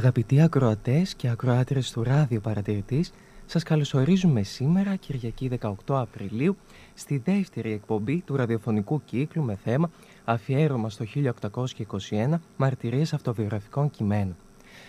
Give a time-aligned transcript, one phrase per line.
[0.00, 3.12] Αγαπητοί ακροατές και ακροάτρες του Ράδιο Παρατηρητής,
[3.46, 6.56] σας καλωσορίζουμε σήμερα, Κυριακή 18 Απριλίου,
[6.94, 9.90] στη δεύτερη εκπομπή του ραδιοφωνικού κύκλου με θέμα
[10.24, 14.36] αφιέρωμα στο 1821 μαρτυρίες αυτοβιογραφικών κειμένων.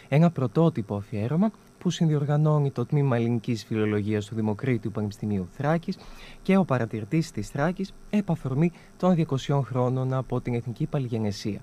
[0.09, 5.97] Ένα πρωτότυπο αφιέρωμα που συνδιοργανώνει το Τμήμα Ελληνικής Φιλολογίας του Δημοκρίτου Πανεπιστημίου Θράκης
[6.41, 11.61] και ο παρατηρητής της Θράκης επαφορμή των 200 χρόνων από την Εθνική Παλιγενεσία.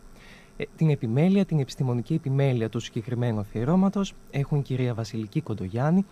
[0.61, 6.05] Ε, την επιμέλεια, την επιστημονική επιμέλεια του συγκεκριμένου αφιερώματος έχουν η κυρία Βασιλική Κοντογιάννη,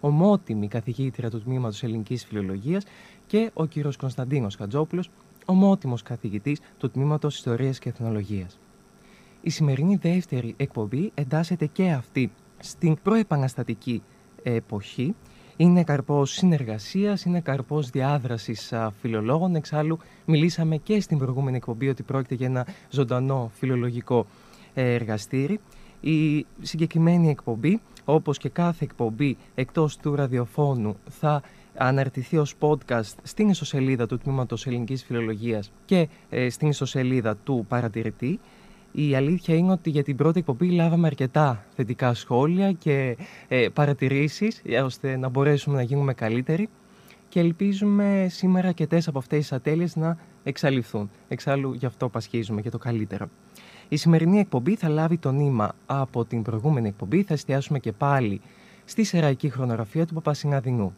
[0.00, 2.84] ομότιμη καθηγήτρια του Τμήματος Ελληνικής Φιλολογίας
[3.26, 5.10] και ο κύριος Κωνσταντίνος Χατζόπουλος,
[5.44, 8.58] ομότιμος καθηγητής του Τμήματος Ιστορίας και Εθνολογίας.
[9.40, 14.02] Η σημερινή δεύτερη εκπομπή εντάσσεται και αυτή στην προεπαναστατική
[14.42, 15.14] εποχή.
[15.62, 19.54] Είναι καρπός συνεργασίας, είναι καρπός διάδρασης φιλολόγων.
[19.54, 24.26] Εξάλλου μιλήσαμε και στην προηγούμενη εκπομπή ότι πρόκειται για ένα ζωντανό φιλολογικό
[24.74, 25.60] ε, εργαστήρι.
[26.00, 31.42] Η συγκεκριμένη εκπομπή, όπως και κάθε εκπομπή εκτός του ραδιοφώνου, θα
[31.76, 38.40] αναρτηθεί ως podcast στην ιστοσελίδα του Τμήματος Ελληνικής Φιλολογίας και ε, στην ιστοσελίδα του Παρατηρητή.
[38.92, 43.16] Η αλήθεια είναι ότι για την πρώτη εκπομπή λάβαμε αρκετά θετικά σχόλια και
[43.48, 46.68] ε, παρατηρήσεις ε, ώστε να μπορέσουμε να γίνουμε καλύτεροι
[47.28, 51.10] και ελπίζουμε σήμερα αρκετές από αυτές τις ατέλειες να εξαλειφθούν.
[51.28, 53.28] Εξάλλου γι' αυτό πασχίζουμε και το καλύτερο.
[53.88, 57.22] Η σημερινή εκπομπή θα λάβει το νήμα από την προηγούμενη εκπομπή.
[57.22, 58.40] Θα εστιάσουμε και πάλι
[58.84, 60.94] στη σεραϊκή χρονογραφία του Παπασυναδινού.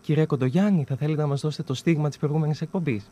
[0.00, 3.10] Κυρία Κοντογιάννη, θα θέλετε να μας δώσετε το στίγμα της προηγούμενης εκπομπής;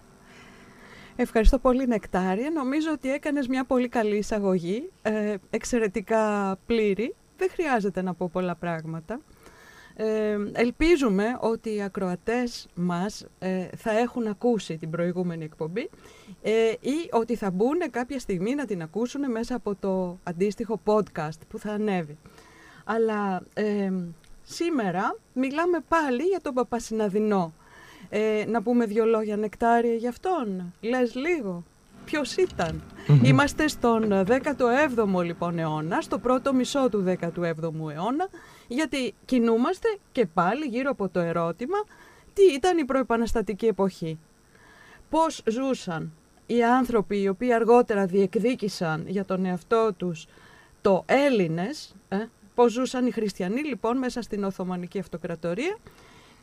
[1.18, 2.50] Ευχαριστώ πολύ Νεκτάρια.
[2.50, 7.14] Νομίζω ότι έκανες μια πολύ καλή εισαγωγή, ε, εξαιρετικά πλήρη.
[7.36, 9.20] Δεν χρειάζεται να πω πολλά πράγματα.
[9.98, 15.90] Ε, ελπίζουμε ότι οι ακροατές μας ε, θα έχουν ακούσει την προηγούμενη εκπομπή
[16.42, 21.38] ε, ή ότι θα μπουν κάποια στιγμή να την ακούσουν μέσα από το αντίστοιχο podcast
[21.48, 22.18] που θα ανέβει.
[22.84, 23.92] Αλλά ε,
[24.42, 27.52] σήμερα μιλάμε πάλι για τον Παπασυναδεινό.
[28.08, 30.72] Ε, να πούμε δύο λόγια νεκτάρια για αυτόν.
[30.80, 31.64] Λες λίγο.
[32.04, 32.82] Ποιος ήταν;
[33.22, 37.42] Είμαστε στον 17ο λοιπόν αιώνα, στο πρώτο μισό του 17ου
[37.92, 38.28] αιώνα,
[38.68, 41.76] γιατί κινούμαστε και πάλι γύρω από το ερώτημα
[42.32, 44.18] τι ήταν η προεπαναστατική εποχή;
[45.10, 46.12] Πώς ζούσαν
[46.46, 50.26] οι άνθρωποι οι οποίοι αργότερα διεκδίκησαν για τον εαυτό τους
[50.82, 52.16] το Έλληνες, ε,
[52.54, 55.76] πώς ζούσαν οι χριστιανοί λοιπόν μέσα στην Οθωμανική Αυτοκρατορία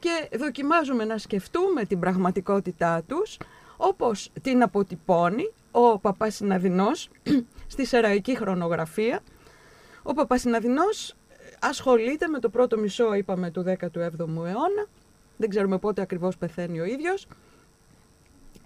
[0.03, 3.37] και δοκιμάζουμε να σκεφτούμε την πραγματικότητά τους
[3.77, 7.09] όπως την αποτυπώνει ο Παπασυναδεινός
[7.73, 9.19] στη σεραϊκή χρονογραφία.
[10.03, 11.15] Ο Παπασυναδεινός ε,
[11.59, 14.85] ασχολείται με το πρώτο μισό, είπαμε, του 17ου αιώνα.
[15.37, 17.27] Δεν ξέρουμε πότε ακριβώς πεθαίνει ο ίδιος.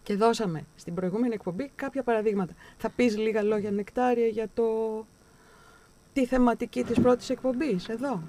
[0.03, 2.53] Και δώσαμε στην προηγούμενη εκπομπή κάποια παραδείγματα.
[2.77, 4.65] Θα πεις λίγα λόγια νεκτάρια για το
[6.17, 8.21] τη θεματική της πρώτης εκπομπής, εδώ.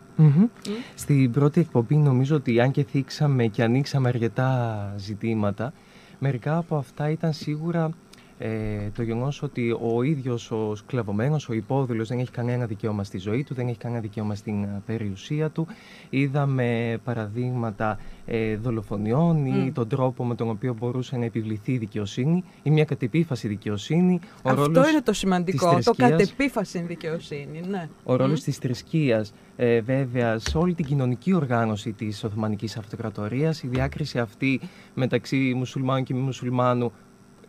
[0.94, 5.72] Στην πρώτη εκπομπή νομίζω ότι αν και θίξαμε και ανοίξαμε αρκετά ζητήματα,
[6.18, 7.90] μερικά από αυτά ήταν σίγουρα
[8.38, 8.48] ε,
[8.96, 13.44] το γεγονός ότι ο ίδιος ο σκλαβωμένος, ο υπόδηλο, δεν έχει κανένα δικαίωμα στη ζωή
[13.44, 15.66] του, δεν έχει κανένα δικαίωμα στην ε, περιουσία του.
[16.10, 22.44] Είδαμε παραδείγματα ε, δολοφονιών ή τον τρόπο με τον οποίο μπορούσε να επιβληθεί η δικαιοσύνη
[22.62, 24.20] ή μια κατεπίφαση δικαιοσύνη.
[24.42, 27.60] Ο Αυτό είναι το σημαντικό, το κατεπίφαση δικαιοσύνη.
[27.68, 27.88] Ναι.
[28.04, 28.44] Ο ρόλος mm.
[28.44, 34.60] της θρησκείας, ε, βέβαια, σε όλη την κοινωνική οργάνωση της Οθωμανικής Αυτοκρατορίας, η διάκριση αυτή
[34.94, 36.92] μεταξύ μουσουλμάνου και μη μουσουλμάνου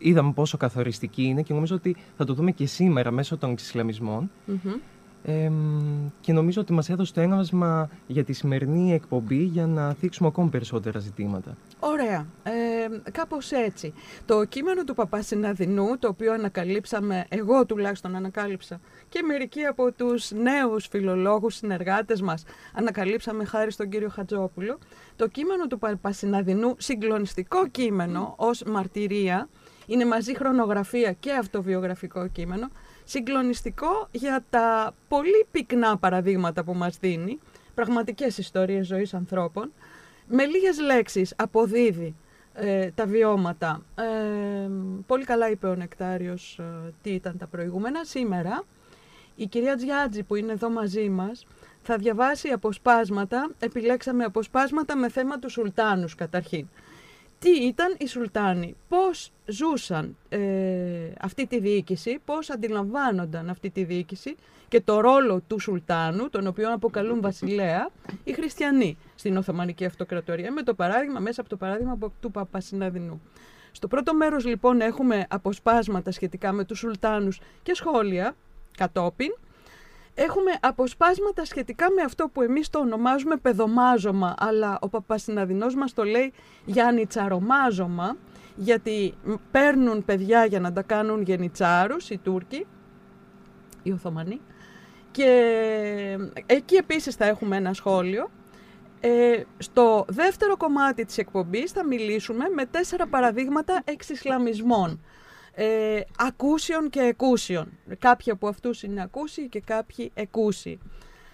[0.00, 4.30] είδαμε πόσο καθοριστική είναι και νομίζω ότι θα το δούμε και σήμερα μέσω των ισλαμισμων
[6.20, 10.48] και νομίζω ότι μας έδωσε το έγνασμα για τη σημερινή εκπομπή για να θίξουμε ακόμη
[10.48, 11.56] περισσότερα ζητήματα.
[11.80, 12.26] Ωραία.
[12.42, 13.92] Ε, κάπως έτσι.
[14.24, 20.86] Το κείμενο του Παπασυναδεινού, το οποίο ανακαλύψαμε, εγώ τουλάχιστον ανακάλυψα, και μερικοί από τους νέους
[20.86, 22.44] φιλολόγους συνεργάτες μας
[22.74, 24.78] ανακαλύψαμε χάρη στον κύριο Χατζόπουλο,
[25.16, 29.48] το κείμενο του Παπασυναδεινού, συγκλονιστικό κείμενο ως μαρτυρία,
[29.90, 32.68] είναι μαζί χρονογραφία και αυτοβιογραφικό κείμενο,
[33.04, 37.38] συγκλονιστικό για τα πολύ πυκνά παραδείγματα που μας δίνει,
[37.74, 39.72] πραγματικές ιστορίες ζωής ανθρώπων,
[40.26, 42.14] με λίγες λέξεις αποδίδει
[42.54, 43.82] ε, τα βιώματα.
[43.94, 44.68] Ε,
[45.06, 48.04] πολύ καλά είπε ο Νεκτάριος ε, τι ήταν τα προηγούμενα.
[48.04, 48.64] Σήμερα
[49.36, 51.46] η κυρία Τζιάτζη που είναι εδώ μαζί μας
[51.82, 56.66] θα διαβάσει αποσπάσματα, επιλέξαμε αποσπάσματα με θέμα τους Σουλτάνους καταρχήν
[57.40, 60.38] τι ήταν οι Σουλτάνοι, πώς ζούσαν ε,
[61.20, 64.36] αυτή τη διοίκηση, πώς αντιλαμβάνονταν αυτή τη διοίκηση
[64.68, 67.90] και το ρόλο του Σουλτάνου, τον οποίο αποκαλούν βασιλέα,
[68.24, 73.20] οι χριστιανοί στην Οθωμανική Αυτοκρατορία, με το παράδειγμα, μέσα από το παράδειγμα του Παπασυναδινού.
[73.72, 78.34] Στο πρώτο μέρος λοιπόν έχουμε αποσπάσματα σχετικά με τους Σουλτάνους και σχόλια
[78.76, 79.32] κατόπιν.
[80.14, 86.04] Έχουμε αποσπάσματα σχετικά με αυτό που εμείς το ονομάζουμε παιδομάζωμα, αλλά ο Παπασυναδεινός μας το
[86.04, 86.32] λέει
[86.64, 88.16] γιάννητσαρομάζωμα,
[88.56, 89.14] γιατί
[89.50, 92.66] παίρνουν παιδιά για να τα κάνουν γενιτσάρους οι Τούρκοι,
[93.82, 94.40] οι Οθωμανοί,
[95.10, 98.30] και εκεί επίσης θα έχουμε ένα σχόλιο.
[99.00, 105.00] Ε, στο δεύτερο κομμάτι της εκπομπής θα μιλήσουμε με τέσσερα παραδείγματα εξισλαμισμών.
[105.54, 107.78] Ε, ακούσιων και εκούσιων.
[107.98, 110.78] Κάποιοι από αυτούς είναι ακούσιοι και κάποιοι εκούσιοι.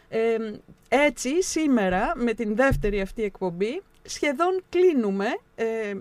[0.09, 0.37] Ε,
[0.89, 5.95] έτσι, σήμερα, με την δεύτερη αυτή εκπομπή, σχεδόν κλείνουμε ε,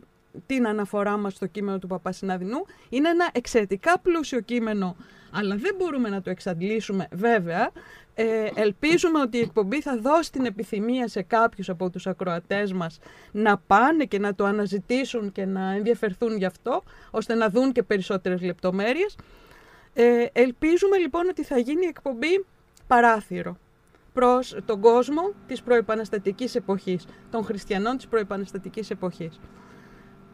[0.46, 2.66] την αναφορά μας στο κείμενο του Παπασυναδεινού.
[2.90, 4.96] Είναι ένα εξαιρετικά πλούσιο κείμενο,
[5.36, 7.72] αλλά δεν μπορούμε να το εξαντλήσουμε βέβαια.
[8.18, 13.00] Ε, ελπίζουμε ότι η εκπομπή θα δώσει την επιθυμία σε κάποιους από τους ακροατές μας
[13.32, 17.84] να πάνε και να το αναζητήσουν και να ενδιαφερθούν γι' αυτό, ώστε να δουν και
[17.84, 19.18] περισσότερες λεπτομέρειες.
[19.94, 22.46] Ε, ελπίζουμε λοιπόν ότι θα γίνει η εκπομπή
[22.88, 23.58] παράθυρο
[24.14, 29.40] προς τον κόσμο της προεπαναστατικής εποχής, των χριστιανών της προεπαναστατικής εποχής.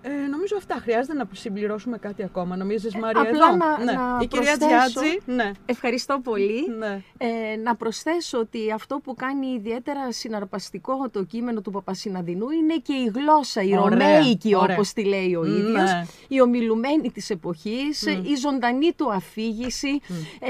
[0.03, 0.75] Ε, νομίζω αυτά.
[0.81, 2.55] Χρειάζεται να συμπληρώσουμε κάτι ακόμα.
[2.55, 3.55] Νομίζεις, Μαρία, Απλά εδώ.
[3.55, 3.91] Να, ναι.
[3.91, 5.17] να Η κυρία προσθέσω- Τζιάτζη.
[5.25, 5.51] Ναι.
[5.65, 6.67] Ευχαριστώ πολύ.
[6.77, 7.01] ναι.
[7.17, 12.93] Ε, να προσθέσω ότι αυτό που κάνει ιδιαίτερα συναρπαστικό το κείμενο του Παπασυναδεινού είναι και
[12.93, 14.75] η γλώσσα, η Ωραία, ρωμαϊκή ωραία.
[14.75, 16.05] όπως τη λέει ο ίδιος, Ναι.
[16.27, 19.99] η ομιλουμένη της εποχής, η ζωντανή του αφήγηση,
[20.39, 20.49] ε,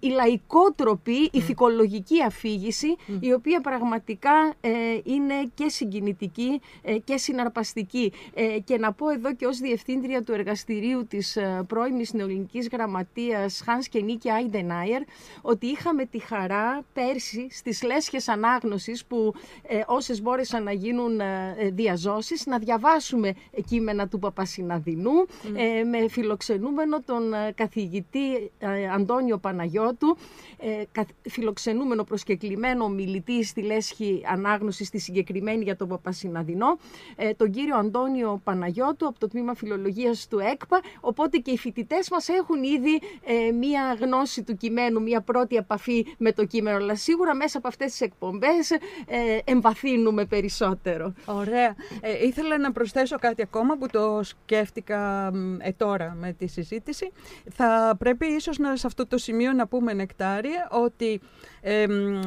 [0.00, 4.70] η λαϊκότροπη, η θικολογική αφήγηση, η οποία πραγματικά ε,
[5.04, 8.12] είναι και συγκινητική ε, και συναρπαστική.
[8.34, 13.62] Ε, και να πω εδώ και ως διευθύντρια του εργαστηρίου της ε, πρώιμης νεοελληνικής γραμματείας
[13.66, 15.02] Hans και Νίκη Άιντενάιερ
[15.42, 21.54] ότι είχαμε τη χαρά πέρσι στις λέσχες ανάγνωσης που ε, όσες μπόρεσαν να γίνουν ε,
[21.58, 23.32] ε, διαζώσεις να διαβάσουμε
[23.68, 25.10] κείμενα του Παπασυναδεινού
[25.56, 30.16] ε, με φιλοξενούμενο τον ε, καθηγητή ε, Αντώνιο Παναγιώτου
[30.58, 36.78] ε, καθ- φιλοξενούμενο προσκεκλημένο μιλητή στη λέσχη ανάγνωση στη συγκεκριμένη για τον Παπασυναδεινό
[37.16, 42.10] ε, τον κύριο Αντώνιο Παναγιώτου από το τμήμα φιλολογίας του ΕΚΠΑ οπότε και οι φοιτητές
[42.10, 46.96] μας έχουν ήδη ε, μία γνώση του κειμένου, μία πρώτη επαφή με το κείμενο αλλά
[46.96, 48.70] σίγουρα μέσα από αυτές τις εκπομπές
[49.06, 51.12] ε, εμβαθύνουμε περισσότερο.
[51.24, 51.74] Ωραία.
[52.00, 57.12] Ε, ήθελα να προσθέσω κάτι ακόμα που το σκέφτηκα μ, ε, τώρα με τη συζήτηση.
[57.50, 61.20] Θα πρέπει ίσως να, σε αυτό το σημείο να πούμε, Νεκτάρια, ότι
[61.60, 62.20] ε, μ,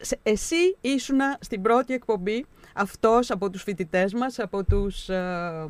[0.00, 5.68] σε- εσύ ήσουνα στην πρώτη εκπομπή αυτός από τους φοιτητές μας, από τους ε,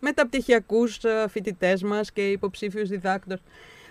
[0.00, 3.42] μεταπτυχιακούς ε, φοιτητές μας και υποψήφιους διδάκτες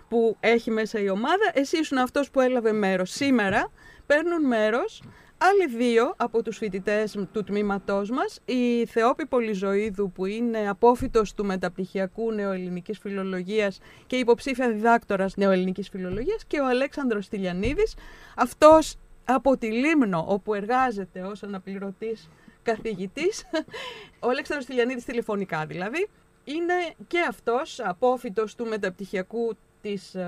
[0.08, 1.52] που έχει μέσα η ομάδα.
[1.54, 3.12] Εσύ ήσουν αυτός που έλαβε μέρος.
[3.12, 3.72] Σήμερα
[4.06, 5.02] παίρνουν μέρος
[5.42, 11.46] άλλοι δύο από τους φοιτητές του τμήματός μας, η Θεόπη Πολυζωίδου που είναι απόφυτος του
[11.46, 17.96] μεταπτυχιακού νεοελληνικής φιλολογίας και υποψήφια διδάκτορας νεοελληνικής φιλολογίας και ο Αλέξανδρος Τηλιανίδης,
[18.36, 22.30] αυτός από τη Λίμνο όπου εργάζεται ως αναπληρωτής
[22.74, 23.44] καθηγητής,
[24.26, 26.08] ο Αλέξανδρος Τηλιανίδης τηλεφωνικά δηλαδή,
[26.44, 26.74] είναι
[27.08, 30.28] και αυτός απόφυτος του μεταπτυχιακού της ε,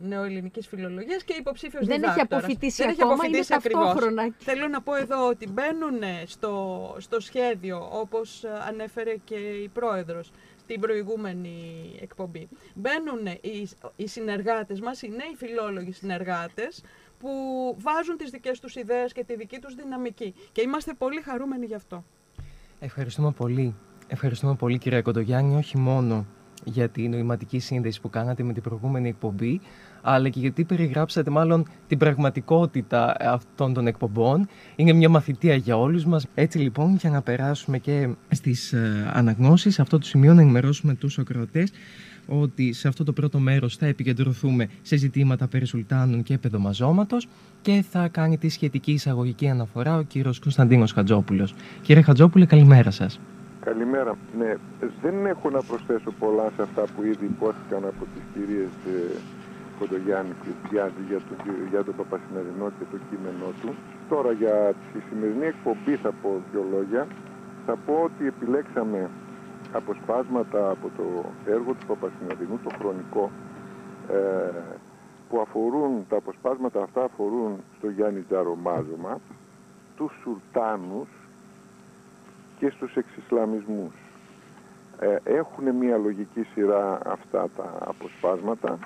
[0.00, 2.42] νεοελληνικής φιλολογίας και υποψήφιος Δεν έχει διδάκτορας.
[2.44, 3.84] αποφοιτήσει Δεν έχει ακόμα, αποφοιτήσει είναι ακριβώς.
[3.84, 4.34] ταυτόχρονα.
[4.38, 10.30] Θέλω να πω εδώ ότι μπαίνουν στο, στο σχέδιο, όπως ε, ανέφερε και η πρόεδρος
[10.60, 11.58] στην προηγούμενη
[12.00, 12.48] εκπομπή.
[12.74, 16.82] Μπαίνουν οι, οι συνεργάτες μας, οι νέοι φιλόλογοι συνεργάτες,
[17.20, 17.30] που
[17.78, 20.34] βάζουν τις δικές τους ιδέες και τη δική τους δυναμική.
[20.52, 22.04] Και είμαστε πολύ χαρούμενοι γι' αυτό.
[22.80, 23.74] Ευχαριστούμε πολύ.
[24.06, 26.26] Ευχαριστούμε πολύ κυρία Κοντογιάννη, όχι μόνο
[26.64, 29.60] για την νοηματική σύνδεση που κάνατε με την προηγούμενη εκπομπή,
[30.02, 34.48] αλλά και γιατί περιγράψατε μάλλον την πραγματικότητα αυτών των εκπομπών.
[34.76, 36.26] Είναι μια μαθητεία για όλους μας.
[36.34, 40.94] Έτσι λοιπόν, για να περάσουμε και στις ε, αναγνώσεις, σε αυτό το σημείο να ενημερώσουμε
[40.94, 41.72] τους ακροατές
[42.26, 47.28] ότι σε αυτό το πρώτο μέρος θα επικεντρωθούμε σε ζητήματα περί σουλτάνων και παιδομαζώματος
[47.62, 51.54] και θα κάνει τη σχετική εισαγωγική αναφορά ο κύριος Κωνσταντίνος Χατζόπουλος.
[51.82, 53.20] Κύριε Χατζόπουλε, καλημέρα σας.
[53.64, 54.12] Καλημέρα.
[54.38, 54.54] Ναι,
[55.02, 58.98] δεν έχω να προσθέσω πολλά σε αυτά που ήδη υπόθηκαν από τις κυρίες ε,
[59.78, 63.70] Κοντογιάννη και Τιάζη για τον, κύριο- για τον Παπασυναρινό και το κείμενό του.
[64.12, 64.56] Τώρα για
[64.92, 67.02] τη σημερινή εκπομπή θα πω δύο λόγια.
[67.66, 69.00] Θα πω ότι επιλέξαμε
[69.72, 73.30] αποσπάσματα από το έργο του Παπασυναρινού, το χρονικό,
[74.08, 74.50] ε,
[75.28, 79.20] που αφορούν, τα αποσπάσματα αυτά αφορούν στο Γιάννη Τζαρομάζωμα,
[79.96, 81.08] τους Σουλτάνους
[82.58, 83.94] και στους εξισλαμισμούς.
[85.00, 88.78] Ε, έχουν μια λογική σειρά αυτά τα αποσπάσματα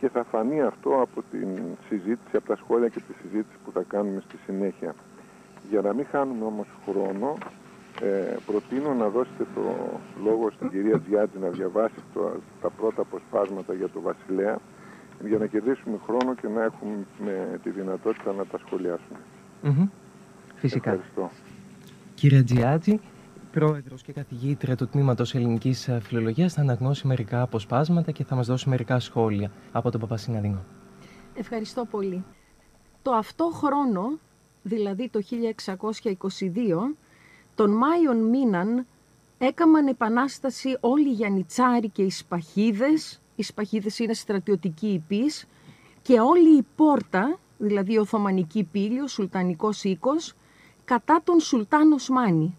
[0.00, 1.48] και θα φανεί αυτό από την
[1.88, 4.94] συζήτηση, από τα σχόλια και τη συζήτηση που θα κάνουμε στη συνέχεια.
[5.70, 7.36] Για να μην χάνουμε όμως χρόνο,
[8.00, 9.62] ε, προτείνω να δώσετε το
[10.24, 14.58] λόγο στην κυρία Τζιάτζη να διαβάσει το, τα πρώτα αποσπάσματα για το Βασιλέα
[15.24, 17.06] για να κερδίσουμε χρόνο και να έχουμε
[17.62, 19.18] τη δυνατότητα να τα σχολιάσουμε.
[20.54, 20.90] Φυσικά.
[20.90, 21.30] Ευχαριστώ.
[22.14, 23.00] Κύριε Τζιάτζη,
[23.50, 28.68] πρόεδρος και καθηγήτρια του Τμήματος Ελληνικής Φιλολογίας θα αναγνώσει μερικά αποσπάσματα και θα μας δώσει
[28.68, 30.64] μερικά σχόλια από τον Παπασυναδινό.
[31.34, 32.24] Ευχαριστώ πολύ.
[33.02, 34.18] Το αυτό χρόνο,
[34.62, 36.96] δηλαδή το 1622,
[37.56, 38.86] τον Μάιον μήναν
[39.38, 45.46] έκαναν επανάσταση όλοι οι Γιαννιτσάροι και οι Σπαχίδες, οι Σπαχίδες είναι στρατιωτικοί υπείς,
[46.02, 50.34] και όλη η πόρτα, δηλαδή η Οθωμανική πύλη, ο Σουλτανικός οίκος,
[50.84, 52.56] κατά τον Σουλτάν Οσμάνη.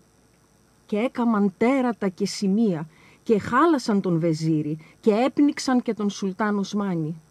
[0.86, 2.88] Και έκαμαν τέρατα και σημεία
[3.24, 7.22] και χάλασαν τον Βεζίρι και έπνιξαν και τον Σουλτάν Οσμάνη.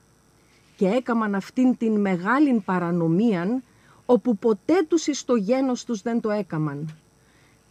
[0.77, 3.63] Και έκαμαν αυτήν την μεγάλη παρανομίαν,
[4.07, 6.95] όπου ποτέ τους εις το γένος τους δεν το έκαμαν.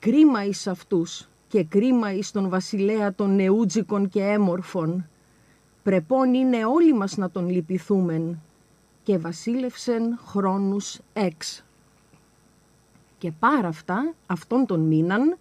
[0.05, 5.09] Κρίμα εις αυτούς και κρίμα εις τον βασιλέα των νεούτζικων και έμορφων.
[5.83, 8.41] Πρεπόν είναι όλοι μας να τον λυπηθούμεν
[9.03, 11.65] και βασίλευσεν χρόνους έξ.
[13.17, 15.37] Και πάρα αυτά, αυτόν τον μήναν,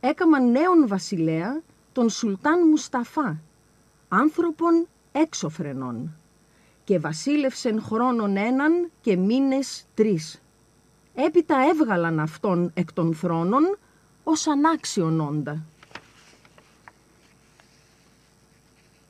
[0.00, 1.60] έκαμαν νέον βασιλέα,
[1.92, 3.40] τον Σουλτάν Μουσταφά,
[4.08, 6.16] άνθρωπον έξωφρενών.
[6.84, 10.42] Και βασίλευσεν χρόνον έναν και μήνες τρεις.
[11.14, 13.78] Έπειτα έβγαλαν αυτόν εκ των θρόνων
[14.24, 15.64] ως ανάξιον όντα.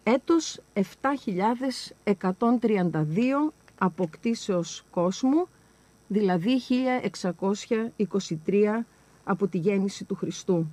[0.02, 5.48] Έτος 7.132 αποκτήσεως κόσμου,
[6.08, 6.60] δηλαδή
[8.46, 8.80] 1623
[9.24, 10.66] από τη γέννηση του Χριστού.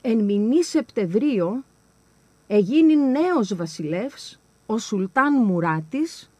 [0.00, 1.64] Εν μηνύ Σεπτεμβρίο
[2.46, 6.30] έγινε νέος βασιλεύς, ο Σουλτάν Μουράτης,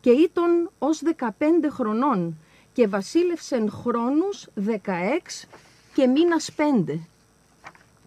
[0.00, 1.28] και ήταν ως 15
[1.70, 2.36] χρονών
[2.72, 5.48] και βασίλευσεν χρόνους 16
[5.94, 6.98] και μήνας 5.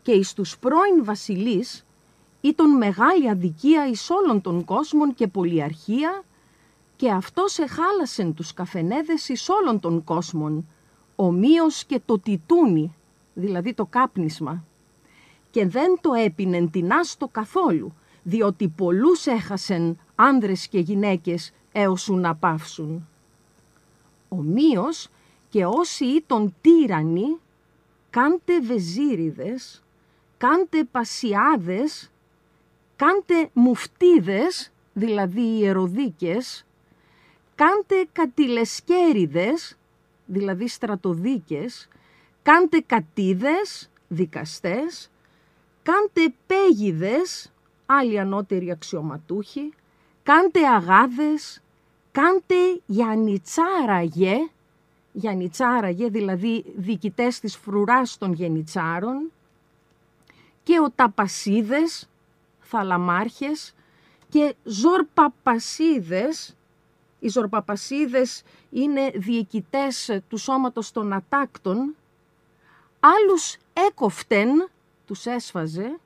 [0.02, 1.86] Και εις τους πρώην βασιλείς
[2.42, 6.24] ήταν μεγάλη αδικία εις όλων των κόσμων και πολυαρχία
[6.96, 10.68] και αυτός εχάλασεν τους καφενέδες εις όλων των κόσμων,
[11.16, 12.96] ομοίως και το τιτούνι,
[13.34, 14.64] δηλαδή το κάπνισμα.
[15.52, 17.94] Και δεν το έπινεν την άστο καθόλου,
[18.24, 23.08] διότι πολλούς έχασεν άνδρες και γυναίκες έως να πάυσουν.
[24.30, 25.10] Ομοίως
[25.50, 27.38] και όσοι ήταν τύρανοι,
[28.10, 29.84] κάντε βεζίριδες,
[30.38, 32.12] κάντε πασιάδες,
[32.96, 36.66] κάντε μουφτίδες, δηλαδή ιεροδίκες,
[37.56, 39.78] κάντε κατηλεσκέριδες,
[40.26, 41.88] δηλαδή στρατοδίκες,
[42.44, 45.12] κάντε κατίδες, δικαστές,
[45.84, 47.52] κάντε πέγιδες,
[47.86, 49.74] άλλοι ανώτεροι αξιωματούχοι,
[50.24, 51.62] κάντε αγάδες,
[52.16, 54.50] κάντε γιανιτσάραγε,
[55.12, 59.32] γιανιτσάραγε δηλαδή διοικητές της φρουράς των γενιτσάρων
[60.64, 62.10] και ο ταπασίδες,
[62.60, 63.76] θαλαμάρχες
[64.30, 66.56] και ζορπαπασίδες.
[67.20, 71.96] Οι ζορπαπασίδες είναι διοικητές του σώματος των ατάκτων.
[73.00, 73.58] Άλλους
[73.88, 74.70] έκοφτεν,
[75.06, 76.00] τους έσφαζε,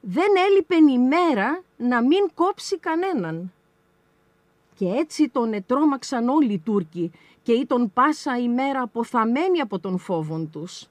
[0.00, 3.52] δεν έλειπε ημέρα να μην κόψει κανέναν.
[4.76, 7.10] Και έτσι τον ετρώμαξαν όλοι οι Τούρκοι
[7.42, 10.88] και ήταν πάσα ημέρα αποθαμένοι από τον φόβον τους,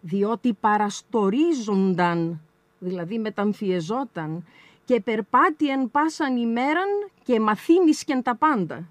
[0.00, 2.40] διότι παραστορίζονταν,
[2.78, 4.44] δηλαδή μεταμφιεζόταν
[4.84, 6.88] και περπάτιεν πάσαν ημέραν
[7.22, 8.88] και μαθήνισκεν τα πάντα.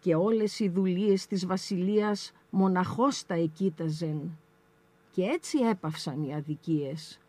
[0.00, 4.38] Και όλες οι δουλείες της βασιλείας μοναχώς τα εκείταζεν.
[5.12, 7.20] Και έτσι έπαυσαν οι αδικίες.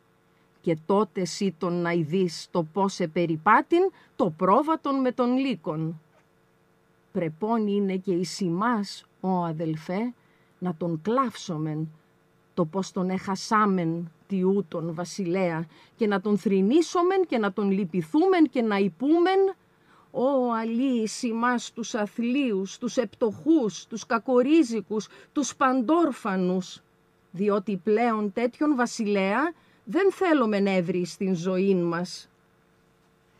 [0.61, 5.99] Και τότε σύ τον να ειδείς το πώς επεριπάτην το πρόβατον με τον λύκον
[7.11, 10.13] πρεπόν είναι και η σημάς, ο αδελφέ,
[10.59, 11.89] να τον κλάψομεν,
[12.53, 18.49] το πως τον έχασάμεν τιού τον βασιλέα και να τον θρηνήσομεν και να τον λυπηθούμεν
[18.49, 19.55] και να υπούμεν
[20.11, 26.81] «Ω αλή σημάς τους αθλίους, τους επτοχούς, τους κακορίζικους, τους παντόρφανους»
[27.31, 32.28] διότι πλέον τέτοιον βασιλέα δεν θέλουμε νεύρη στην ζωή μας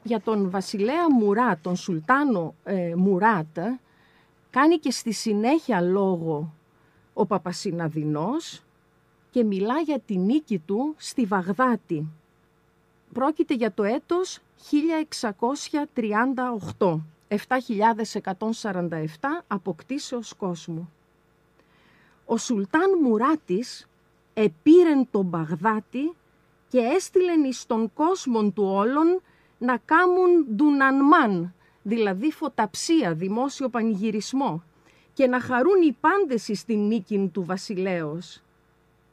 [0.04, 3.80] για τον βασιλέα Μουρά, τον Σουλτάνο ε, Μουράτα,
[4.50, 6.54] κάνει και στη συνέχεια λόγο
[7.14, 8.64] ο Παπασυναδινός
[9.32, 12.08] και μιλά για τη νίκη του στη Βαγδάτη.
[13.14, 14.40] Πρόκειται για το έτος
[16.78, 19.06] 1638, 7.147
[19.48, 20.94] αποκτήσεως κόσμου.
[22.26, 23.88] Ο Σουλτάν Μουράτης
[24.34, 26.14] επήρεν τον Μπαγδάτη
[26.70, 29.22] και έστειλεν εις τον κόσμο του όλων
[29.60, 34.64] να κάμουν ντουνανμάν, δηλαδή φωταψία, δημόσιο πανηγυρισμό
[35.14, 38.42] και να χαρούν οι πάντες στην νίκη του βασιλέως.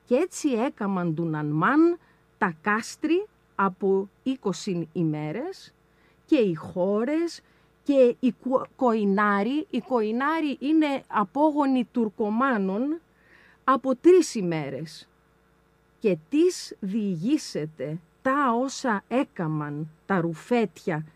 [0.05, 1.99] Και έτσι έκαμαν ντουνανμάν
[2.39, 4.09] τα κάστρι από
[4.65, 5.75] 20 ημέρες
[6.27, 7.41] και οι χώρες
[7.83, 8.35] και οι
[8.77, 9.67] Κοϊνάροι.
[9.71, 13.01] Οι Κοϊνάροι είναι απόγονοι Τουρκομάνων
[13.65, 15.09] από τρεις ημέρες.
[15.99, 21.07] Και τις διηγήσετε τα όσα έκαμαν τα ρουφέτια.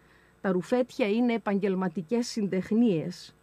[0.40, 3.34] Τα ρουφέτια είναι επαγγελματικές συντεχνίες.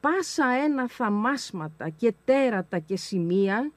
[0.00, 3.70] Πάσα ένα θαμάσματα και τέρατα και σημεία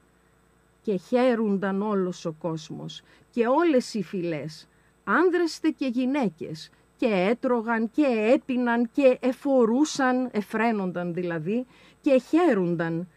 [0.82, 3.02] και χαίρουνταν όλος ο κόσμος
[3.32, 4.68] και όλες οι φυλές,
[5.04, 11.66] άνδρες και γυναίκες και έτρωγαν και έπιναν και εφορούσαν, εφραίνονταν δηλαδή
[12.02, 13.08] και χαίρουνταν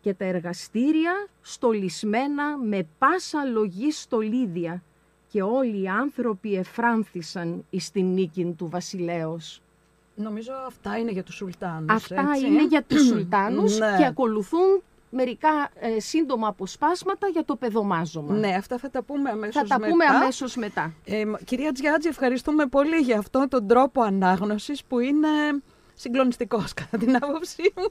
[0.00, 4.82] και τα εργαστήρια στολισμένα με πάσα λογή στολίδια
[5.30, 9.62] και όλοι οι άνθρωποι εφράνθησαν εις την νίκη του βασιλέως.
[10.14, 13.94] Νομίζω αυτά είναι για τους Σουλτάνους, Αυτά είναι για τους Σουλτάνους ναι.
[13.98, 18.34] και ακολουθούν μερικά ε, σύντομα αποσπάσματα για το παιδομάζωμα.
[18.34, 19.74] Ναι, αυτά θα τα πούμε αμέσως μετά.
[19.74, 20.92] Θα τα πούμε αμέσως μετά.
[21.04, 25.28] Ε, κυρία Τζιάτζη, ευχαριστούμε πολύ για αυτόν τον τρόπο ανάγνωσης που είναι
[25.94, 27.86] συγκλονιστικός κατά την άποψή μου.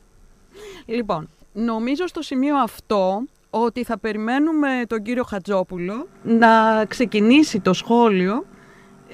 [0.86, 3.24] Λοιπόν, νομίζω στο σημείο αυτό
[3.64, 8.46] ότι θα περιμένουμε τον κύριο Χατζόπουλο να ξεκινήσει το σχόλιο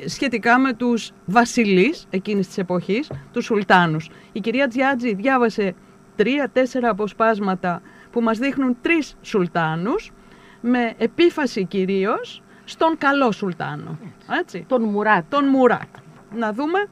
[0.05, 4.09] σχετικά με τους βασιλείς εκείνης της εποχής, τους Σουλτάνους.
[4.31, 5.75] Η κυρία Τζιάτζη διάβασε
[6.15, 10.11] τρία-τέσσερα αποσπάσματα που μας δείχνουν τρεις Σουλτάνους
[10.61, 13.97] με επίφαση κυρίως στον καλό Σουλτάνο.
[14.39, 14.65] Έτσι.
[14.67, 15.23] Τον Μουράτ.
[15.29, 15.89] Τον Μουράτ.
[16.35, 16.85] Να δούμε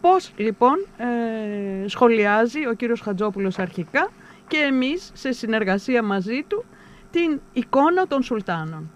[0.00, 4.10] πώς λοιπόν ε, σχολιάζει ο κύριος Χατζόπουλος αρχικά
[4.48, 6.64] και εμείς σε συνεργασία μαζί του
[7.14, 8.90] την εικόνα των Σουλτάνων.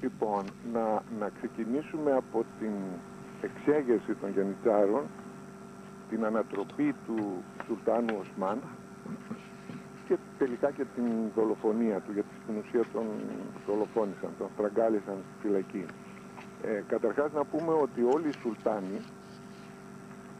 [0.00, 2.72] Λοιπόν, να, να ξεκινήσουμε από την
[3.40, 5.04] εξέγερση των γεννητάρων,
[6.10, 8.58] την ανατροπή του Σουλτάνου Οσμάν
[10.06, 13.06] και τελικά και την δολοφονία του, γιατί στην ουσία τον
[13.66, 15.84] δολοφόνησαν, τον στραγγάλισαν στη φυλακή.
[16.62, 18.98] Ε, καταρχάς να πούμε ότι όλοι οι Σουλτάνοι,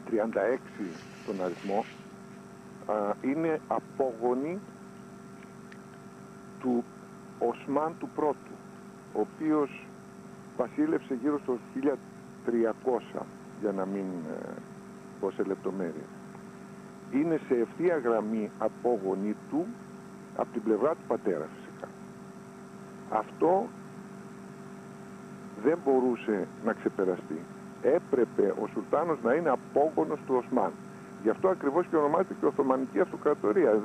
[0.09, 0.57] 36
[1.23, 1.85] στον αριθμό,
[3.21, 4.59] είναι απόγονοι
[6.59, 6.83] του
[7.39, 8.53] Οσμάν του πρώτου,
[9.13, 9.85] ο οποίος
[10.57, 11.57] βασίλευσε γύρω στο
[12.45, 13.21] 1300,
[13.61, 14.51] για να μην ε,
[15.19, 16.09] πω σε λεπτομέρειες
[17.11, 19.65] είναι σε ευθεία γραμμή απόγονή του
[20.35, 21.87] από την πλευρά του πατέρα φυσικά.
[23.09, 23.67] Αυτό
[25.63, 27.39] δεν μπορούσε να ξεπεραστεί.
[27.81, 30.71] Έπρεπε ο Σουλτάνος να είναι απόγονος του Οσμάν.
[31.23, 33.79] Γι' αυτό ακριβώς και ονομάζεται και Οθωμανική Αυτοκρατορία.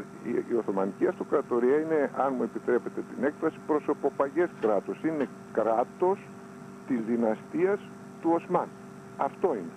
[0.50, 5.02] Η Οθωμανική Αυτοκρατορία είναι, αν μου επιτρέπετε την έκφραση, προσωποπαγές κράτος.
[5.04, 6.18] Είναι κράτος
[6.86, 7.80] της δυναστείας
[8.20, 8.68] του Οσμάν.
[9.16, 9.74] Αυτό είναι.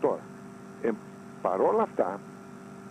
[0.00, 0.20] Τώρα,
[0.82, 0.90] ε,
[1.42, 2.20] παρόλα αυτά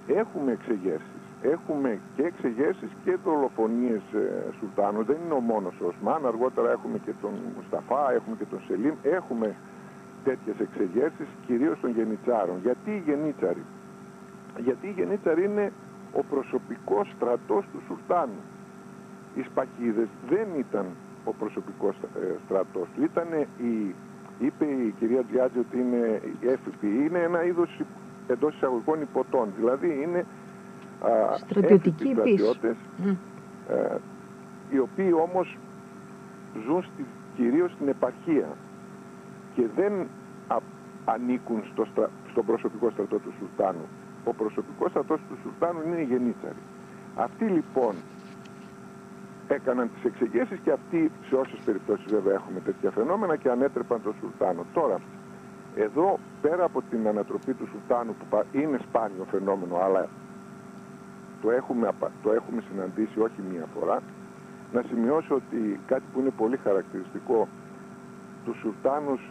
[0.07, 1.07] έχουμε εξεγέρσεις.
[1.41, 5.03] Έχουμε και εξεγέρσεις και δολοφονίες ε, Σουλτάνου.
[5.03, 6.25] Δεν είναι ο μόνος ο Οσμάν.
[6.25, 8.95] Αργότερα έχουμε και τον Μουσταφά, έχουμε και τον Σελίμ.
[9.03, 9.55] Έχουμε
[10.23, 12.57] τέτοιες εξεγέρσεις, κυρίως των Γενιτσάρων.
[12.62, 13.63] Γιατί οι Γενίτσαροι;
[14.57, 15.71] Γιατί οι Γενίτσαροι είναι
[16.13, 18.41] ο προσωπικός στρατός του Σουλτάνου.
[19.36, 20.86] Οι Σπακίδες δεν ήταν
[21.25, 23.03] ο προσωπικός ε, στρατός του.
[23.03, 23.95] Ήταν η,
[24.39, 26.88] είπε η κυρία Τζιάτζη ότι είναι η έφυπη.
[26.88, 27.81] Είναι ένα είδος
[28.27, 29.47] εντός εισαγωγικών υποτών.
[29.57, 30.25] Δηλαδή είναι
[31.36, 32.75] στρατιωτικοί στρατιώτες,
[33.69, 33.95] ε,
[34.69, 35.57] οι οποίοι όμως
[36.65, 37.05] ζουν στη,
[37.36, 38.47] κυρίως στην επαρχία
[39.55, 40.07] και δεν
[41.05, 41.85] ανήκουν στο
[42.31, 43.87] στον προσωπικό στρατό του Σουλτάνου.
[44.23, 46.61] Ο προσωπικός στρατός του Σουλτάνου είναι οι γενίτσαροι.
[47.15, 47.93] Αυτοί λοιπόν
[49.47, 54.13] έκαναν τις εξεγέσεις και αυτοί σε όσες περιπτώσεις βέβαια έχουμε τέτοια φαινόμενα και ανέτρεπαν τον
[54.19, 54.65] Σουλτάνο.
[54.73, 54.97] Τώρα,
[55.75, 60.09] εδώ πέρα από την ανατροπή του Σουλτάνου που είναι σπάνιο φαινόμενο αλλά
[61.41, 61.89] το έχουμε,
[62.23, 63.99] το έχουμε συναντήσει όχι μία φορά
[64.73, 67.47] να σημειώσω ότι κάτι που είναι πολύ χαρακτηριστικό
[68.45, 69.21] τους Σουλτάνους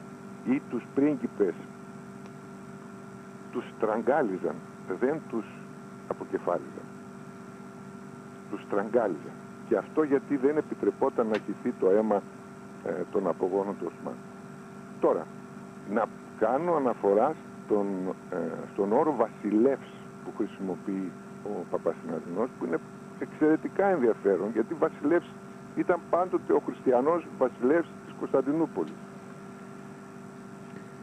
[0.45, 1.55] ή τους πρίγκιπες
[3.53, 4.55] τους στραγγάλιζαν,
[5.01, 5.45] δεν τους
[6.09, 6.87] αποκεφάλιζαν.
[8.51, 9.37] Τους στραγγάλιζαν.
[9.69, 12.23] Και αυτό γιατί δεν επιτρεπόταν να χυθεί το αίμα
[12.85, 14.15] ε, των απογόνων του Οσμάν.
[15.01, 15.27] Τώρα,
[15.91, 16.05] να
[16.39, 17.87] κάνω αναφορά στον,
[18.31, 18.37] ε,
[18.73, 19.91] στον όρο βασιλεύς
[20.25, 21.11] που χρησιμοποιεί
[21.45, 22.79] ο Παπασυναδεινός που είναι
[23.19, 25.29] εξαιρετικά ενδιαφέρον γιατί βασιλεύς
[25.77, 28.95] ήταν πάντοτε ο χριστιανός βασιλεύς της Κωνσταντινούπολης.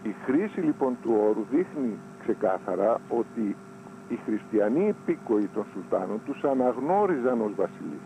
[0.03, 3.55] Η χρήση λοιπόν του όρου δείχνει ξεκάθαρα ότι
[4.09, 8.05] οι χριστιανοί υπήκοοι των Σουλτάνων τους αναγνώριζαν ως βασιλείς.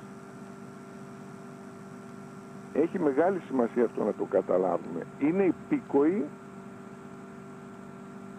[2.73, 5.01] Έχει μεγάλη σημασία αυτό να το καταλάβουμε.
[5.19, 6.25] Είναι υπήκοοι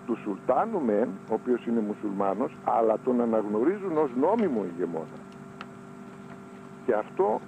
[0.07, 5.19] του Σουλτάνου μεν, ο οποίος είναι μουσουλμάνος, αλλά τον αναγνωρίζουν ως νόμιμο ηγεμόνα.
[6.87, 7.41] Και αυτό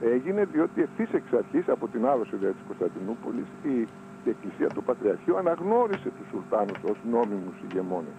[0.00, 3.88] έγινε διότι ευθύς εξ αρχής από την άλωση της Κωνσταντινούπολης οι
[4.22, 8.18] Ορθόδοξη Εκκλησία, το Πατριαρχείο, αναγνώρισε τους Σουλτάνους ως νόμιμους ηγεμόνες.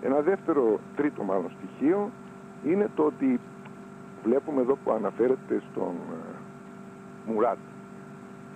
[0.00, 2.10] Ένα δεύτερο, τρίτο μάλλον στοιχείο,
[2.64, 3.40] είναι το ότι
[4.24, 5.94] βλέπουμε εδώ που αναφέρεται στον
[7.26, 7.58] ε, Μουράτ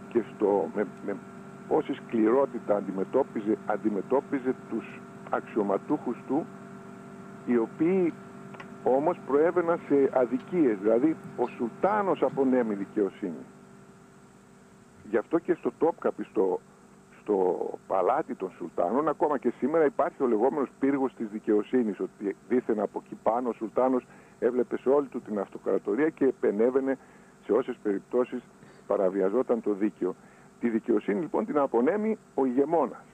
[0.09, 1.17] και στο, με, με
[1.69, 5.01] πόση σκληρότητα αντιμετώπιζε, αντιμετώπιζε τους
[5.31, 6.47] αξιωματούχους του
[7.47, 8.13] οι οποίοι
[8.85, 13.45] όμως προέβαιναν σε αδικίες, δηλαδή ο Σουλτάνος απονέμει δικαιοσύνη.
[15.13, 16.61] Γι' αυτό και στο Τόπκαπι, στο,
[17.21, 22.81] στο παλάτι των Σουλτάνων, ακόμα και σήμερα υπάρχει ο λεγόμενος πύργος της δικαιοσύνης, ότι δίθεν
[22.81, 24.07] από εκεί πάνω ο Σουλτάνος
[24.39, 26.99] έβλεπε σε όλη του την αυτοκρατορία και επενέβαινε
[27.45, 28.43] σε όσες περιπτώσεις
[28.87, 30.15] παραβιαζόταν το δίκαιο.
[30.61, 33.05] Τη δικαιοσύνη λοιπόν την απονέμει ο ηγεμόνας.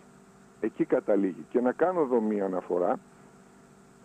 [0.61, 1.46] Εκεί καταλήγει.
[1.50, 2.98] Και να κάνω εδώ μία αναφορά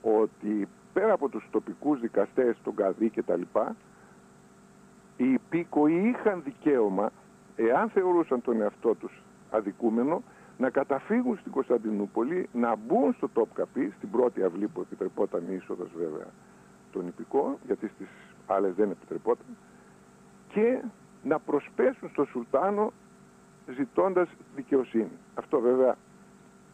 [0.02, 3.76] ότι πέρα από τους τοπικούς δικαστές, τον Καδί και τα λοιπά,
[5.18, 7.12] οι υπήκοοι είχαν δικαίωμα,
[7.56, 10.24] εάν θεωρούσαν τον εαυτό τους αδικούμενο,
[10.58, 15.90] να καταφύγουν στην Κωνσταντινούπολη, να μπουν στο Τόπκαπι, στην πρώτη αυλή που επιτρεπόταν η είσοδος
[15.98, 16.28] βέβαια
[16.92, 18.08] των υπηκών, γιατί στις
[18.48, 19.46] άλλες δεν επιτρεπόταν,
[20.48, 20.82] και
[21.24, 22.92] να προσπέσουν στο Σουλτάνο
[23.76, 25.12] ζητώντας δικαιοσύνη.
[25.36, 25.96] Αυτό βέβαια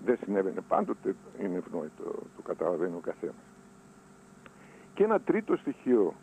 [0.05, 2.03] δεν συνέβαινε πάντοτε, είναι ευνόητο,
[2.35, 3.35] το καταλαβαίνει ο καθένας.
[4.93, 6.13] Και ένα τρίτο στοιχείο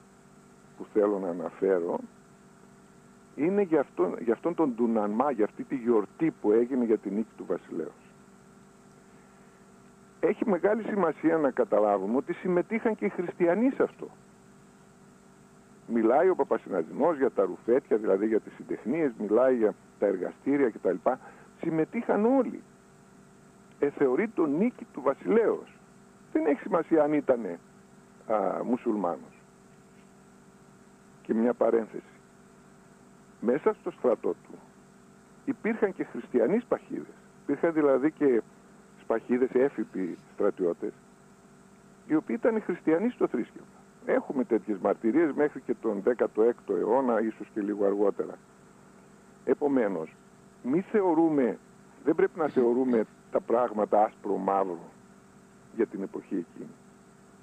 [0.77, 1.99] που θέλω να αναφέρω
[3.37, 7.15] είναι για αυτόν, για αυτόν τον Ντουνανμά, για αυτή τη γιορτή που έγινε για την
[7.15, 8.07] νίκη του βασιλέως.
[10.21, 14.09] Έχει μεγάλη σημασία να καταλάβουμε ότι συμμετείχαν και οι χριστιανοί σε αυτό.
[15.87, 21.11] Μιλάει ο Παπασυναδεινός για τα ρουφέτια, δηλαδή για τις συντεχνίες, μιλάει για τα εργαστήρια κτλ.
[21.61, 22.63] Συμμετείχαν όλοι.
[23.79, 25.79] Ε, θεωρεί το νίκη του βασιλέως.
[26.33, 27.41] Δεν έχει σημασία αν ήταν
[28.65, 29.41] μουσουλμάνος.
[31.23, 32.16] Και μια παρένθεση.
[33.47, 34.59] Μέσα στο στρατό του
[35.45, 37.15] υπήρχαν και χριστιανοί σπαχίδες.
[37.43, 38.43] Υπήρχαν δηλαδή και
[39.01, 40.93] σπαχίδες έφυποι στρατιώτες,
[42.07, 43.77] οι οποίοι ήταν χριστιανοί στο θρήσκευμα.
[44.07, 48.35] Έχουμε τέτοιες μαρτυρίες μέχρι και τον 16ο αιώνα, ίσως και λίγο αργότερα.
[49.45, 50.15] Επομένως,
[50.63, 51.59] μη θεωρούμε,
[52.05, 54.91] δεν πρέπει να θεωρούμε τα πράγματα άσπρο-μαύρο
[55.77, 56.75] για την εποχή εκείνη.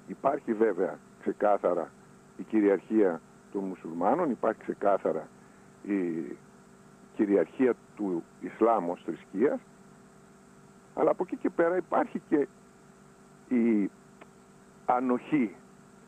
[0.06, 1.90] Υπάρχει βέβαια ξεκάθαρα
[2.36, 3.20] η κυριαρχία
[3.52, 5.28] των μουσουλμάνων, υπάρχει ξεκάθαρα
[5.86, 6.36] η
[7.14, 9.60] κυριαρχία του Ισλάμ ως θρησκείας,
[10.94, 12.48] αλλά από εκεί και πέρα υπάρχει και
[13.54, 13.90] η
[14.86, 15.54] ανοχή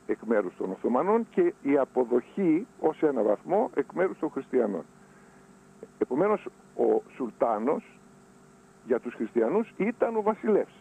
[0.06, 4.84] εκ μέρους των Οθωμανών και η αποδοχή ως ένα βαθμό εκ μέρους των χριστιανών.
[5.98, 7.98] Επομένως ο Σουλτάνος
[8.86, 10.74] για τους χριστιανούς ήταν ο βασιλεύς,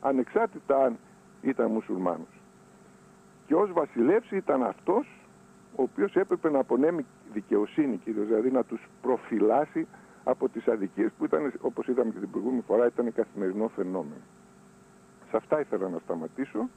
[0.00, 0.98] ανεξάρτητα αν
[1.42, 2.40] ήταν μουσουλμάνος.
[3.46, 5.06] Και ως βασιλεύς ήταν αυτός
[5.76, 9.86] ο οποίος έπρεπε να απονέμει δικαιοσύνη κυρίως, δηλαδή να τους προφυλάσει
[10.24, 14.22] από τις αδικίες που ήταν, όπως είδαμε και την προηγούμενη φορά, ήταν καθημερινό φαινόμενο.
[15.30, 16.68] Σε αυτά ήθελα να σταματήσω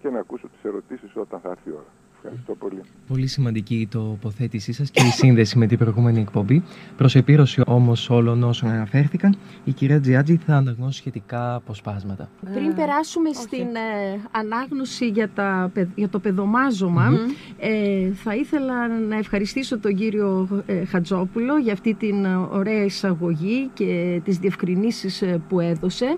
[0.00, 1.92] και να ακούσω τις ερωτήσεις όταν θα έρθει η ώρα.
[2.22, 2.80] Ευχαριστώ πολύ.
[3.08, 6.62] Πολύ σημαντική η τοποθέτησή σας και η σύνδεση με την προηγούμενη εκπομπή.
[6.96, 12.28] Προς επίρρωση όμως όλων όσων αναφέρθηκαν, η κυρία Τζιάτζη θα αναγνώσει σχετικά αποσπάσματα.
[12.54, 17.10] Πριν περάσουμε στην ε, ανάγνωση για, τα, για το παιδομαζωμα
[17.58, 24.20] ε, θα ήθελα να ευχαριστήσω τον κύριο ε, Χατζόπουλο για αυτή την ωραία εισαγωγή και
[24.24, 26.16] τις διευκρινήσεις ε, που έδωσε.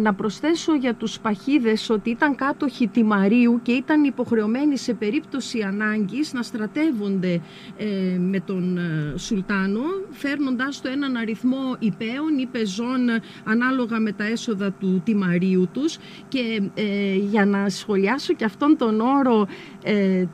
[0.00, 5.60] να προσθέσω για τους παχίδες ότι ήταν κάτοχοι Τιμαρίου και ήταν υποχρεωμένοι σε περίπτωση περίπτωση
[5.60, 7.40] ανάγκης να στρατεύονται
[7.76, 9.80] ε, με τον ε, Σουλτάνο
[10.10, 13.08] φέρνοντάς το έναν αριθμό υπέων ή πεζών
[13.44, 15.98] ανάλογα με τα έσοδα του τιμαρίου τους.
[16.28, 19.46] Και ε, για να σχολιάσω και αυτόν τον όρο
[19.82, 20.24] ε,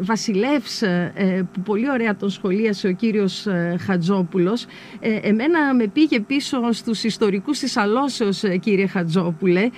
[0.00, 3.46] βασιλεύς ε, ε, που πολύ ωραία τον σχολίασε ο κύριος
[3.86, 4.66] Χατζόπουλος.
[5.00, 9.68] Εμένα με πήγε πίσω στους ιστορικούς της Αλώσεως κύριε Χατζόπουλε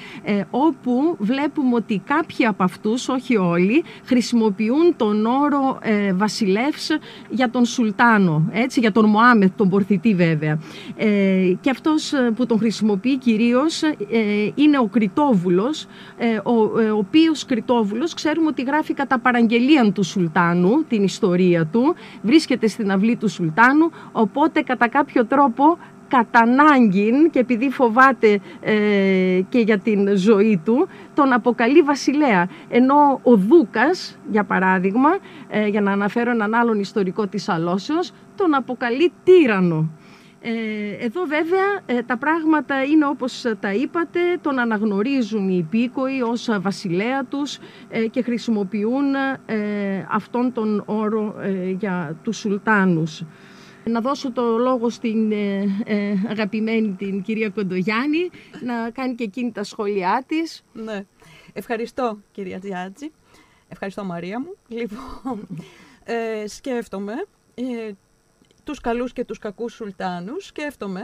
[0.50, 5.78] όπου βλέπουμε ότι κάποιοι από αυτούς, όχι όλοι χρησιμοποιούν τον όρο
[6.14, 6.90] βασιλεύς
[7.30, 10.58] για τον Σουλτάνο έτσι, για τον Μωάμεθ, τον Πορθητή βέβαια.
[11.60, 13.82] Και αυτός που τον χρησιμοποιεί κυρίως
[14.54, 15.86] είναι ο Κριτόβουλος
[16.44, 22.66] ο, ο οποίος Κριτόβουλος ξέρουμε ότι γράφει κατά παραγγελία του Σουλτάνου, την ιστορία του, βρίσκεται
[22.66, 25.78] στην αυλή του Σουλτάνου, οπότε κατά κάποιο τρόπο
[26.10, 26.44] κατά
[27.30, 28.74] και επειδή φοβάται ε,
[29.48, 32.48] και για την ζωή του, τον αποκαλεί βασιλέα.
[32.68, 35.10] Ενώ ο Δούκας, για παράδειγμα,
[35.48, 39.90] ε, για να αναφέρω έναν άλλον ιστορικό της Αλώσεως, τον αποκαλεί τύρανο.
[40.42, 46.48] Ε, εδώ βέβαια ε, τα πράγματα είναι όπως τα είπατε, τον αναγνωρίζουν οι υπήκοοι ως
[46.60, 49.14] βασιλέα τους ε, και χρησιμοποιούν
[50.10, 51.34] αυτόν τον όρο
[51.78, 53.22] για τους σουλτάνους.
[53.84, 58.30] Να δώσω το λόγο στην ε, ε, αγαπημένη την κυρία Κοντογιάννη
[58.62, 60.64] να κάνει και εκείνη τα σχόλιά της.
[60.72, 61.04] Ναι.
[61.52, 63.10] Ευχαριστώ κυρία Τζιάτζη.
[63.68, 64.56] Ευχαριστώ Μαρία μου.
[64.68, 65.46] Λοιπόν,
[66.04, 67.12] ε, σκέφτομαι
[67.54, 67.90] ε,
[68.64, 70.46] τους καλούς και τους κακούς σουλτάνους.
[70.46, 71.00] Σκέφτομαι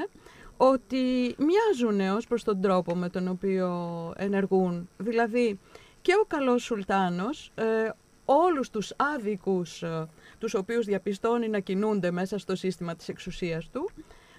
[0.57, 4.89] ότι μοιάζουν ως προς τον τρόπο με τον οποίο ενεργούν.
[4.97, 5.59] Δηλαδή
[6.03, 7.91] και ο καλός σουλτάνος ε,
[8.25, 13.91] όλους τους άδικους ε, τους οποίους διαπιστώνει να κινούνται μέσα στο σύστημα της εξουσίας του,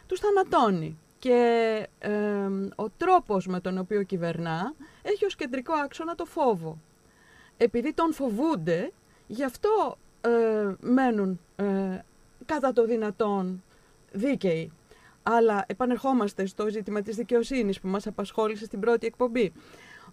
[0.08, 0.98] τους θανατώνει.
[1.20, 2.12] Και ε,
[2.76, 6.78] ο τρόπος με τον οποίο κυβερνά έχει ως κεντρικό άξονα το φόβο.
[7.58, 8.92] Επειδή τον φοβούνται,
[9.28, 10.30] γι' αυτό ε,
[10.80, 11.40] μένουν
[12.48, 13.64] κατά το δυνατόν
[14.12, 14.72] δίκαιοι.
[15.24, 19.54] Αλλά επανερχόμαστε στο ζήτημα της δικαιοσύνης που μας απασχόλησε στην πρώτη εκπομπή.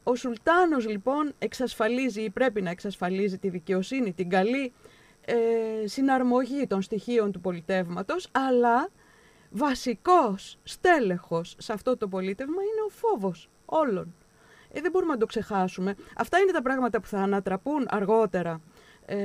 [0.02, 4.72] Ο Σουλτάνος λοιπόν εξασφαλίζει ή πρέπει να εξασφαλίζει τη δικαιοσύνη, την καλή
[5.24, 5.34] ε,
[5.84, 8.88] συναρμογή των στοιχείων του πολιτεύματος, αλλά
[9.50, 14.14] βασικός στέλεχος σε αυτό το πολίτευμα είναι ο φόβος όλων.
[14.72, 15.94] Ε, δεν μπορούμε να το ξεχάσουμε.
[16.16, 18.60] Αυτά είναι τα πράγματα που θα ανατραπούν αργότερα
[19.06, 19.16] ε,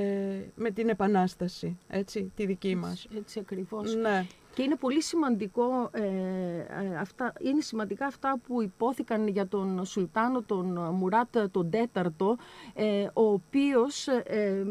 [0.56, 3.04] με την Επανάσταση, έτσι, τη δική μας.
[3.04, 3.96] Έτσι, έτσι ακριβώς.
[3.96, 4.26] Ναι.
[4.54, 10.42] Και είναι πολύ σημαντικό, ε, ε, αυτά, είναι σημαντικά αυτά που υπόθηκαν για τον Σουλτάνο,
[10.42, 12.38] τον Μουράτ τον Τέταρτο,
[12.74, 14.66] ε, ο οποίος ε,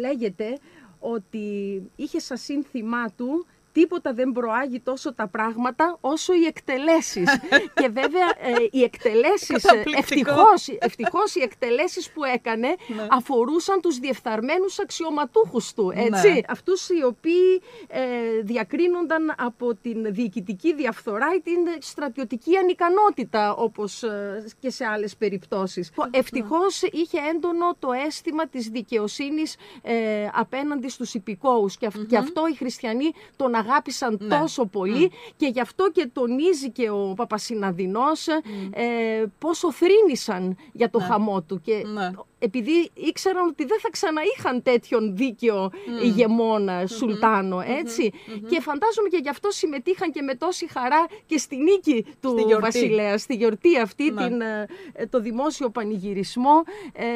[0.00, 0.58] λέγεται
[0.98, 7.38] ότι είχε σαν σύνθημά του τίποτα δεν προάγει τόσο τα πράγματα όσο οι εκτελέσεις.
[7.80, 9.64] και βέβαια ε, οι εκτελέσεις,
[9.96, 13.06] ευτυχώς, ευτυχώς οι εκτελέσεις που έκανε ναι.
[13.10, 15.92] αφορούσαν τους διεφθαρμένους αξιωματούχους του.
[15.94, 16.32] Έτσι.
[16.32, 16.40] Ναι.
[16.48, 18.00] Αυτούς οι οποίοι ε,
[18.42, 25.90] διακρίνονταν από την διοικητική διαφθορά ή την στρατιωτική ανικανότητα όπως ε, και σε άλλες περιπτώσεις.
[25.96, 26.18] Ναι.
[26.18, 32.54] Ευτυχώς είχε έντονο το αίσθημα της δικαιοσύνης ε, απέναντι στους υπηκόους και, και αυτό οι
[32.54, 34.38] χριστιανοί τον αγάπησαν ναι.
[34.38, 38.26] τόσο πολύ και γι' αυτό και τονίζει και ο Παπασυναδεινός
[38.70, 41.04] ε, πόσο θρύνησαν για το ναι.
[41.04, 41.60] χαμό του.
[41.60, 46.04] Και ναι επειδή ήξεραν ότι δεν θα ξαναείχαν τέτοιον δίκαιο mm.
[46.04, 48.12] ηγεμόνα, σουλτάνο, έτσι.
[48.48, 52.54] Και φαντάζομαι και γι' αυτό συμμετείχαν και με τόση χαρά και στη νίκη του στη
[52.54, 54.26] βασιλέα, στη γιορτή αυτή, ναι.
[54.26, 54.66] την, ε,
[55.10, 57.06] το δημόσιο πανηγυρισμό, ε,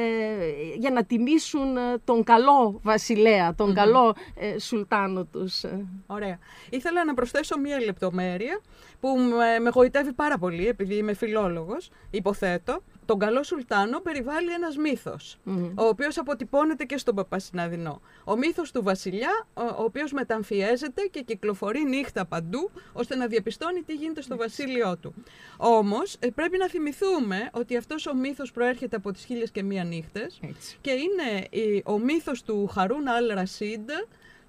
[0.78, 5.64] για να τιμήσουν ε, τον καλό βασιλέα, τον καλό ε, σουλτάνο τους.
[6.06, 6.38] Ωραία.
[6.70, 8.60] Ήθελα να προσθέσω μία λεπτομέρεια
[9.00, 12.82] που με, με γοητεύει πάρα πολύ, επειδή είμαι φιλόλογος, υποθέτω.
[13.04, 15.38] Τον καλό Σουλτάνο περιβάλλει ένας μύθος,
[15.74, 18.00] ο οποίος αποτυπώνεται και στον Παπασυναδεινό.
[18.24, 23.82] Ο μύθος του βασιλιά, ο, ο οποίος μεταμφιέζεται και κυκλοφορεί νύχτα παντού, ώστε να διαπιστώνει
[23.82, 25.14] τι γίνεται στο βασίλειό του.
[25.56, 29.84] Όμως, ε, πρέπει να θυμηθούμε ότι αυτός ο μύθος προέρχεται από τις χίλιες και μία
[29.84, 30.40] νύχτες
[30.80, 31.48] και είναι
[31.84, 33.90] ο μύθος του Χαρούν Αλ Ρασίντ,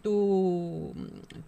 [0.04, 0.18] του,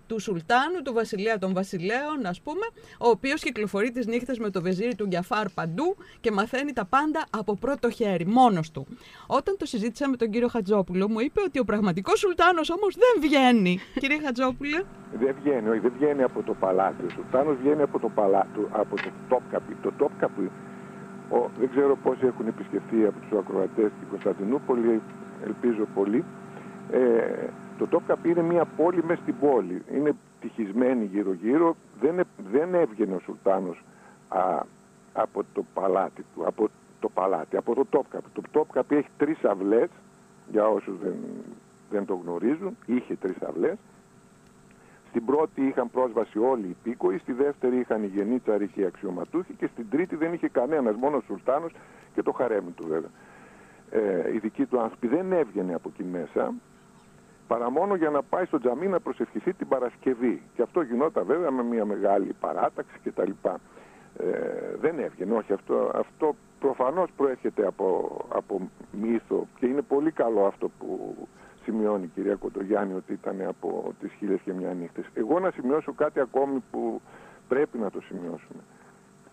[0.08, 2.66] του Σουλτάνου, του βασιλέα των βασιλέων, ας πούμε,
[3.00, 7.26] ο οποίος κυκλοφορεί τις νύχτες με το βεζίρι του Γιαφάρ παντού και μαθαίνει τα πάντα
[7.30, 8.88] από πρώτο χέρι, μόνος του.
[9.28, 13.22] Όταν το συζήτησα με τον κύριο Χατζόπουλο, μου είπε ότι ο πραγματικός Σουλτάνος όμως δεν
[13.22, 13.80] βγαίνει.
[14.02, 14.84] Κύριε Χατζόπουλε.
[15.20, 17.06] Δεν βγαίνει, όχι, δεν βγαίνει από το παλάτι.
[17.06, 19.76] Ο Σουλτάνος βγαίνει από το παλάτι, από το Τόπκαπι.
[19.82, 20.52] Το Τόπκαπι,
[21.30, 25.02] ο, δεν ξέρω πόσοι έχουν επισκεφθεί από τους ακροατές στην Κωνσταντινούπολη,
[25.46, 26.24] ελπίζω πολύ.
[26.92, 29.84] Ε, το Τόπκαπ είναι μια πόλη μέσα στην πόλη.
[29.92, 31.76] Είναι τυχισμένη γύρω-γύρω.
[32.02, 33.84] Δεν, δεν έβγαινε ο Σουλτάνος
[35.14, 38.24] από το παλάτι του, από το παλάτι, από το Τόπκαπ.
[38.34, 39.90] Το Τόπκαπ έχει τρεις αυλές,
[40.52, 41.16] για όσους δεν,
[41.90, 43.78] δεν το γνωρίζουν, είχε τρεις αυλές.
[45.10, 49.54] Στην πρώτη είχαν πρόσβαση όλοι οι πίκοοι, στη δεύτερη είχαν οι γενίτσαροι και οι αξιωματούχοι
[49.54, 51.74] και στην τρίτη δεν είχε κανένας, μόνο ο Σουλτάνος
[52.14, 53.10] και το χαρέμι του βέβαια.
[53.90, 56.54] Ε, οι δικοί του άνθρωποι δεν έβγαινε από εκεί μέσα
[57.48, 60.42] παρά μόνο για να πάει στο τζαμί να προσευχηθεί την Παρασκευή.
[60.56, 63.32] Και αυτό γινόταν βέβαια με μια μεγάλη παράταξη κτλ.
[64.18, 70.46] Ε, δεν έβγαινε, όχι, αυτό, αυτό προφανώς προέρχεται από, από μύθο και είναι πολύ καλό
[70.46, 71.16] αυτό που
[71.64, 75.06] σημειώνει η κυρία Κοντογιάννη ότι ήταν από τις χίλιες και μια νύχτες.
[75.14, 77.02] Εγώ να σημειώσω κάτι ακόμη που
[77.48, 78.62] πρέπει να το σημειώσουμε.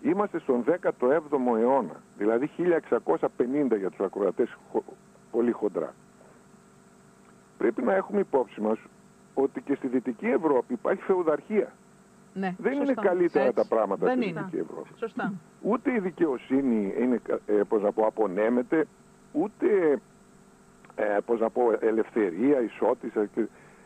[0.00, 4.56] Είμαστε στον 17ο αιώνα, δηλαδή 1650 για τους ακροατές
[5.30, 5.94] πολύ χοντρά
[7.62, 8.78] πρέπει να έχουμε υπόψη μας
[9.34, 11.72] ότι και στη Δυτική Ευρώπη υπάρχει φεουδαρχία.
[12.34, 14.88] Ναι, δεν είναι καλύτερα τα πράγματα στη Δυτική Ευρώπη.
[14.98, 15.32] Σωστά.
[15.62, 18.86] Ούτε η δικαιοσύνη είναι, ε, πώς να πω, απονέμεται,
[19.32, 19.98] ούτε
[20.94, 23.28] ε, πώς να πω, ελευθερία, ισότητα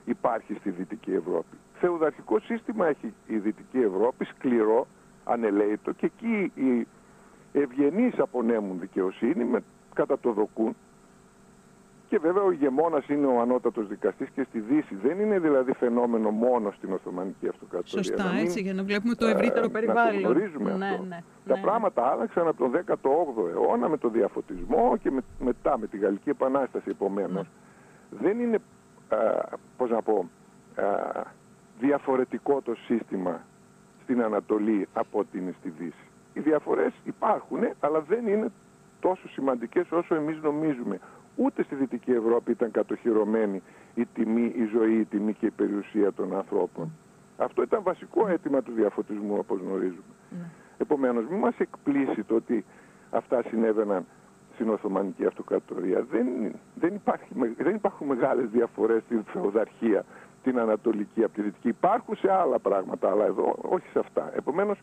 [0.05, 1.57] υπάρχει στη Δυτική Ευρώπη.
[1.75, 4.87] Φεουδαρχικό σύστημα έχει η Δυτική Ευρώπη, σκληρό,
[5.25, 6.87] ανελαίτο και εκεί οι
[7.53, 9.63] ευγενείς απονέμουν δικαιοσύνη με,
[9.95, 10.77] κατά το δοκούν
[12.09, 14.95] και βέβαια ο ηγεμόνας είναι ο ανώτατος δικαστής και στη Δύση.
[14.95, 18.03] Δεν είναι δηλαδή φαινόμενο μόνο στην Οθωμανική Αυτοκρατορία.
[18.03, 20.15] Σωστά, μην, έτσι, για να βλέπουμε το ευρύτερο περιβάλλον.
[20.15, 21.03] Να το γνωρίζουμε ναι, αυτό.
[21.03, 25.79] Ναι, Τα ναι, πράγματα άλλαξαν από τον 18ο αιώνα με τον διαφωτισμό και με, μετά
[25.79, 27.47] με τη Γαλλική Επανάσταση επομένως.
[28.11, 28.19] Ναι.
[28.21, 28.59] Δεν είναι,
[29.09, 29.17] α,
[29.77, 30.29] πώς να πω,
[30.75, 30.83] α,
[31.81, 33.41] διαφορετικό το σύστημα
[34.03, 36.07] στην Ανατολή από ότι είναι στη Δύση.
[36.33, 38.53] Οι διαφορές υπάρχουν, αλλά δεν είναι
[39.01, 41.01] τόσο σημαντικές όσο εμείς νομίζουμε.
[41.37, 43.63] Ούτε στη Δυτική Ευρώπη ήταν κατοχυρωμένη
[43.95, 46.93] η τιμή, η ζωή, η τιμή και η περιουσία των ανθρώπων.
[47.37, 50.15] Αυτό ήταν βασικό αίτημα του διαφωτισμού, όπως γνωρίζουμε.
[50.31, 50.47] Ναι.
[50.79, 52.65] Επομένως, μην μας εκπλήσει το ότι
[53.11, 54.07] αυτά συνέβαιναν
[54.55, 56.07] στην Οθωμανική Αυτοκρατορία.
[56.11, 56.27] Δεν,
[56.75, 57.27] δεν, υπάρχει,
[57.59, 60.05] δεν υπάρχουν μεγάλες διαφορές στην φεουδαρχία,
[60.43, 61.69] την Ανατολική από τη Δυτική.
[61.69, 64.33] Υπάρχουν σε άλλα πράγματα, αλλά εδώ όχι σε αυτά.
[64.37, 64.79] Επομένως,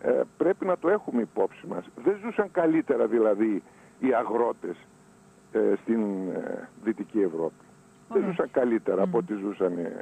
[0.00, 1.84] ε, πρέπει να το έχουμε υπόψη μας.
[2.04, 3.62] Δεν ζούσαν καλύτερα δηλαδή
[3.98, 4.91] οι αγρότες ε,
[5.82, 7.64] στην ε, Δυτική Ευρώπη.
[8.08, 9.98] Δεν ζούσαν καλύτερα από ό,τι ζούσαν ε,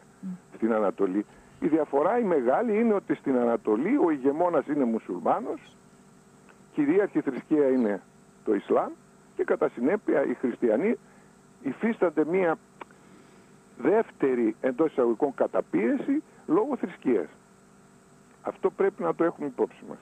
[0.54, 1.26] στην Ανατολή.
[1.60, 5.76] Η διαφορά η μεγάλη είναι ότι στην Ανατολή ο ηγεμόνας είναι μουσουλμάνος,
[6.72, 8.00] κυρίαρχη θρησκεία είναι
[8.44, 8.90] το Ισλάμ
[9.36, 10.96] και κατά συνέπεια οι χριστιανοί
[11.62, 12.58] υφίστανται μία
[13.78, 17.28] δεύτερη εντός εισαγωγικών καταπίεση λόγω θρησκείας.
[18.42, 19.98] Αυτό πρέπει να το έχουμε υπόψη μας.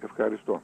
[0.00, 0.62] Ευχαριστώ.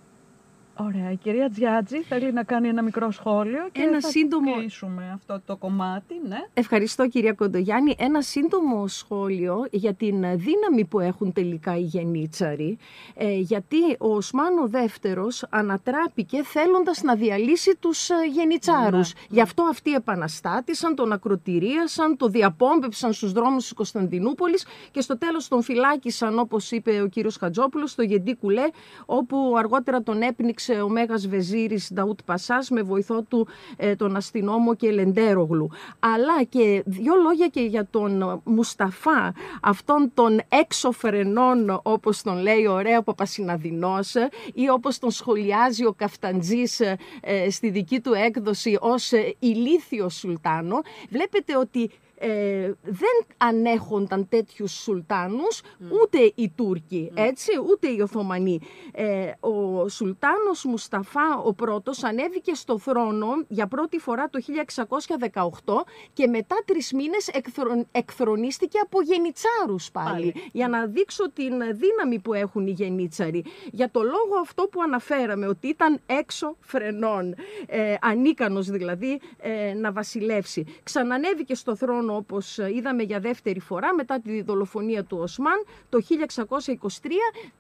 [0.87, 1.11] Ωραία.
[1.11, 5.41] Η κυρία Τζιάτζη θέλει να κάνει ένα μικρό σχόλιο και Ένα θα σύντομο- κλείσουμε αυτό
[5.47, 6.15] το κομμάτι.
[6.29, 6.39] Ναι.
[6.55, 7.95] Ευχαριστώ κυρία Κοντογιάννη.
[7.99, 12.79] Ένα σύντομο σχόλιο για την δύναμη που έχουν τελικά οι γενίτσαροι.
[13.15, 19.13] Ε, γιατί ο Οσμάνο δεύτερος ανατράπηκε θέλοντας να διαλύσει τους ε, γενιτσάρους.
[19.29, 25.49] Γι' αυτό αυτοί επαναστάτησαν, τον ακροτηρίασαν, το διαπόμπεψαν στους δρόμους της Κωνσταντινούπολης και στο τέλος
[25.49, 28.65] τον φυλάκισαν όπως είπε ο κύριος Χατζόπουλος στο Γεντή Κουλέ
[29.07, 34.75] όπου αργότερα τον έπνιξε ο Μέγας Βεζίρης Νταούτ Πασάς με βοηθό του ε, τον αστυνόμο
[34.75, 35.71] και Λεντέρογλου.
[35.99, 42.67] Αλλά και δύο λόγια και για τον Μουσταφά, αυτόν τον έξω φρενών όπως τον λέει
[42.67, 44.15] ο ωραία Παπασυναδεινός
[44.55, 50.15] ή όπως τον σχολιάζει ο Καφταντζής ε, ε, στη δική του έκδοση ως ε, ηλίθιος
[50.15, 50.81] σουλτάνο.
[51.11, 51.91] Βλέπετε ότι
[52.23, 55.61] ε, δεν ανέχονταν τέτοιους σουλτάνους
[56.03, 58.61] ούτε οι Τούρκοι, έτσι, ούτε οι Οθωμανοί.
[58.93, 66.27] Ε, ο Σουλτάνος Μουσταφά ο πρώτος ανέβηκε στο θρόνο για πρώτη φορά το 1618 και
[66.27, 70.35] μετά τρεις μήνες εκθρο- εκθρονίστηκε από γενιτσάρους πάλι, Πάλι.
[70.53, 73.45] για να δείξω την δύναμη που έχουν οι γενίτσαροι.
[73.73, 77.35] Για το λόγο αυτό που αναφέραμε, ότι ήταν έξω φρενών,
[77.67, 80.65] ε, ανίκανος δηλαδή ε, να βασιλεύσει.
[80.83, 86.87] Ξανανέβηκε στο θρόνο όπως είδαμε για δεύτερη φορά μετά τη δολοφονία του Οσμάν το 1623,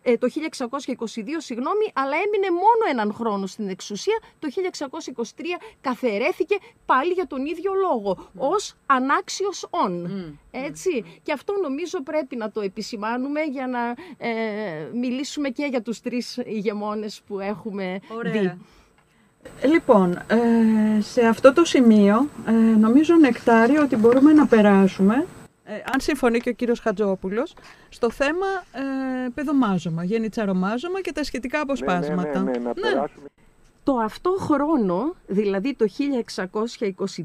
[0.02, 0.36] ε, το 1622
[1.38, 4.18] συγγνώμη, αλλά έμεινε μόνο έναν χρόνο στην εξουσία.
[4.38, 5.22] Το 1623
[5.80, 10.08] καθαιρέθηκε πάλι για τον ίδιο λόγο, ως ανάξιος όν.
[10.50, 11.20] Έτσι.
[11.22, 13.94] Και αυτό νομίζω πρέπει να το επισημάνουμε για να
[14.28, 18.58] ε, μιλήσουμε και για τους τρεις ηγεμόνες που έχουμε δει.
[19.64, 25.26] Λοιπόν, ε, σε αυτό το σημείο ε, νομίζω Νεκτάριο ότι μπορούμε να περάσουμε,
[25.64, 27.54] ε, αν συμφωνεί και ο κύριος Χατζόπουλος,
[27.88, 32.38] στο θέμα ε, παιδομάζωμα, γενιτσαρομάζωμα και τα σχετικά αποσπάσματα.
[32.38, 33.28] Ναι, ναι, ναι, να περάσουμε.
[33.82, 35.86] Το αυτό χρόνο, δηλαδή το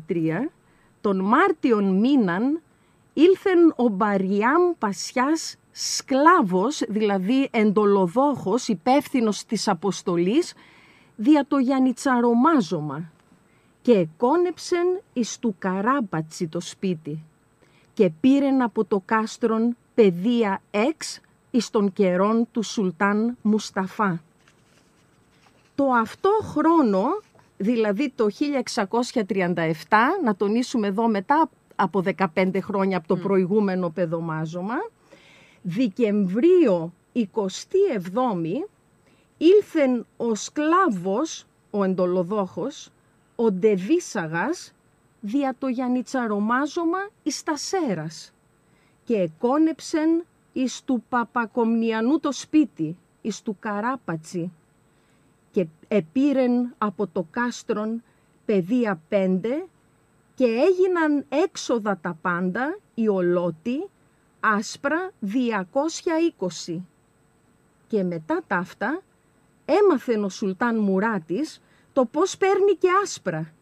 [0.08, 0.50] 1623,
[1.02, 2.62] τον Μάρτιον μήναν,
[3.14, 10.54] ήλθεν ο Μπαριάμ Πασιάς σκλάβος, δηλαδή εντολοδόχος, υπεύθυνος της αποστολής,
[11.16, 13.12] δια το Γιαννιτσαρομάζωμα
[13.82, 17.24] και εκόνεψεν εις του Καράμπατσι το σπίτι
[17.94, 21.20] και πήρεν από το κάστρον παιδεία εξ
[21.52, 24.22] εις των καιρών του Σουλτάν Μουσταφά.
[25.76, 27.04] Το αυτό χρόνο,
[27.58, 28.28] δηλαδή το
[29.14, 29.74] 1637,
[30.24, 32.04] να τονίσουμε εδώ μετά από
[32.36, 34.76] 15 χρόνια από το προηγούμενο παιδομάζωμα,
[35.62, 38.66] Δεκεμβρίο 27η
[39.38, 42.92] ήλθεν ο σκλάβος, ο εντολοδόχος,
[43.36, 44.74] ο Ντεβίσαγας,
[45.22, 48.34] δια το Γιαννιτσαρομάζωμα εις τα Σέρας
[49.04, 54.52] και εκόνεψεν εις του Παπακομνιανού το σπίτι, εις του Καράπατσι
[55.52, 58.04] και επήρεν από το κάστρον
[58.46, 59.66] παιδεία πέντε
[60.36, 63.90] και έγιναν έξοδα τα πάντα, οι ολότοι,
[64.40, 66.82] άσπρα 220.
[67.88, 69.02] Και μετά τα αυτά
[69.66, 71.62] έμαθεν ο Σουλτάν Μουράτης
[71.94, 73.54] το πώς παίρνει και άσπρα.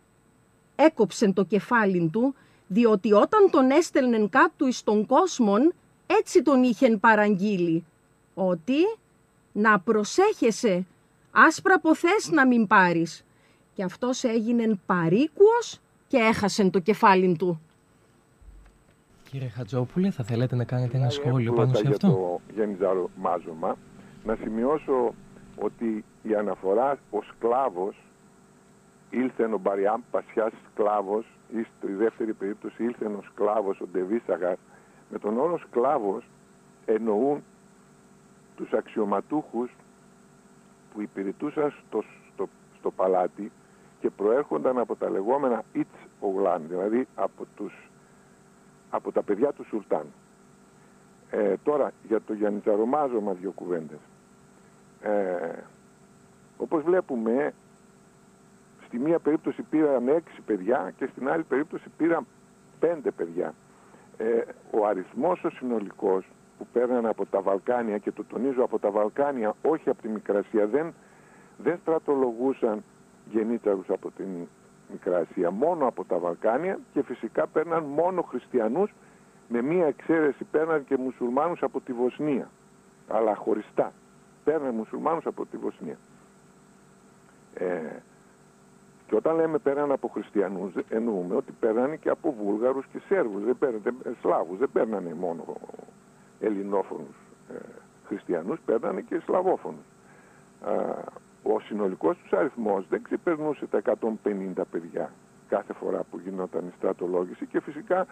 [0.76, 2.36] Έκοψεν το κεφάλι του,
[2.68, 5.74] διότι όταν τον έστελνεν κάτω εις τον κόσμον,
[6.06, 7.86] έτσι τον είχεν παραγγείλει,
[8.34, 8.98] ότι
[9.52, 10.86] να προσέχεσαι,
[11.32, 13.26] άσπρα ποθές να μην πάρεις.
[13.74, 17.62] Και αυτός έγινεν παρήκουος και έχασε το κεφάλι του.
[19.30, 23.78] Κύριε Χατζόπουλε, θα θέλετε να κάνετε ένα σχόλιο πάνω σε αυτό; Για το γενιζάρο μάζωμα,
[24.24, 25.14] να σημειώσω
[25.64, 27.96] ότι η αναφορά ο σκλάβος
[29.10, 34.56] ήλθε ο Μπαριάμ Πασιάς σκλάβος ή στη δεύτερη περίπτωση ήλθε ο σκλάβος ο Ντεβίσαγαρ
[35.10, 36.24] με τον όρο σκλάβος
[36.86, 37.44] εννοούν
[38.56, 39.72] τους αξιωματούχους
[40.94, 42.04] που υπηρετούσαν στο,
[42.34, 43.52] στο, στο παλάτι
[44.00, 47.90] και προέρχονταν από τα λεγόμενα Ιτς Ογλάν, δηλαδή από, τους,
[48.90, 50.06] από τα παιδιά του Σουλτάν.
[51.30, 54.00] Ε, τώρα, για το Γιαννητσαρομάζωμα δύο κουβέντες.
[55.04, 55.64] Ε,
[56.58, 57.54] όπως βλέπουμε,
[58.86, 62.26] στη μία περίπτωση πήραν έξι παιδιά και στην άλλη περίπτωση πήραν
[62.80, 63.54] πέντε παιδιά.
[64.18, 64.42] Ε,
[64.72, 66.26] ο αριθμός ο συνολικός
[66.58, 70.68] που παίρναν από τα Βαλκάνια και το τονίζω από τα Βαλκάνια όχι από τη Μικρασία
[70.68, 70.94] δεν,
[71.58, 72.84] δεν στρατολογούσαν
[73.32, 74.28] γεννήταρους από την
[74.92, 78.94] Μικρασία μόνο από τα Βαλκάνια και φυσικά παίρναν μόνο χριστιανούς
[79.48, 82.50] με μία εξαίρεση παίρναν και μουσουλμάνους από τη Βοσνία
[83.08, 83.92] αλλά χωριστά
[84.44, 85.98] παίρναν μουσουλμάνους από τη Βοσνία.
[87.54, 87.80] Ε,
[89.08, 93.44] και όταν λέμε πέραν από χριστιανούς εννοούμε ότι παίρνανε και από Βούλγαρους και Σέρβους.
[93.44, 93.84] Δεν παίρνανε,
[94.22, 94.58] Σλάβους.
[94.58, 95.44] Δεν παίρνανε μόνο
[96.40, 97.16] ελληνόφωνους
[97.50, 97.58] ε,
[98.06, 99.86] χριστιανούς παίρνανε και σλαβόφωνους.
[101.44, 103.82] ο συνολικός τους αριθμός δεν ξεπερνούσε τα
[104.24, 105.12] 150 παιδιά
[105.48, 108.08] κάθε φορά που γινόταν η στρατολόγηση και φυσικά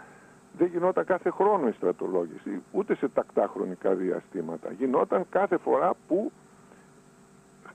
[0.57, 4.71] δεν γινόταν κάθε χρόνο η στρατολόγηση, ούτε σε τακτά χρονικά διαστήματα.
[4.71, 6.31] Γινόταν κάθε φορά που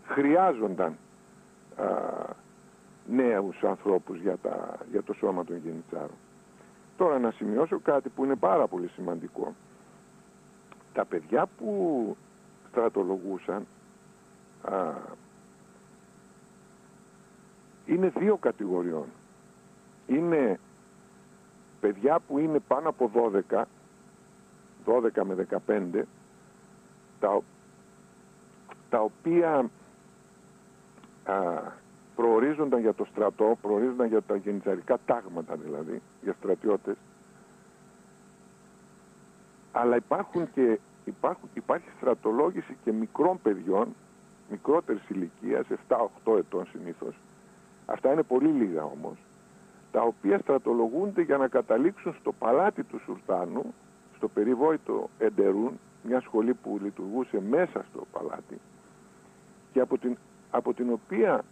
[0.06, 0.96] χρειάζονταν
[1.76, 1.84] α,
[3.06, 6.16] νέους ανθρώπους για, τα, για το σώμα των γενιτσάρων.
[6.96, 9.54] Τώρα να σημειώσω κάτι που είναι πάρα πολύ σημαντικό
[10.92, 12.16] τα παιδιά που
[12.68, 13.66] στρατολογούσαν
[14.62, 14.92] α,
[17.86, 19.06] είναι δύο κατηγοριών.
[20.06, 20.58] Είναι
[21.86, 23.10] παιδιά που είναι πάνω από
[23.50, 23.62] 12,
[24.86, 26.02] 12 με 15,
[27.20, 27.40] τα,
[28.90, 29.70] τα οποία
[31.24, 31.34] α,
[32.16, 36.96] προορίζονταν για το στρατό, προορίζονταν για τα γενιτσαρικά τάγματα δηλαδή, για στρατιώτες,
[39.72, 43.94] αλλά υπάρχουν και, υπάρχουν, υπάρχει στρατολόγηση και μικρών παιδιών,
[44.50, 45.66] μικρότερης ηλικίας,
[46.24, 47.14] 7-8 ετών συνήθως.
[47.86, 49.16] Αυτά είναι πολύ λίγα όμως,
[49.92, 53.74] τα οποία στρατολογούνται για να καταλήξουν στο παλάτι του Σουλτάνου,
[54.16, 58.60] στο περιβόητο Εντερούν, μια σχολή που λειτουργούσε μέσα στο παλάτι
[59.72, 60.16] και από την,
[60.50, 61.44] από την οποία,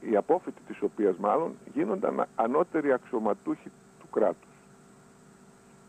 [0.00, 3.70] η απόφυτη της οποίας μάλλον, γίνονταν ανώτεροι αξιωματούχοι
[4.00, 4.48] του κράτους.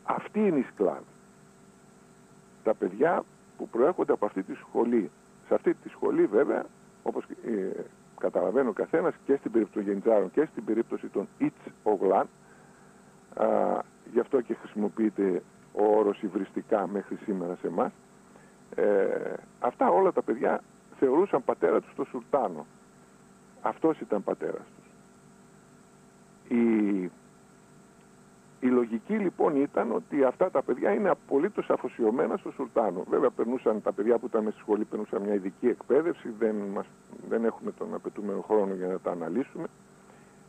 [0.04, 1.06] Αυτή είναι η σκλάβη
[2.64, 3.24] τα παιδιά
[3.58, 5.10] που προέρχονται από αυτή τη σχολή.
[5.48, 6.66] Σε αυτή τη σχολή βέβαια,
[7.04, 7.70] όπως ε,
[8.20, 12.28] καταλαβαίνει ο καθένας και στην περίπτωση των γενιτζάρων και στην περίπτωση των Ιτς Ογλάν,
[14.12, 15.44] γι' αυτό και χρησιμοποιείται
[15.74, 17.92] ο όρος υβριστικά μέχρι σήμερα σε εμάς.
[18.76, 20.62] Ε, αυτά όλα τα παιδιά
[21.00, 22.66] θεωρούσαν πατέρα τους το Σουλτάνο.
[23.62, 24.88] Αυτός ήταν πατέρας τους.
[26.58, 27.12] Η
[28.60, 33.04] η λογική λοιπόν ήταν ότι αυτά τα παιδιά είναι απολύτως αφοσιωμένα στο Σουλτάνο.
[33.10, 36.86] Βέβαια περνούσαν τα παιδιά που ήταν στη σχολή, περνούσαν μια ειδική εκπαίδευση, δεν, μας,
[37.30, 39.68] δεν έχουμε τον απαιτούμενο χρόνο για να τα αναλύσουμε.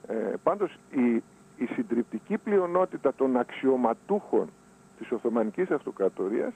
[0.06, 1.14] Ε, πάντως η,
[1.56, 4.50] η συντριπτική πλειονότητα των αξιωματούχων
[4.98, 6.52] της Οθωμανικής Αυτοκρατορίας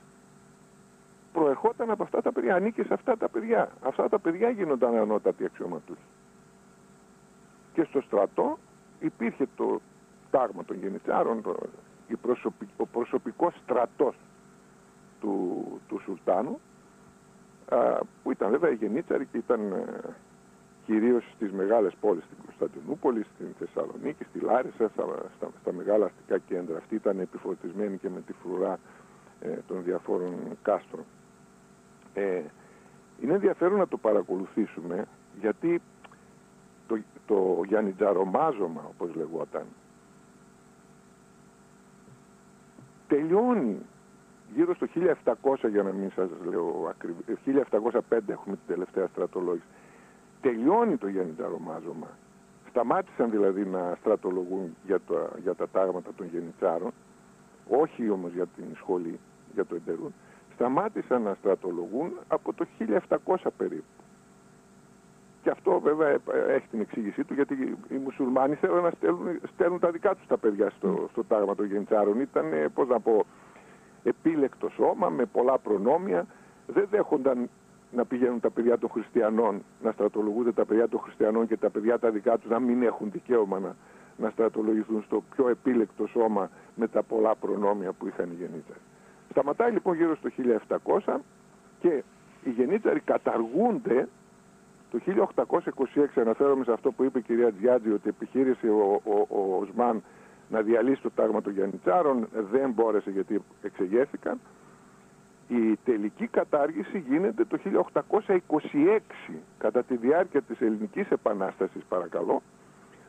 [1.32, 3.72] προερχόταν από αυτά τα παιδιά, ανήκε σε αυτά τα παιδιά.
[3.82, 6.00] Αυτά τα παιδιά γίνονταν ανώτατοι αξιωματούχοι.
[7.72, 8.58] Και στο στρατό
[9.00, 9.80] υπήρχε το,
[10.34, 11.42] τάγμα των γενιτσάρων,
[12.76, 14.14] ο προσωπικός στρατός
[15.20, 16.60] του, του Σουλτάνου,
[18.22, 19.84] που ήταν βέβαια οι γενίτσαροι και ήταν ε,
[20.86, 26.76] κυρίως στις μεγάλες πόλεις, στην Κωνσταντινούπολη, στην Θεσσαλονίκη, στη Λάρισα, στα, στα, μεγάλα αστικά κέντρα.
[26.76, 28.78] Αυτοί ήταν επιφορτισμένοι και με τη φρουρά
[29.40, 31.04] ε, των διαφόρων κάστρων.
[32.14, 32.42] Ε,
[33.22, 35.04] είναι ενδιαφέρον να το παρακολουθήσουμε
[35.40, 35.80] γιατί
[36.86, 39.64] το, το Γιάννητζαρομάζωμα, όπως λεγόταν,
[43.08, 43.78] τελειώνει
[44.54, 44.86] γύρω στο
[45.24, 47.24] 1700 για να μην σας λέω ακριβώς,
[48.10, 49.66] 1705 έχουμε την τελευταία στρατολόγηση.
[50.40, 52.08] Τελειώνει το γεννηταρομάζωμα.
[52.68, 56.92] Σταμάτησαν δηλαδή να στρατολογούν για, το, για τα τάγματα των γενιτσάρων,
[57.68, 59.18] όχι όμως για την σχολή,
[59.54, 60.14] για το εντερούν.
[60.54, 62.66] Σταμάτησαν να στρατολογούν από το
[63.08, 64.03] 1700 περίπου.
[65.44, 66.18] Και αυτό βέβαια ε,
[66.48, 70.38] έχει την εξήγησή του γιατί οι μουσουλμάνοι θέλουν να στέλνουν, στέλνουν τα δικά τους τα
[70.38, 72.20] παιδιά στο, στο τάγμα των γενιτσάρων.
[72.20, 73.24] Ήταν, πώς να πω,
[74.02, 76.26] επίλεκτο σώμα με πολλά προνόμια.
[76.66, 77.50] Δεν δέχονταν
[77.92, 81.98] να πηγαίνουν τα παιδιά των χριστιανών, να στρατολογούνται τα παιδιά των χριστιανών και τα παιδιά
[81.98, 83.76] τα δικά τους να μην έχουν δικαίωμα να,
[84.16, 88.80] να στρατολογηθούν στο πιο επίλεκτο σώμα με τα πολλά προνόμια που είχαν οι γεννήτσαροι.
[89.30, 90.30] Σταματάει λοιπόν γύρω στο
[91.04, 91.16] 1700
[91.80, 92.02] και
[92.44, 94.08] οι γεννήτσαροι καταργούνται
[94.94, 95.26] το
[95.94, 100.02] 1826 αναφέρομαι σε αυτό που είπε η κυρία Τζιάτζη ότι επιχείρησε ο, ο, ο Οσμάν
[100.48, 102.28] να διαλύσει το τάγμα των Γιαννιτσάρων.
[102.50, 104.40] Δεν μπόρεσε γιατί εξεγέρθηκαν
[105.48, 107.58] η τελική κατάργηση γίνεται το
[108.28, 108.98] 1826
[109.58, 112.42] κατά τη διάρκεια της ελληνικής επανάστασης παρακαλώ.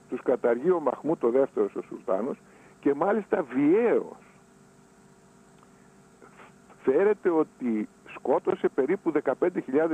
[0.09, 2.37] Τους καταργεί ο Μαχμού το δεύτερος ο Σουλτάνος
[2.79, 4.17] και μάλιστα βιαίως
[6.83, 9.51] φέρεται ότι σκότωσε περίπου 15.000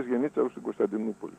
[0.09, 1.33] γεννήτσαρους στην Κωνσταντινούπολη.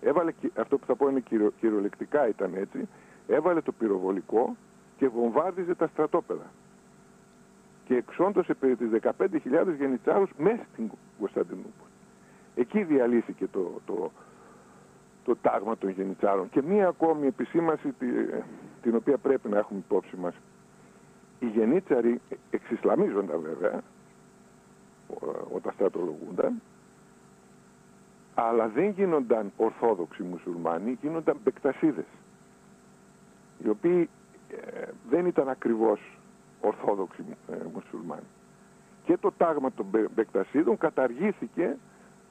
[0.00, 2.88] Έβαλε, αυτό που θα πω είναι κυριο, κυριολεκτικά ήταν έτσι,
[3.26, 4.56] έβαλε το πυροβολικό
[4.96, 6.50] και βομβάρδιζε τα στρατόπεδα
[7.84, 11.90] και εξόντωσε περί τις 15.000 γενιτσάρους μέσα στην Κωνσταντινούπολη.
[12.54, 14.10] Εκεί διαλύθηκε το, το,
[15.24, 16.50] το τάγμα των γενιτσάρων.
[16.50, 17.94] Και μία ακόμη επισήμαση
[18.82, 20.34] την οποία πρέπει να έχουμε υπόψη μας.
[21.38, 22.20] Οι γενίτσαροι
[22.50, 23.80] εξισλαμίζονταν βέβαια
[25.52, 26.62] όταν στρατολογούνταν
[28.34, 32.06] αλλά δεν γίνονταν ορθόδοξοι μουσουλμάνοι, γίνονταν μπεκτασίδες
[33.64, 34.08] οι οποίοι
[34.50, 36.00] ε, δεν ήταν ακριβώς
[36.60, 38.26] Ορθόδοξοι ε, μουσουλμάνοι.
[39.04, 41.76] Και το τάγμα των Μπεκτασίδων καταργήθηκε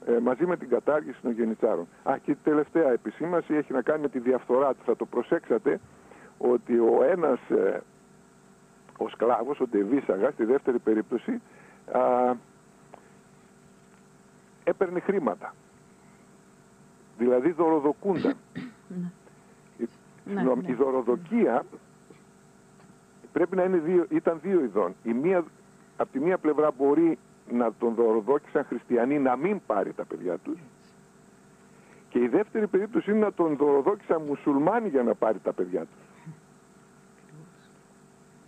[0.05, 1.87] ε, μαζί με την κατάργηση των γενιτσάρων.
[2.03, 4.73] Α, και η τελευταία επισήμαση έχει να κάνει με τη διαφθορά.
[4.85, 5.79] Θα το προσέξατε
[6.37, 7.81] ότι ο ένας, ε,
[8.97, 11.41] ο σκλάβος, ο Ντεβίσαγας, στη δεύτερη περίπτωση,
[11.91, 12.33] α,
[14.63, 15.53] έπαιρνε χρήματα.
[17.19, 18.35] Δηλαδή δωροδοκούνταν.
[18.87, 20.41] Ναι.
[20.41, 21.65] η, η δωροδοκία
[23.31, 24.95] πρέπει να είναι δύο, ήταν δύο ειδών.
[25.03, 25.43] Η μία,
[25.97, 27.17] από τη μία πλευρά μπορεί
[27.51, 30.59] να τον δωροδόκησαν χριστιανοί να μην πάρει τα παιδιά τους
[32.09, 36.03] και η δεύτερη περίπτωση είναι να τον δωροδόκησαν μουσουλμάνοι για να πάρει τα παιδιά τους.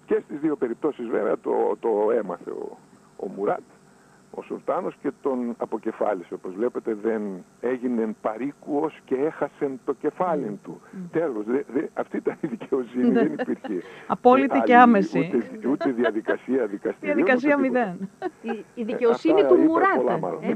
[0.05, 2.77] Και στις δύο περιπτώσεις βέβαια το, το έμαθε ο,
[3.15, 3.61] ο Μουράτ
[4.31, 6.33] ο Σουλτάνος και τον αποκεφάλισε.
[6.33, 7.21] Όπως βλέπετε δεν
[7.61, 10.81] έγινε παρήκουος και έχασε το κεφάλι του.
[10.81, 10.97] Mm.
[11.11, 11.45] Τέλος,
[11.93, 13.13] αυτή ήταν η δικαιοσύνη, ναι.
[13.13, 13.81] δεν υπήρχε.
[14.07, 15.31] Απόλυτη και άμεση.
[15.35, 17.15] Ούτε, ούτε διαδικασία δικαστηρίου.
[17.15, 18.09] Διαδικασία μηδέν.
[18.41, 20.19] Η, η δικαιοσύνη του Μουράτα.
[20.41, 20.53] Ε,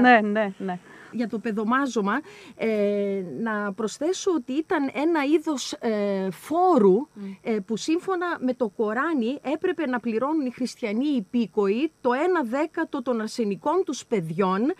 [0.00, 0.78] ναι, ναι, ναι
[1.12, 2.20] για το παιδομάζωμα
[2.56, 7.08] ε, να προσθέσω ότι ήταν ένα είδος ε, φόρου
[7.42, 12.10] ε, που σύμφωνα με το Κοράνι έπρεπε να πληρώνουν οι χριστιανοί υπήκοοι το
[12.42, 14.72] 1 δέκατο των αρσενικών τους παιδιών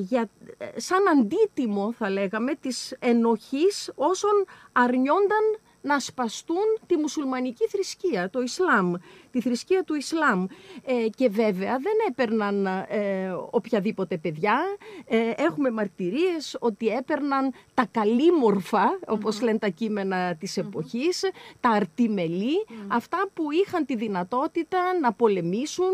[0.00, 0.30] για,
[0.76, 8.92] σαν αντίτιμο θα λέγαμε της ενοχής όσων αρνιόνταν να σπαστούν τη μουσουλμανική θρησκεία, το Ισλάμ,
[9.30, 10.46] τη θρησκεία του Ισλάμ.
[10.84, 14.60] Ε, και βέβαια δεν έπαιρναν ε, οποιαδήποτε παιδιά.
[15.06, 21.24] Ε, έχουμε μαρτυρίες ότι έπαιρναν τα καλήμορφα, όπως λένε τα κείμενα της εποχής,
[21.60, 25.92] τα αρτιμελή, αυτά που είχαν τη δυνατότητα να πολεμήσουν,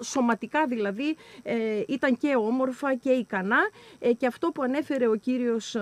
[0.00, 1.16] σωματικά δηλαδή
[1.88, 3.58] ήταν και όμορφα και ικανά.
[4.16, 5.76] Και αυτό που ανέφερε ο κύριος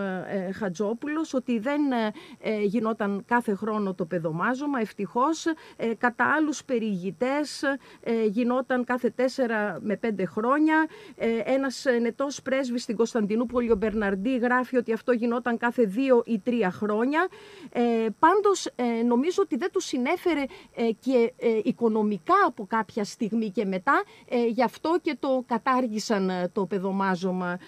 [0.58, 1.80] Χατζόπουλος ότι δεν
[2.64, 5.44] γινόταν κάθε χρόνο το παιδομάζωμα, ευτυχώς
[5.98, 7.62] κατά άλλους περιηγητές
[8.00, 10.86] ε, γινόταν κάθε τέσσερα με πέντε χρόνια.
[11.16, 16.38] Ε, ένας νετός πρέσβης στην Κωνσταντινούπολη, ο Μπερναρντή, γράφει ότι αυτό γινόταν κάθε δύο ή
[16.38, 17.28] τρία χρόνια.
[17.72, 21.32] Ε, πάντως ε, νομίζω ότι δεν τους συνέφερε ε, και
[21.64, 24.02] οικονομικά από κάποια στιγμή και μετά.
[24.48, 27.58] Γι' αυτό και το κατάργησαν το παιδομάζωμα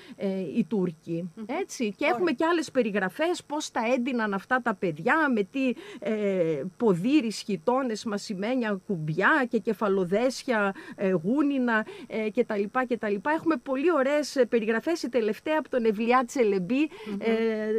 [0.56, 1.32] οι Τούρκοι.
[1.46, 1.94] Έτσι.
[1.96, 7.30] Και έχουμε και άλλες περιγραφές πώς τα έντυναν αυτά τα παιδιά, με τι ε, ποδήρι,
[7.30, 8.55] σχητώνες, μασημένια
[8.86, 12.62] κουμπιά και κεφαλοδέσια, ε, γούνινα ε, κτλ.
[12.88, 13.14] κτλ.
[13.36, 15.02] Έχουμε πολύ ωραίες περιγραφές.
[15.02, 16.82] Η τελευταία από τον Ευλιά Τσελεμπή,
[17.18, 17.32] ε,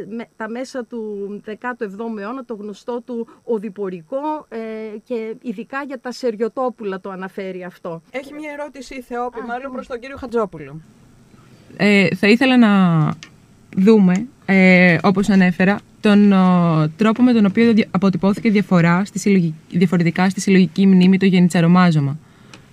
[0.08, 4.58] με, τα μέσα του 17ου αιώνα, το γνωστό του οδηπορικό ε,
[5.04, 8.02] και ειδικά για τα σεριοτόπουλα το αναφέρει αυτό.
[8.10, 10.80] Έχει μια ερώτηση η Θεόπη, μάλλον προς τον κύριο Χατζόπουλο.
[11.76, 13.12] Ε, θα ήθελα να
[13.76, 20.30] δούμε, ε, όπως ανέφερα, τον ο, τρόπο με τον οποίο αποτυπώθηκε διαφορά στη συλλογική, διαφορετικά
[20.30, 22.18] στη συλλογική μνήμη το γενιτσαρομάζωμα.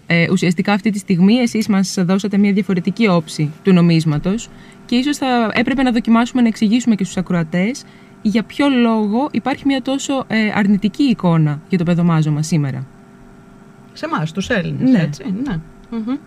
[0.07, 4.49] Ε, ουσιαστικά αυτή τη στιγμή εσείς μας δώσατε μια διαφορετική όψη του νομίσματος
[4.85, 7.83] και ίσως θα έπρεπε να δοκιμάσουμε να εξηγήσουμε και στους ακροατές
[8.21, 12.85] για ποιο λόγο υπάρχει μια τόσο ε, αρνητική εικόνα για το παιδομάζωμα σήμερα.
[13.93, 15.01] Σε εμάς, τους Έλληνες, ναι.
[15.01, 15.23] έτσι.
[15.43, 15.59] Ναι.
[15.91, 16.17] Mm-hmm.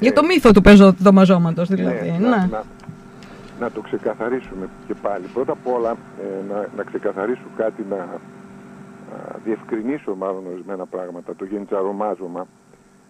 [0.00, 2.10] Για το μύθο του παιδομαζώματος δηλαδή.
[2.10, 2.64] Ναι, ναι να
[3.70, 5.26] το ξεκαθαρίσουμε και πάλι.
[5.26, 8.20] Πρώτα απ' όλα ε, να, να ξεκαθαρίσω κάτι, να
[9.44, 11.34] διευκρινίσω μάλλον ορισμένα πράγματα.
[11.34, 12.46] Το γενιτσαρομάζωμα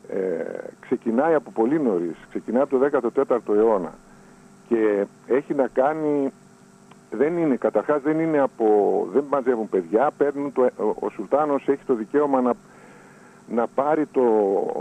[0.08, 0.44] ε,
[0.80, 3.92] ξεκινάει από πολύ νωρίς, ξεκινάει από το 14ο αιώνα
[4.68, 6.32] και έχει να κάνει
[7.10, 8.66] δεν είναι, καταρχάς δεν είναι από,
[9.12, 10.68] δεν μαζεύουν παιδιά, παίρνουν το,
[11.00, 12.52] ο, Σουλτάνος έχει το δικαίωμα να,
[13.48, 14.22] να πάρει το,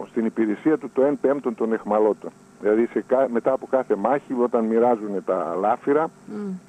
[0.09, 2.32] στην υπηρεσία του το 1 πέμπτο των εχμαλώτων.
[2.61, 6.09] Δηλαδή σε, μετά από κάθε μάχη όταν μοιράζουν τα λάφυρα,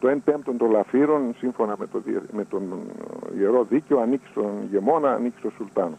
[0.01, 2.63] το 1 πέμπτο των λαφύρων σύμφωνα με, το, με τον
[3.39, 5.99] Ιερό Δίκαιο ανήκει στον γεμόνα, ανήκει στον Σουλτάνο.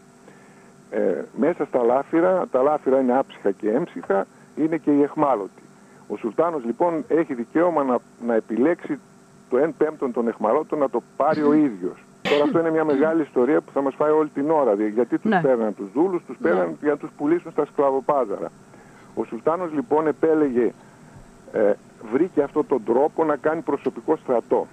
[0.90, 4.26] Ε, μέσα στα λάφυρα, τα λάφυρα είναι άψυχα και έμψυχα,
[4.56, 5.62] είναι και οι εχμάλωτοι.
[6.08, 8.98] Ο Σουλτάνος λοιπόν έχει δικαίωμα να, να επιλέξει
[9.50, 12.04] το 1 πέμπτον των εχμαλώτων να το πάρει ο ίδιος.
[12.30, 14.74] Τώρα αυτό είναι μια μεγάλη ιστορία που θα μας φάει όλη την ώρα.
[14.74, 15.40] Γιατί τους ναι.
[15.40, 16.74] παίρναν τους δούλους, τους πέραν ναι.
[16.80, 18.50] για να τους πουλήσουν στα σκλαβοπάζαρα.
[19.14, 20.72] Ο Σουλτάνος λοιπόν επέλεγε,
[21.52, 21.72] ε,
[22.12, 24.66] βρήκε αυτόν τον τρόπο να κάνει προσωπικό στρατό.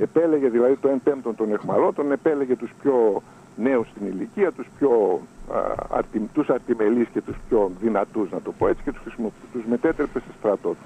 [0.00, 3.22] Επέλεγε δηλαδή το 1 πέμπτον των εχμαλώτων, επέλεγε τους πιο
[3.56, 5.20] νέους στην ηλικία, τους πιο
[5.94, 6.00] α,
[6.32, 9.14] τους αρτιμελείς και τους πιο δυνατούς να το πω έτσι και τους,
[9.52, 10.76] τους μετέτρεπε σε στρατό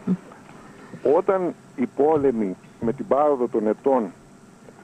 [1.16, 4.12] Όταν οι πόλεμοι με την πάροδο των ετών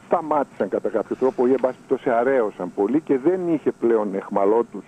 [0.07, 4.85] σταμάτησαν κατά κάποιο τρόπο ή εμπάσπιτο αρέωσαν πολύ και δεν είχε πλέον εχμαλώτους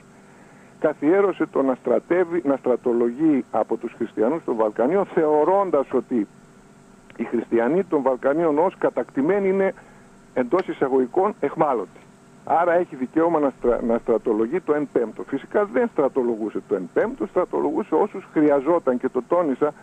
[0.80, 6.26] καθιέρωσε το να, στρατεύει, να στρατολογεί από τους χριστιανούς των Βαλκανίων θεωρώντας ότι
[7.16, 9.74] οι χριστιανοί των Βαλκανίων ως κατακτημένοι είναι
[10.34, 12.00] εντός εισαγωγικών εχμάλωτοι.
[12.44, 13.52] Άρα έχει δικαίωμα να,
[13.86, 15.22] να στρατολογεί το 1 πέμπτο.
[15.22, 19.74] Φυσικά δεν στρατολογούσε το 1 πέμπτο, στρατολογούσε όσους χρειαζόταν και το τόνισα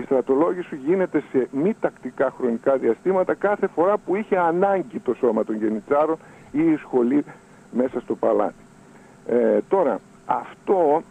[0.00, 5.44] η στρατολόγηση γίνεται σε μη τακτικά χρονικά διαστήματα κάθε φορά που είχε ανάγκη το σώμα
[5.44, 6.16] των γενιτσάρων
[6.52, 7.24] ή η σχολή
[7.72, 8.64] μέσα στο παλάτι.
[9.26, 11.02] Ε, τώρα, αυτό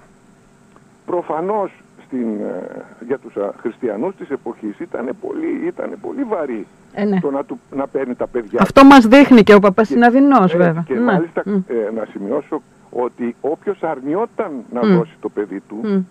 [1.05, 1.71] προφανώς
[2.05, 7.19] στην, ε, για τους χριστιανούς της εποχής ήταν πολύ, ήταν πολύ βαρύ ε, ναι.
[7.19, 8.59] το να, του, να παίρνει τα παιδιά.
[8.61, 10.83] Αυτό μας δείχνει και ο Παπασυναδεινός ε, βέβαια.
[10.88, 10.99] Και ναι.
[10.99, 16.05] μάλιστα ε, να σημειώσω ότι όποιος αρνιόταν να δώσει το παιδί του,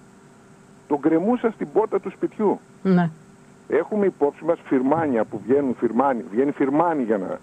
[0.89, 2.61] τον κρεμούσαν στην πόρτα του σπιτιού.
[2.83, 3.11] Ναι.
[3.69, 7.39] Έχουμε υπόψη μας φυρμάνια που βγαίνουν φυρμάνι, βγαίνει φυρμάνι για να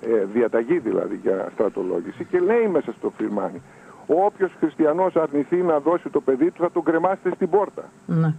[0.00, 3.62] ε, διαταγή δηλαδή για στρατολόγηση και λέει μέσα στο φυρμάνι
[4.06, 7.82] όποιος χριστιανός αρνηθεί να δώσει το παιδί του θα τον κρεμάσετε στην πόρτα.
[8.06, 8.34] Ναι.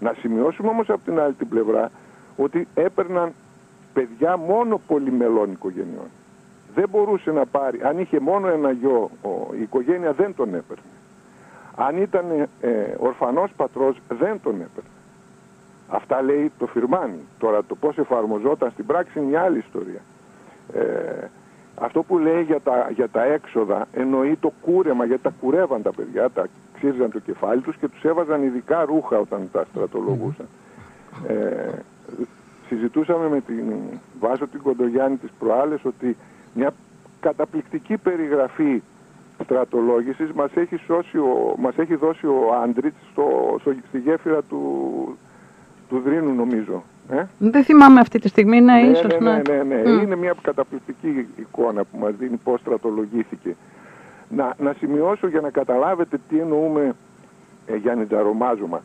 [0.00, 1.90] Να σημειώσουμε όμως από την άλλη την πλευρά
[2.36, 3.32] ότι έπαιρναν
[3.92, 6.08] παιδιά μόνο πολυμελών οικογενειών.
[6.74, 9.10] Δεν μπορούσε να πάρει, αν είχε μόνο ένα γιο
[9.58, 10.82] η οικογένεια δεν τον έπαιρνε.
[11.86, 12.24] Αν ήταν
[12.60, 12.68] ε,
[12.98, 14.90] ορφανός πατρός δεν τον έπαιρνε.
[15.88, 17.20] Αυτά λέει το Φιρμάνι.
[17.38, 20.00] Τώρα το πώς εφαρμοζόταν στην πράξη είναι μια άλλη ιστορία.
[20.74, 21.28] Ε,
[21.80, 25.92] αυτό που λέει για τα, για τα έξοδα εννοεί το κούρεμα, γιατί τα κουρεύαν τα
[25.92, 30.46] παιδιά, τα ξύριζαν το κεφάλι τους και τους έβαζαν ειδικά ρούχα όταν τα στρατολογούσαν.
[31.28, 31.68] Ε,
[32.66, 33.72] συζητούσαμε με την
[34.20, 36.16] Βάσο την Κοντογιάννη της προάλλες ότι
[36.54, 36.72] μια
[37.20, 38.82] καταπληκτική περιγραφή
[39.44, 44.62] στρατολόγησης μας έχει, σώσει ο, μας έχει δώσει ο Άντριτς στο, στο, στη γέφυρα του,
[45.88, 46.82] του Δρύνου νομίζω.
[47.10, 49.90] Ε; Δεν θυμάμαι αυτή τη στιγμή, ναι, ναι ίσως ναι, ναι, ναι, ναι.
[49.90, 53.56] Είναι μια καταπληκτική εικόνα που μας δίνει πώς στρατολογήθηκε.
[54.28, 56.94] Να, να σημειώσω για να καταλάβετε τι εννοούμε
[57.66, 58.82] ε, Γιάννη Τζαρομάζωμα.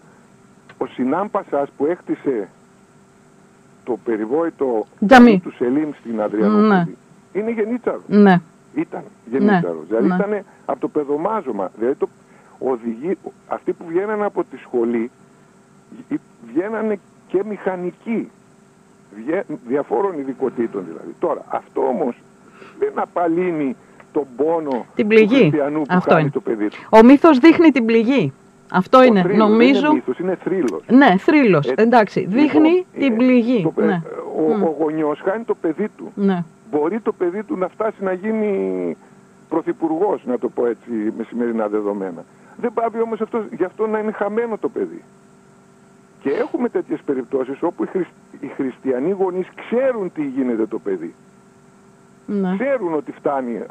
[0.78, 2.48] Ο Σινάμ Πασάς που έκτισε
[3.84, 4.86] το περιβόητο
[5.44, 6.86] του Σελίμ στην Αδριανόπολη ναι.
[7.34, 8.02] είναι γενίτσαρο.
[8.08, 8.42] Ναι.
[8.76, 9.74] Ήταν γεννήτσαρο.
[9.74, 9.86] Ναι.
[9.88, 10.16] Δηλαδή ναι.
[10.16, 11.72] ήταν από το παιδομάζωμα.
[11.78, 12.10] Δηλαδή το
[12.60, 13.18] οδηγεί,
[13.48, 15.12] αυτοί που βγαίνανε από τη σχολή
[16.54, 18.30] βγαίνανε και μηχανικοί.
[19.68, 21.16] Διαφόρων ειδικοτήτων δηλαδή.
[21.20, 22.16] Τώρα αυτό όμως
[22.80, 23.76] δεν απαλύνει
[24.12, 25.28] τον πόνο την πληγή.
[25.28, 26.30] του χριστιανού που Αυτό είναι.
[26.30, 26.78] το παιδί του.
[26.90, 28.34] Ο μύθος δείχνει την πληγή.
[28.72, 29.82] Αυτό είναι, θρύλος, νομίζω.
[29.82, 30.84] Δεν είναι μύθος, είναι θρύλος.
[30.88, 32.20] Ναι, θρύλος, εντάξει.
[32.20, 33.72] Λοιπόν, δείχνει την ε, πληγή.
[33.76, 34.02] Το, ναι.
[34.38, 34.64] Ο, mm.
[34.64, 36.12] ο γονιός χάνει το παιδί του.
[36.16, 38.98] Ναι μπορεί το παιδί του να φτάσει να γίνει
[39.50, 42.24] πρωθυπουργός, να το πω έτσι με σημερινά δεδομένα.
[42.58, 45.04] Δεν πάει όμως αυτός, γι' αυτό να είναι χαμένο το παιδί.
[46.20, 48.08] Και έχουμε τέτοιες περιπτώσεις όπου οι, χρησ...
[48.40, 51.14] οι χριστιανοί γονείς ξέρουν τι γίνεται το παιδί.
[52.26, 52.56] Ναι.
[52.58, 53.62] Ξέρουν ότι φτάνει.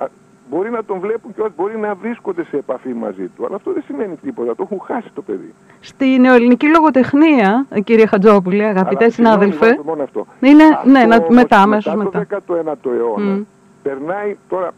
[0.50, 3.46] Μπορεί να τον βλέπουν και όχι, μπορεί να βρίσκονται σε επαφή μαζί του.
[3.46, 4.54] Αλλά αυτό δεν σημαίνει τίποτα.
[4.54, 5.54] Το έχουν χάσει το παιδί.
[5.80, 9.80] Στη νεοελληνική λογοτεχνία, κύριε Χατζόπουλη, αγαπητέ συνάδελφε.
[9.84, 10.26] Μόνο αυτό.
[10.40, 12.26] Είναι, αυτό ναι, να, μετά, αμέσως μετά.
[12.46, 13.44] Το 19ο αιώνα mm.
[13.82, 14.70] περνάει τώρα.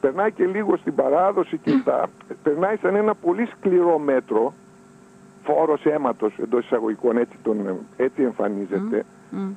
[0.00, 2.06] Περνάει και λίγο στην παράδοση και στα,
[2.42, 4.52] περνάει σαν ένα πολύ σκληρό μέτρο,
[5.44, 9.52] φόρος αίματος εντός εισαγωγικών, έτσι, τον, έτσι εμφανίζεται, mm.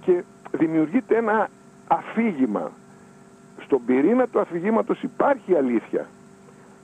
[0.00, 1.48] και δημιουργείται ένα
[1.86, 2.70] αφήγημα
[3.66, 6.06] στον πυρήνα του αφηγήματος υπάρχει αλήθεια.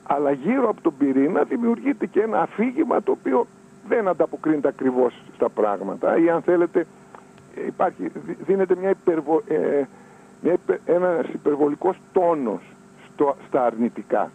[0.02, 3.46] Αλλά γύρω από τον πυρήνα δημιουργείται και ένα αφήγημα το οποίο
[3.88, 6.86] δεν ανταποκρίνεται ακριβώς στα πράγματα ή αν θέλετε
[7.66, 8.10] υπάρχει,
[8.46, 9.82] δίνεται μια υπερβο, ε,
[10.40, 12.60] μια ένας υπερβολικός τόνος
[13.12, 14.30] στο, στα αρνητικά.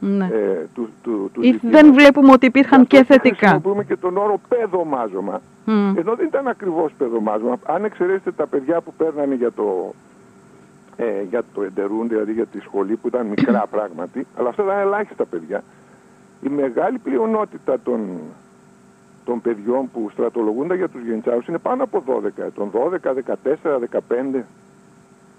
[0.00, 0.24] Ναι.
[0.24, 3.48] Ε, του, του, του Ή δεν βλέπουμε ότι υπήρχαν και θετικά.
[3.48, 5.40] Χρησιμοποιούμε και τον όρο παιδομάζωμα.
[5.66, 7.58] Ενώ δεν ήταν ακριβώς παιδομάζωμα.
[7.66, 9.94] Αν εξαιρέσετε τα παιδιά που παίρνανε για το,
[10.96, 14.78] ε, για το εντερούν, δηλαδή για τη σχολή που ήταν μικρά πράγματι, αλλά αυτά ήταν
[14.78, 15.64] ελάχιστα παιδιά.
[16.40, 18.00] Η μεγάλη πλειονότητα των,
[19.24, 23.08] των παιδιών που στρατολογούνται για τους γενιτσάρους είναι πάνω από 12 ετών, 12,
[23.44, 23.78] 14,
[24.34, 24.42] 15.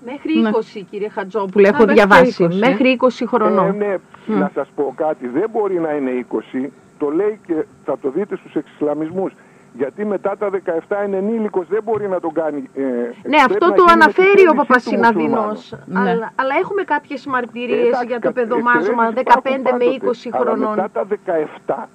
[0.05, 0.81] Μέχρι 20 ναι.
[0.81, 3.81] κύριε Χατζόπουλο έχω διαβάσει, μέχρι 20 χρονών.
[3.81, 7.97] Ε, ναι, να σας πω κάτι, δεν μπορεί να είναι 20, το λέει και θα
[7.97, 9.33] το δείτε στους εξισλαμισμούς.
[9.77, 12.69] Γιατί μετά τα 17 είναι ενήλικος, δεν μπορεί να τον κάνει.
[12.75, 12.81] Ε,
[13.29, 15.73] ναι, αυτό το αναφέρει ο Παπασυναδεινός.
[15.85, 15.99] Ναι.
[15.99, 19.21] Αλλά, αλλά έχουμε κάποιες μαρτυρίες για το παιδομάζωμα 15
[19.77, 20.75] με 20 χρονών.
[20.75, 21.07] Μετά τα
[21.65, 21.87] 17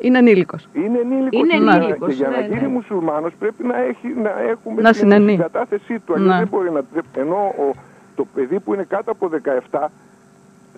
[0.00, 0.68] είναι ενήλικος.
[0.72, 1.40] Είναι ενήλικος.
[1.40, 2.68] Είναι ενήλικος, και για να ναι, γίνει ναι.
[2.68, 6.18] μουσουλμάνος πρέπει να, έχει, να έχουμε να την κατάθεσή του.
[6.18, 6.36] ναι.
[6.36, 6.82] δεν μπορεί να.
[7.14, 7.74] Ενώ ο,
[8.16, 9.30] το παιδί που είναι κάτω από
[9.70, 9.86] 17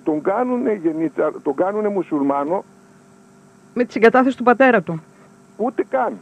[0.04, 2.64] τον κάνουν, γενίτσα, τον κάνουν μουσουλμάνο.
[3.74, 5.02] Με τη συγκατάθεση του πατέρα του.
[5.60, 6.12] Ούτε καν.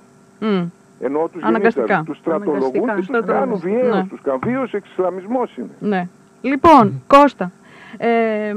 [0.40, 0.66] Mm.
[1.00, 4.06] Ενώ τους γεννήταρους, τους στρατολογούν και τους κάνουν βιαίους, ναι.
[4.08, 5.70] τους κάνουν βίος εξισλαμισμός είναι.
[5.78, 6.08] Ναι.
[6.42, 7.50] Λοιπόν, Κώστα,
[7.96, 8.54] ε,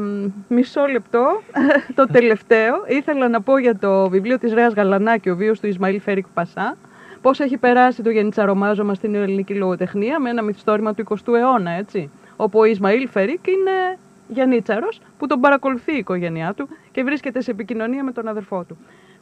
[0.48, 1.42] μισό λεπτό,
[1.96, 2.84] το τελευταίο.
[2.88, 6.78] Ήθελα να πω για το βιβλίο της Ρέας Γαλανάκη, ο βίος του Ισμαήλ Φέρικ Πασά,
[7.22, 12.10] πώς έχει περάσει το γενιτσαρομάζωμα στην ελληνική λογοτεχνία με ένα μυθιστόρημα του 20ου αιώνα, έτσι.
[12.36, 17.52] Όπου ο Ισμαήλ Φέρικ είναι γενίτσαρος που τον παρακολουθεί η οικογένειά του και βρίσκεται σε
[17.52, 18.78] επικοινωνία με τον αδερφό του.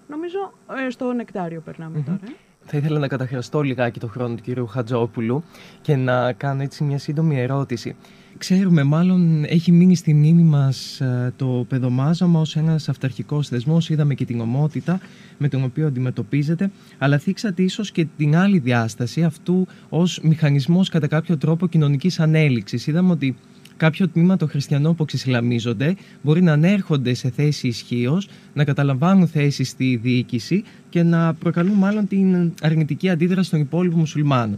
[0.10, 0.54] Νομίζω
[0.88, 2.20] ε, στο νεκτάριο περνάμε τώρα.
[2.24, 2.32] Ε.
[2.66, 5.44] Θα ήθελα να καταχραστώ λιγάκι το χρόνο του κυρίου Χατζόπουλου
[5.82, 7.96] και να κάνω έτσι μια σύντομη ερώτηση.
[8.38, 13.90] Ξέρουμε, μάλλον έχει μείνει στη μνήμη μας ε, το παιδομάζωμα ως ένας αυταρχικός θεσμός.
[13.90, 15.00] Είδαμε και την ομότητα
[15.38, 21.08] με τον οποίο αντιμετωπίζεται, αλλά θίξατε ίσως και την άλλη διάσταση αυτού ως μηχανισμός κατά
[21.08, 22.88] κάποιο τρόπο κοινωνικής ανέλυξης.
[22.88, 23.36] Είδαμε ότι
[23.80, 29.64] κάποιο τμήμα των χριστιανών που ξεσυλαμίζονται μπορεί να ανέρχονται σε θέση ισχύως, να καταλαμβάνουν θέση
[29.64, 34.58] στη διοίκηση και να προκαλούν μάλλον την αρνητική αντίδραση των υπόλοιπων μουσουλμάνων.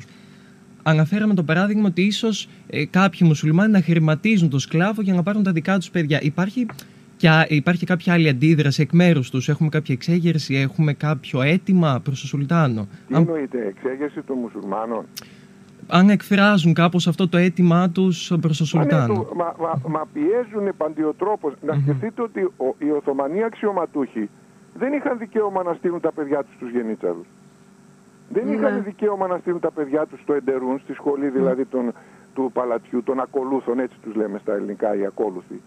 [0.83, 5.43] Αναφέραμε το παράδειγμα ότι ίσως ε, κάποιοι μουσουλμάνοι να χρηματίζουν το σκλάβο για να πάρουν
[5.43, 6.21] τα δικά τους παιδιά.
[6.21, 6.65] Υπάρχει
[7.17, 12.19] και υπάρχει κάποια άλλη αντίδραση εκ μέρους τους, έχουμε κάποια εξέγερση, έχουμε κάποιο αίτημα προς
[12.19, 15.05] τον Σουλτάνο; Τι εννοείται, εξέγερση των μουσουλμάνων
[15.91, 19.27] αν εκφράζουν κάπως αυτό το αίτημά τους προς τον Σουλτάνο.
[19.35, 21.53] Μα, μα, μα πιέζουν παντιοτρόπως.
[21.61, 24.29] Να σκεφτείτε ότι ο, οι Οθωμανοί αξιωματούχοι
[24.73, 27.25] δεν είχαν δικαίωμα να στείλουν τα παιδιά τους στους γενίτσαρους.
[28.29, 28.51] Δεν ναι.
[28.51, 31.93] είχαν δικαίωμα να στείλουν τα παιδιά τους στο Εντερούν, στη σχολή δηλαδή των,
[32.33, 35.61] του παλατιού, των ακολούθων, έτσι τους λέμε στα ελληνικά οι ακόλουθοι.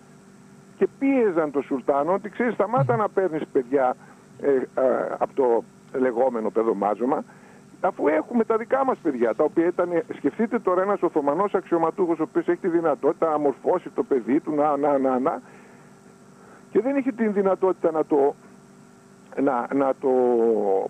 [0.78, 3.96] Και πίεζαν τον Σουλτάνο ότι ξέρεις, σταμάτα να παίρνεις παιδιά
[4.40, 4.62] ε, ε,
[5.18, 5.64] από το
[5.98, 7.24] λεγόμενο παιδομάζωμα
[7.86, 12.22] αφού έχουμε τα δικά μας παιδιά, τα οποία ήταν, σκεφτείτε τώρα ένας Οθωμανός αξιωματούχος, ο
[12.22, 15.40] οποίος έχει τη δυνατότητα να μορφώσει το παιδί του, να, να, να, να,
[16.70, 18.34] και δεν έχει την δυνατότητα να το,
[19.42, 20.10] να, να το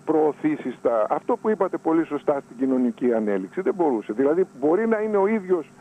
[0.05, 1.05] προωθήσει στα...
[1.09, 4.13] Αυτό που είπατε πολύ σωστά στην κοινωνική ανέλυξη, δεν μπορούσε.
[4.13, 5.71] Δηλαδή μπορεί να είναι ο ίδιος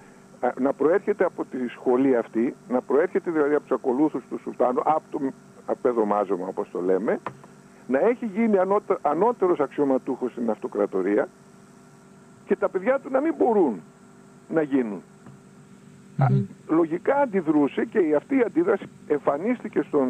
[0.59, 5.03] να προέρχεται από τη σχολή αυτή, να προέρχεται δηλαδή από τους ακολούθους του Σουλτάνου, από
[5.11, 5.21] το
[5.67, 7.21] απεδομάζωμα όπως το λέμε,
[7.87, 11.29] να έχει γίνει ανώτε, ανώτερος αξιωματούχος στην αυτοκρατορία
[12.47, 13.81] και τα παιδιά του να μην μπορούν
[14.49, 15.03] να γίνουν.
[16.69, 20.09] λογικά αντιδρούσε και η αυτή η αντίδραση εμφανίστηκε στον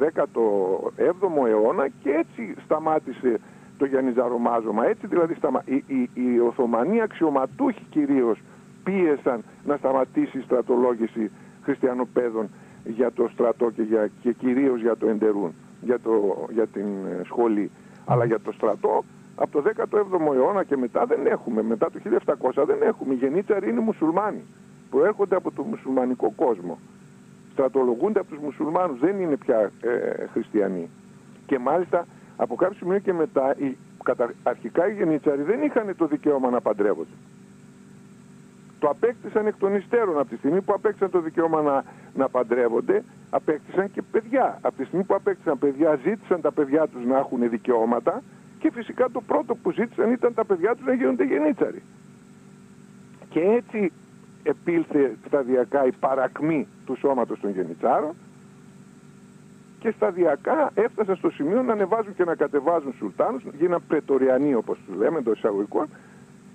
[0.00, 1.10] 17ο ε,
[1.48, 3.40] αιώνα και έτσι σταμάτησε
[3.78, 4.86] το Γιαννιζαρομάζωμα.
[4.86, 5.62] Έτσι δηλαδή σταμα...
[5.64, 8.38] οι, οι, οι Οθωμανοί αξιωματούχοι κυρίως
[8.84, 11.30] πίεσαν να σταματήσει η στρατολόγηση
[11.62, 12.48] χριστιανοπαίδων
[12.84, 17.24] για το στρατό και, για, και κυρίως για το Εντερούν για, το, για την ε,
[17.24, 17.70] σχολή.
[18.06, 19.04] Αλλά για το στρατό
[19.36, 22.00] από το 17ο αιώνα και μετά δεν έχουμε, μετά το
[22.52, 23.14] 1700 δεν έχουμε.
[23.14, 24.42] Οι γενίτσαροι είναι μουσουλμάνοι.
[24.90, 26.78] Προέρχονται από το μουσουλμανικό κόσμο.
[27.52, 30.88] Στρατολογούνται από τους μουσουλμάνους, δεν είναι πια ε, χριστιανοί.
[31.46, 32.06] Και μάλιστα
[32.36, 36.60] από κάποιο σημείο και μετά, οι, κατα, αρχικά οι γενίτσαροι δεν είχαν το δικαίωμα να
[36.60, 37.14] παντρεύονται.
[38.80, 40.18] Το απέκτησαν εκ των υστέρων.
[40.18, 44.58] Από τη στιγμή που απέκτησαν το δικαίωμα να, να παντρεύονται, απέκτησαν και παιδιά.
[44.62, 48.22] Από τη στιγμή που απέκτησαν παιδιά, ζήτησαν τα παιδιά τους να έχουν δικαιώματα
[48.58, 51.82] και φυσικά το πρώτο που ζήτησαν ήταν τα παιδιά τους να γίνονται γενίτσαροι.
[53.28, 53.92] Και έτσι
[54.42, 58.14] επήλθε σταδιακά η παρακμή του σώματος των γενιτσάρων
[59.80, 64.96] και σταδιακά έφτασαν στο σημείο να ανεβάζουν και να κατεβάζουν σουλτάνους, γίναν πρετοριανοί όπως τους
[64.96, 65.86] λέμε, το εισαγωγικό,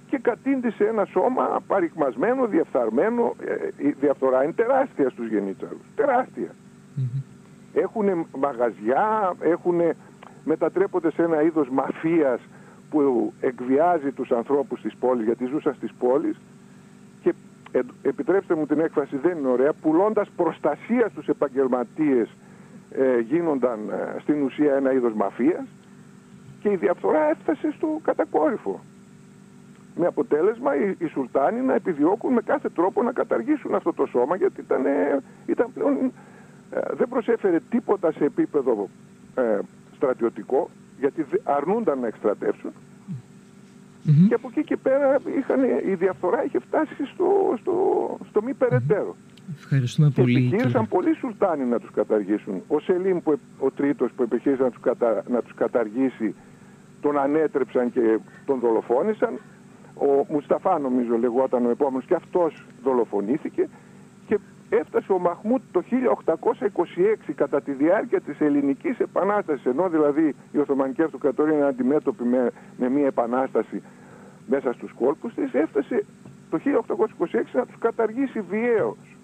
[0.09, 3.35] και κατήντησε ένα σώμα παρικμασμένο, διαφθαρμένο.
[3.45, 5.81] Ε, η διαφθορά είναι τεράστια στους γενίτσαρους.
[5.95, 6.49] Τεράστια.
[7.73, 9.81] Έχουν μαγαζιά, έχουν,
[10.43, 12.39] μετατρέπονται σε ένα είδος μαφίας
[12.89, 16.37] που εκβιάζει τους ανθρώπους της πόλης, γιατί ζούσαν στις πόλεις
[17.21, 17.33] και
[17.71, 22.29] ε, επιτρέψτε μου την έκφραση δεν είναι ωραία, πουλώντας προστασία στους επαγγελματίες
[22.91, 23.79] ε, γίνονταν
[24.21, 25.65] στην ουσία ένα είδος μαφίας
[26.59, 28.81] και η διαφθορά έφτασε στο κατακόρυφο.
[29.95, 34.35] Με αποτέλεσμα οι, οι Σουλτάνοι να επιδιώκουν με κάθε τρόπο να καταργήσουν αυτό το σώμα
[34.35, 34.81] γιατί ήταν,
[35.45, 35.93] ήταν πλέον,
[36.71, 38.89] ε, δεν προσέφερε τίποτα σε επίπεδο
[39.35, 39.59] ε,
[39.95, 40.69] στρατιωτικό
[40.99, 42.71] γιατί αρνούνταν να εκστρατεύσουν
[44.27, 47.75] και από εκεί και πέρα είχαν, η διαφθορά είχε φτάσει στο, στο,
[48.29, 49.15] στο μη περαιτέρω.
[49.57, 50.49] Ευχαριστούμε και πολύ.
[50.49, 50.85] Και κύριε.
[50.89, 52.61] πολλοί Σουλτάνοι να τους καταργήσουν.
[52.67, 56.35] Ο Σελίμ, που, ο τρίτος που επιχείρησε να τους, κατα, να τους καταργήσει,
[57.01, 59.39] τον ανέτρεψαν και τον δολοφόνησαν.
[59.97, 63.69] Ο Μουσταφά νομίζω λεγόταν ο επόμενος και αυτός δολοφονήθηκε
[64.27, 64.39] και
[64.69, 65.83] έφτασε ο Μαχμούτ το
[67.27, 72.51] 1826 κατά τη διάρκεια της ελληνικής επανάστασης ενώ δηλαδή η Οθωμανική Αυτοκρατορία είναι αντιμέτωπη με,
[72.77, 73.83] με μια επανάσταση
[74.47, 76.05] μέσα στους κόλπους της έφτασε
[76.49, 76.59] το
[77.27, 79.17] 1826 να τους καταργήσει βιαίως.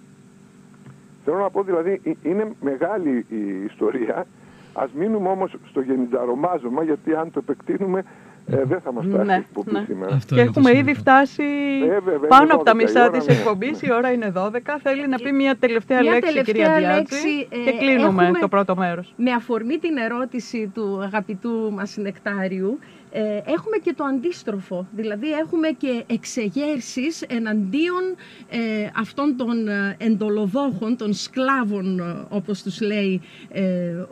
[1.25, 4.25] Θέλω να πω δηλαδή είναι μεγάλη η ιστορία
[4.73, 8.03] Ας μείνουμε όμως στο γενινταρομάζωμα γιατί αν το επεκτείνουμε
[8.51, 9.83] ε, δεν θα μας φτάσει ναι, εκπομπή ναι.
[9.87, 10.15] σήμερα.
[10.15, 11.43] Αυτό και έχουμε ήδη φτάσει
[11.83, 14.49] ε, βέβαια, πάνω από τα μισά της εκπομπής, η ώρα είναι 12.
[14.81, 18.75] Θέλει να πει μια τελευταία μια λέξη, τελευταία κυρία Διάτζη, ε, και κλείνουμε το πρώτο
[18.75, 19.13] μέρος.
[19.15, 23.00] Με αφορμή την ερώτηση του αγαπητού μας Νεκτάριου, ε,
[23.45, 28.03] έχουμε και το αντίστροφο, δηλαδή έχουμε και εξεγέρσεις εναντίον
[28.49, 33.21] ε, αυτών των ε, εντολοδόχων, των σκλάβων όπως τους λέει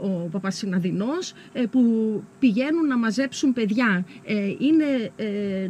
[0.01, 1.33] ο Παπασυναδινός
[1.71, 1.81] που
[2.39, 4.05] πηγαίνουν να μαζέψουν παιδιά.
[4.59, 5.11] Είναι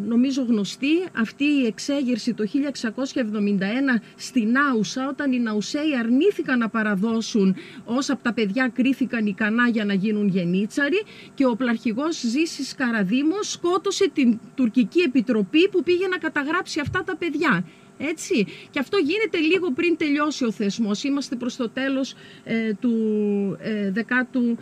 [0.07, 7.55] νομίζω γνωστή αυτή η εξέγερση το 1671 στην Άουσα όταν οι Ναουσέοι αρνήθηκαν να παραδώσουν
[7.85, 11.01] όσα από τα παιδιά κρίθηκαν ικανά για να γίνουν γενίτσαροι
[11.33, 17.15] και ο πλαρχηγός Ζήσης Καραδί σκότωσε την τουρκική επιτροπή που πήγε να καταγράψει αυτά τα
[17.15, 17.65] παιδιά.
[17.97, 18.47] Έτσι.
[18.69, 21.03] Και αυτό γίνεται λίγο πριν τελειώσει ο θεσμός.
[21.03, 22.93] Είμαστε προς το τέλος ε, του
[23.59, 24.57] ε, 17ου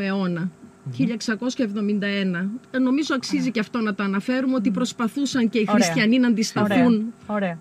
[0.00, 0.50] αιώνα.
[0.98, 1.04] 1671.
[2.70, 7.14] Ε, νομίζω αξίζει και αυτό να το αναφέρουμε ότι προσπαθούσαν και οι χριστιανοί να αντισταθούν.
[7.26, 7.58] Ωραία.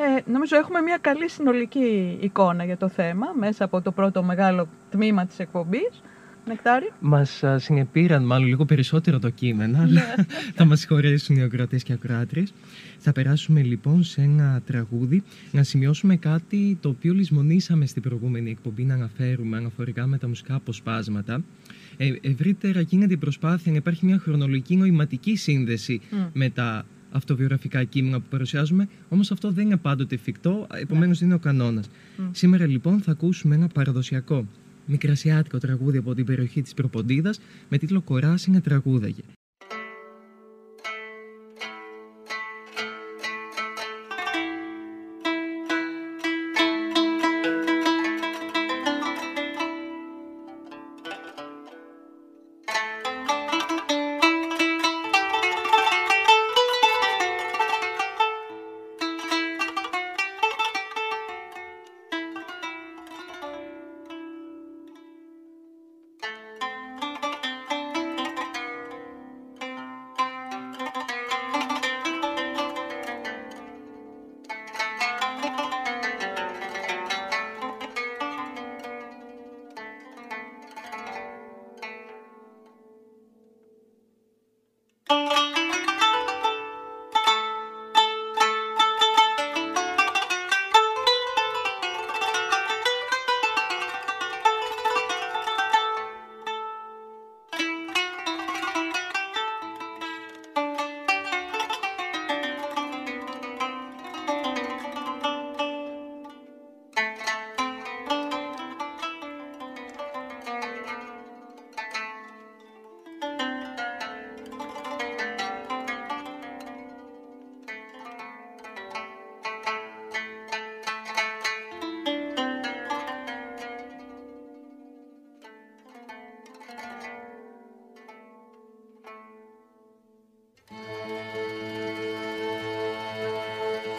[0.00, 4.68] Ε, νομίζω έχουμε μια καλή συνολική εικόνα για το θέμα μέσα από το πρώτο μεγάλο
[4.90, 6.02] τμήμα της εκπομπής.
[6.48, 6.92] Νεκτάρι.
[7.00, 10.24] Μας συνεπήραν μάλλον λίγο περισσότερο το κείμενο, αλλά ναι.
[10.56, 12.52] θα μας συγχωρέσουν οι ακροατές και ακροάτριες.
[12.98, 15.22] Θα περάσουμε λοιπόν σε ένα τραγούδι
[15.52, 20.54] να σημειώσουμε κάτι το οποίο λησμονήσαμε στην προηγούμενη εκπομπή να αναφέρουμε αναφορικά με τα μουσικά
[20.54, 21.42] αποσπάσματα.
[21.96, 26.00] Ε, ευρύτερα γίνεται η προσπάθεια να υπάρχει μια χρονολογική νοηματική σύνδεση
[26.32, 31.36] με τα αυτοβιογραφικά κείμενα που παρουσιάζουμε, όμως αυτό δεν είναι πάντοτε εφικτό, επομένως δεν είναι
[31.36, 31.90] ο κανόνας.
[32.30, 34.46] Σήμερα λοιπόν θα ακούσουμε ένα παραδοσιακό
[34.88, 39.22] μικρασιάτικο τραγούδι από την περιοχή της Προποντίδας με τίτλο «Κοράσινα τραγούδαγε».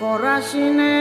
[0.09, 0.98] Κοράσινε και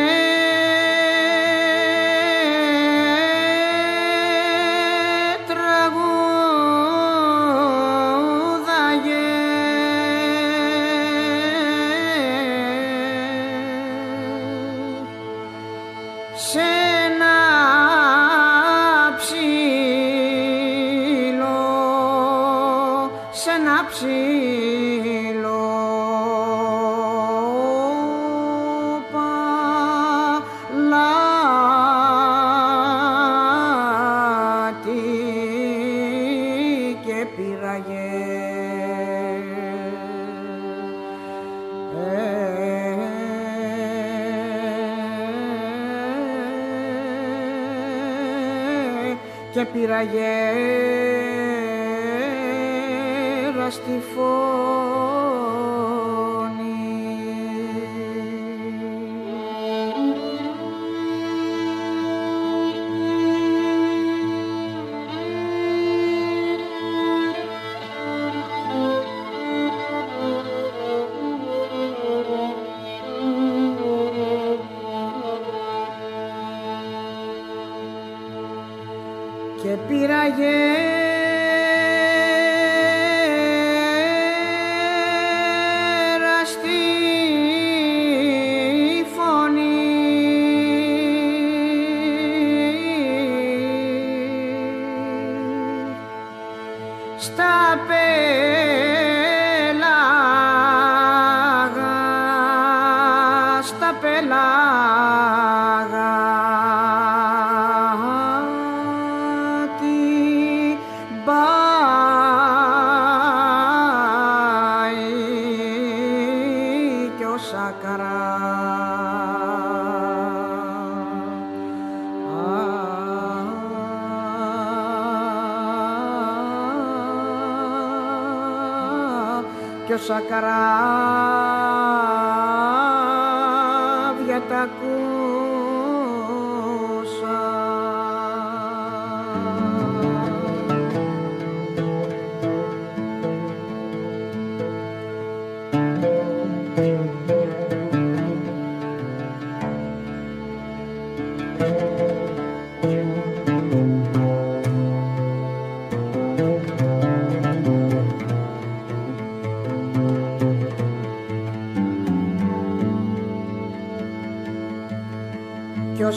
[130.09, 130.78] sacará.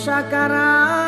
[0.01, 1.00] Shakara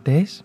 [0.00, 0.42] Ακροατές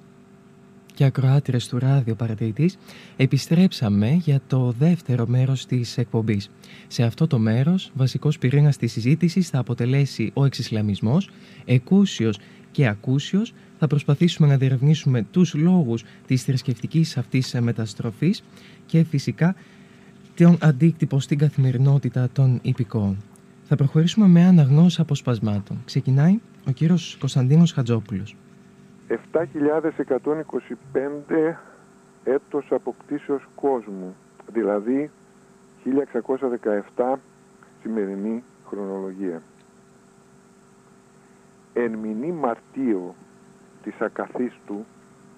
[0.93, 2.77] και ακροάτρες του ράδιο παρατηρητής
[3.15, 6.49] επιστρέψαμε για το δεύτερο μέρος της εκπομπής.
[6.87, 11.29] Σε αυτό το μέρος βασικός πυρήνας της συζήτησης θα αποτελέσει ο εξισλαμισμός,
[11.65, 12.39] εκούσιος
[12.71, 13.53] και ακούσιος.
[13.79, 18.43] Θα προσπαθήσουμε να διερευνήσουμε τους λόγους της θρησκευτικής αυτής μεταστροφής
[18.85, 19.55] και φυσικά
[20.35, 23.17] τον αντίκτυπο στην καθημερινότητα των υπηκόων.
[23.63, 25.81] Θα προχωρήσουμε με αναγνώση αποσπασμάτων.
[25.85, 28.35] Ξεκινάει ο κύριος Κωνσταντίνος Χατζόπουλος.
[29.07, 31.55] 7.125
[32.23, 34.15] έτος αποκτήσεως κόσμου,
[34.51, 35.11] δηλαδή
[36.95, 37.13] 1617
[37.81, 39.41] σημερινή χρονολογία.
[41.73, 43.15] Εν μηνύ Μαρτίου
[43.83, 44.85] της ακαθίστου,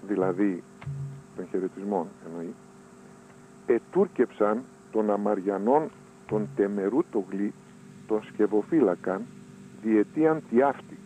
[0.07, 0.63] δηλαδή
[1.35, 2.53] των χαιρετισμών εννοεί,
[3.65, 5.89] ετούρκεψαν των Αμαριανών
[6.27, 7.53] των Τεμερού το γλύ,
[8.07, 9.25] των σκευοφύλακαν,
[9.81, 10.97] διετίαν τη αυτή.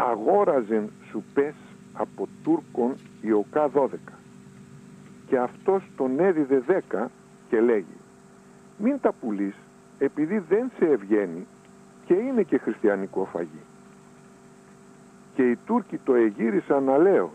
[0.00, 1.54] Αγόραζεν σου πες
[1.92, 3.88] από Τούρκων Ιωκά 12
[5.26, 7.06] και αυτός τον έδιδε 10
[7.48, 7.96] και λέγει
[8.78, 9.54] μην τα πουλείς
[9.98, 11.46] επειδή δεν σε ευγαίνει
[12.06, 13.62] και είναι και χριστιανικό φαγί.
[15.34, 17.30] Και οι Τούρκοι το εγύρισαν αλέως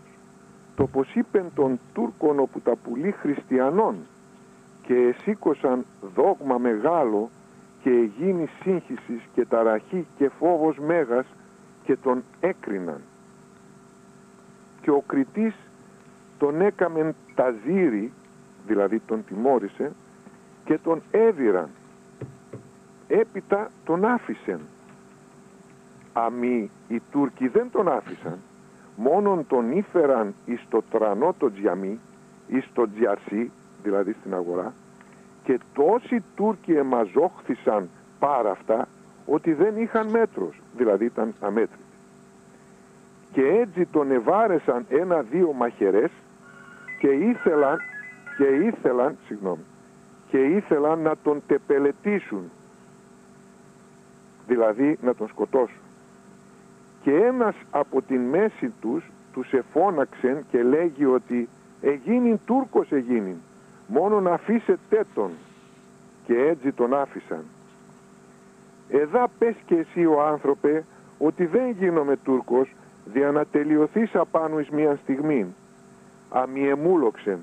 [0.76, 3.96] το πως είπεν των Τούρκων όπου τα πουλεί χριστιανών
[4.82, 5.84] και εσήκωσαν
[6.14, 7.30] δόγμα μεγάλο
[7.82, 11.26] και εγίνει σύγχυσης και ταραχή και φόβος μέγας
[11.84, 13.00] και τον έκριναν.
[14.80, 15.54] Και ο κριτής
[16.38, 18.12] τον έκαμεν ταζίρι,
[18.66, 19.92] δηλαδή τον τιμώρησε,
[20.64, 21.68] και τον έδιραν.
[23.08, 24.60] Έπειτα τον άφησεν.
[26.12, 28.38] Αμοί οι Τούρκοι δεν τον άφησαν,
[28.96, 32.00] μόνον τον ήφεραν εις το τρανό το τζιαμί,
[32.48, 33.50] εις το τζιαρσί,
[33.82, 34.72] δηλαδή στην αγορά,
[35.44, 37.88] και τόσοι Τούρκοι εμαζόχθησαν
[38.18, 38.88] πάρα αυτά,
[39.26, 41.83] ότι δεν είχαν μέτρος, δηλαδή ήταν αμέτρητοι.
[43.34, 46.10] Και έτσι τον εβάρεσαν ένα-δύο μαχαιρές
[46.98, 47.78] και ήθελαν,
[48.36, 49.64] και ήθελαν, συγγνώμη,
[50.28, 52.50] και ήθελαν να τον τεπελετήσουν,
[54.46, 55.78] δηλαδή να τον σκοτώσουν.
[57.02, 61.48] Και ένας από την μέση τους τους εφώναξεν και λέγει ότι
[61.82, 63.36] «Εγίνην Τούρκος εγίνην,
[63.86, 65.30] μόνο να αφήσετε τον»
[66.26, 67.44] και έτσι τον άφησαν.
[68.88, 70.84] Εδά πες και εσύ ο άνθρωπε
[71.18, 72.68] ότι δεν γίνομαι Τούρκος
[73.04, 75.54] δια να τελειωθείς απάνω εις μια στιγμή.
[76.30, 77.38] Αμιεμούλοξεν,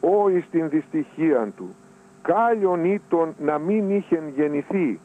[0.00, 1.74] ό εις την δυστυχία του,
[2.22, 5.00] κάλιον ήτον να μην είχεν γεννηθεί.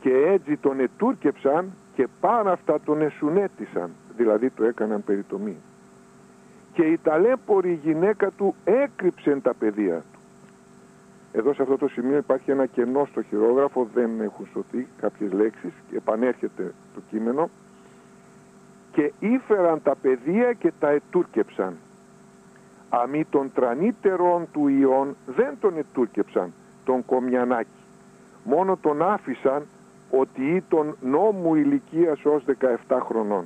[0.00, 5.56] Και έτσι τον ετούρκεψαν και πάρα αυτά τον εσουνέτησαν, δηλαδή το έκαναν περιτομή.
[6.72, 10.18] Και η ταλέπορη γυναίκα του έκρυψεν τα παιδεία του.
[11.32, 15.72] Εδώ σε αυτό το σημείο υπάρχει ένα κενό στο χειρόγραφο, δεν έχουν σωθεί κάποιες λέξεις
[15.90, 17.50] και επανέρχεται το κείμενο
[18.92, 21.76] και ήφεραν τα παιδεία και τα ετούρκεψαν.
[22.88, 26.52] Αμή των τρανίτερων του Ιών δεν τον ετούρκεψαν,
[26.84, 27.68] τον Κομιανάκη.
[28.44, 29.66] Μόνο τον άφησαν
[30.10, 32.44] ότι ήταν νόμου ηλικίας ως
[32.88, 33.44] 17 χρονών.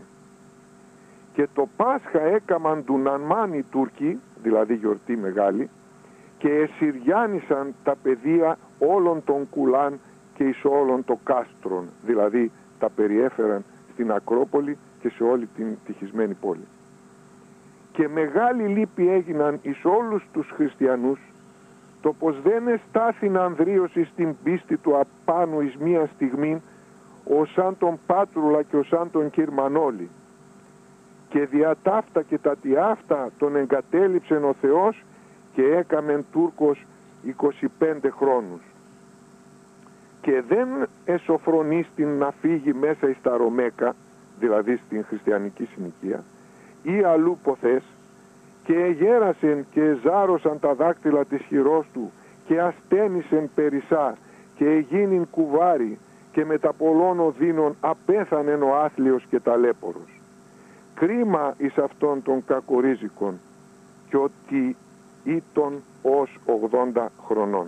[1.32, 5.70] Και το Πάσχα έκαμαν του Νανμάν οι Τούρκοι, δηλαδή γιορτή μεγάλη,
[6.38, 10.00] και εσυριάνισαν τα παιδεία όλων των κουλάν
[10.34, 16.34] και εις όλων των κάστρων, δηλαδή τα περιέφεραν στην Ακρόπολη και σε όλη την τυχισμένη
[16.34, 16.66] πόλη.
[17.92, 21.18] Και μεγάλη λύπη έγιναν εις όλους τους χριστιανούς
[22.02, 26.62] το πως δεν εστάθην ανδρίωση στην πίστη του απάνω εις μία στιγμή
[27.24, 30.08] ο σαν τον Πάτρουλα και ο σαν τον Κυρμανόλη
[31.28, 35.04] και δια ταύτα και τα τιάφτα τον εγκατέλειψεν ο Θεός
[35.54, 36.84] και έκαμεν Τούρκος
[37.80, 38.60] 25 χρόνους
[40.20, 40.68] και δεν
[41.04, 43.94] εσωφρονεί στην να φύγει μέσα εις τα Ρωμέκα
[44.38, 46.24] δηλαδή στην χριστιανική συνοικία
[46.82, 47.82] ή αλλού ποθές
[48.64, 52.12] και εγέρασεν και ζάρωσαν τα δάκτυλα της χειρός του
[52.46, 54.16] και αστένισεν περισσά
[54.56, 55.98] και εγίνην κουβάρι
[56.32, 60.20] και με τα πολλών οδύνων απέθανεν ο άθλιος και ταλέπορος.
[60.94, 63.40] Κρίμα εις αυτών των κακορίζικων
[64.08, 64.76] και ότι
[65.24, 66.38] ήταν ως
[66.94, 67.66] 80 χρονών.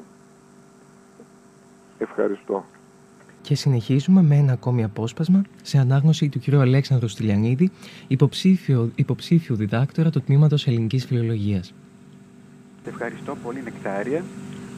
[1.99, 2.65] Ευχαριστώ.
[3.49, 6.55] Και συνεχίζουμε με ένα ακόμη απόσπασμα σε ανάγνωση του κ.
[6.55, 7.71] Αλέξανδρου Στυλιανίδη,
[8.07, 11.75] υποψήφιο, υποψήφιου διδάκτορα του Τμήματος Ελληνικής Φιλολογίας.
[12.85, 14.25] Ευχαριστώ πολύ Νεκτάρια.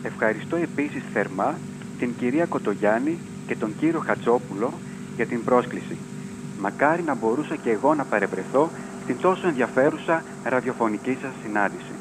[0.02, 1.58] Ευχαριστώ επίσης θερμά
[1.98, 4.72] την κυρία Κοτογιάννη και τον κύριο Χατζόπουλο
[5.16, 5.96] για την πρόσκληση.
[6.60, 8.70] Μακάρι να μπορούσα και εγώ να παρευρεθώ
[9.06, 11.94] την τόσο ενδιαφέρουσα ραδιοφωνική σας συνάντηση.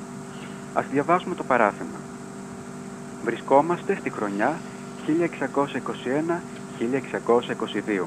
[0.73, 1.99] Ας διαβάσουμε το παράθεμα.
[3.23, 4.59] Βρισκόμαστε στη χρονιά
[6.79, 8.05] 1621-1622.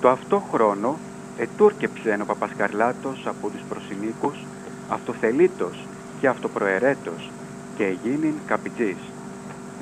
[0.00, 0.98] Το αυτό χρόνο
[1.38, 4.44] ετούρκεψε ο Παπασκαρλάτος από τους προσυνίκους
[4.88, 5.86] αυτοθελήτως
[6.20, 7.30] και αυτοπροαιρέτος
[7.76, 8.98] και εγίνην καπιτζής,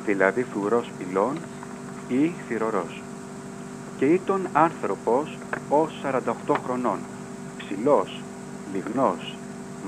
[0.04, 1.36] δηλαδή φρουρός πυλών
[2.08, 3.02] ή θυρωρός.
[3.98, 5.38] Και ήταν άνθρωπος
[5.68, 6.98] ως 48 χρονών,
[7.56, 8.20] ψηλός,
[8.72, 9.34] λιγνός,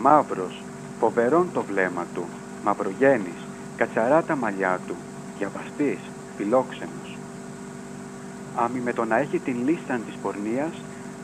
[0.02, 0.62] μαύρος,
[1.00, 2.24] φοβερόν το βλέμμα του,
[2.64, 3.46] μαυρογένης,
[3.76, 4.94] κατσαρά τα μαλλιά του,
[5.38, 5.98] διαβαστής,
[6.36, 7.17] φιλόξενος.
[8.64, 10.74] Άμι με το να έχει την λίστα της πορνείας,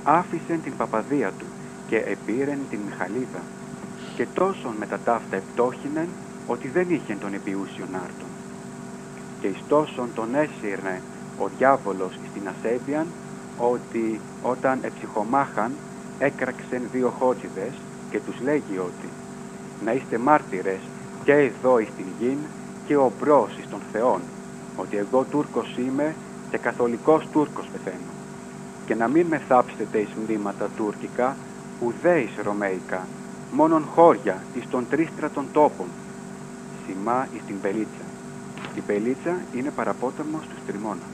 [0.02, 1.44] άφησε την παπαδία του
[1.89, 3.43] και επήρεν την Μιχαλίδα
[4.16, 6.09] και τόσον με τα ταύτα επτόχινεν
[6.47, 8.32] ότι δεν είχε τον επιούσιον άρτον.
[9.40, 11.01] Και εις τόσον τον έσυρνε
[11.39, 13.06] ο διάβολος στην ασέβειαν
[13.59, 15.73] ότι όταν εψυχομάχαν
[16.19, 17.74] έκραξεν δύο χότσιδες
[18.11, 19.09] και τους λέγει ότι
[19.85, 20.81] να είστε μάρτυρες
[21.24, 22.39] και εδώ εις την γην
[22.86, 24.20] και ο μπρος εις των Θεών
[24.77, 26.15] ότι εγώ Τούρκος είμαι
[26.55, 28.13] και καθολικός Τούρκος πεθαίνω.
[28.87, 31.37] Και να μην με θάψετε εις μνήματα τουρκικά
[31.81, 33.07] ουδέ εις ρωμαϊκά
[33.53, 35.87] μόνον χώρια εις των τρίστρατων τόπων
[36.87, 38.05] σημά εις την Πελίτσα.
[38.75, 41.09] Η Πελίτσα είναι παραπόταμος του Στριμώνα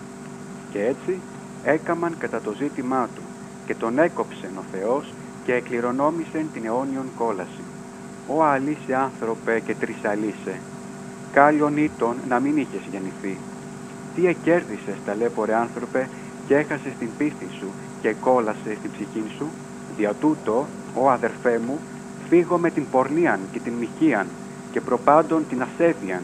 [0.70, 1.18] και έτσι
[1.64, 3.22] έκαμαν κατά το ζήτημά του
[3.66, 5.12] και τον έκοψεν ο Θεός
[5.44, 7.64] και εκληρονόμησεν την αιώνιον κόλαση.
[8.26, 10.60] «Ω αλήσε άνθρωπε και τρισαλήσε,
[11.32, 13.38] κάλιον ήτον να μην είχες γεννηθεί.
[14.20, 16.08] Τι εκέρδισες ταλέπορε άνθρωπε
[16.46, 17.66] και έχασες την πίστη σου
[18.02, 19.46] και κόλασε στην ψυχή σου,
[19.96, 21.78] δια τούτο, ο αδερφέ μου,
[22.28, 24.26] φύγω με την πορνίαν και την μοιχείαν
[24.72, 26.22] και προπάντων την ασέβειαν,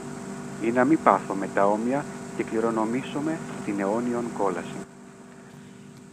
[0.62, 2.04] ή να μην πάθω με τα όμοια
[2.36, 4.76] και κληρονομήσουμε την αιώνιον κόλαση.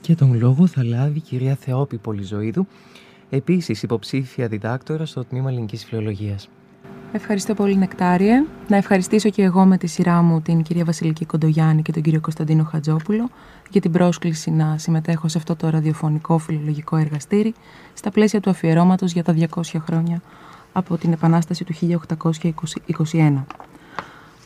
[0.01, 2.67] Και τον λόγο θα λάβει η κυρία Θεόπη Πολυζωίδου,
[3.29, 6.49] επίσης υποψήφια διδάκτορα στο Τμήμα Ελληνικής Φιλολογίας.
[7.15, 8.43] Ευχαριστώ πολύ Νεκτάριε.
[8.67, 12.19] Να ευχαριστήσω και εγώ με τη σειρά μου την κυρία Βασιλική Κοντογιάννη και τον κύριο
[12.19, 13.29] Κωνσταντίνο Χατζόπουλο
[13.69, 17.53] για την πρόσκληση να συμμετέχω σε αυτό το ραδιοφωνικό φιλολογικό εργαστήρι
[17.93, 20.21] στα πλαίσια του αφιερώματος για τα 200 χρόνια
[20.73, 21.73] από την Επανάσταση του
[23.11, 23.43] 1821.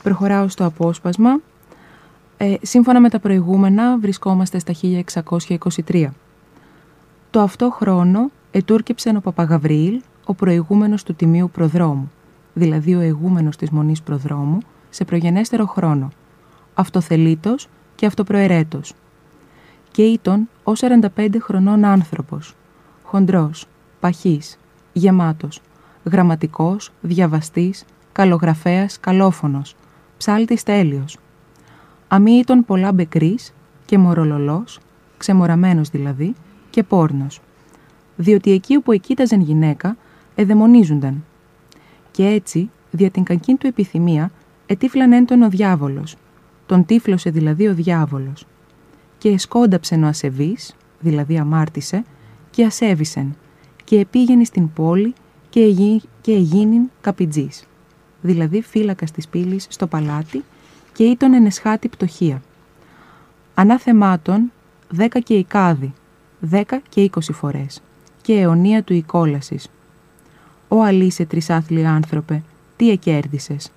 [0.03, 1.39] Προχωράω στο απόσπασμα.
[2.37, 4.73] Ε, σύμφωνα με τα προηγούμενα βρισκόμαστε στα
[5.87, 6.07] 1623.
[7.29, 12.11] Το αυτό χρόνο ετούρκεψε ο Παπαγαβρίλ, ο προηγούμενος του Τιμίου Προδρόμου,
[12.57, 14.57] δηλαδή ο εγούμενος της Μονής Προδρόμου,
[14.89, 16.09] σε προγενέστερο χρόνο,
[16.73, 18.93] αυτοθελήτος και αυτοπροαιρέτος.
[19.91, 22.55] Και ήταν ο 45 χρονών άνθρωπος,
[23.03, 23.65] χοντρός,
[23.99, 24.57] παχής,
[24.93, 25.61] γεμάτος,
[26.03, 29.75] γραμματικός, διαβαστής, καλογραφέας, καλόφωνος,
[30.17, 31.17] ψάλτης τέλειος.
[32.07, 33.53] Αμή ήταν πολλά μπεκρής
[33.85, 34.79] και μορολολός,
[35.17, 36.33] ξεμοραμένος δηλαδή,
[36.69, 37.41] και πόρνος.
[38.15, 39.97] Διότι εκεί όπου εκείταζαν γυναίκα,
[40.35, 41.23] εδαιμονίζονταν.
[42.17, 44.31] Και έτσι, δια την κακή του επιθυμία,
[44.65, 46.15] ετύφλαν τον ο διάβολος.
[46.65, 48.45] Τον τύφλωσε δηλαδή ο διάβολος.
[49.17, 52.03] Και εσκόνταψεν ο ασεβής, δηλαδή αμάρτησε,
[52.49, 53.35] και ασέβησεν,
[53.83, 55.13] και επήγαινε στην πόλη
[55.49, 57.63] και, εγί, και εγίνην καπιτζής,
[58.21, 60.43] δηλαδή φύλακας της πύλης στο παλάτι
[60.93, 62.41] και ήταν ενεσχάτη πτωχία.
[63.53, 64.51] Ανάθεμάτων
[64.89, 65.93] δέκα και οικάδη,
[66.39, 67.81] δέκα και είκοσι φορές
[68.21, 69.69] και αιωνία του οικόλασης.
[70.67, 72.43] «Ω αλήσε τρισάθλη άνθρωπε,
[72.75, 73.71] τι εκέρδισες.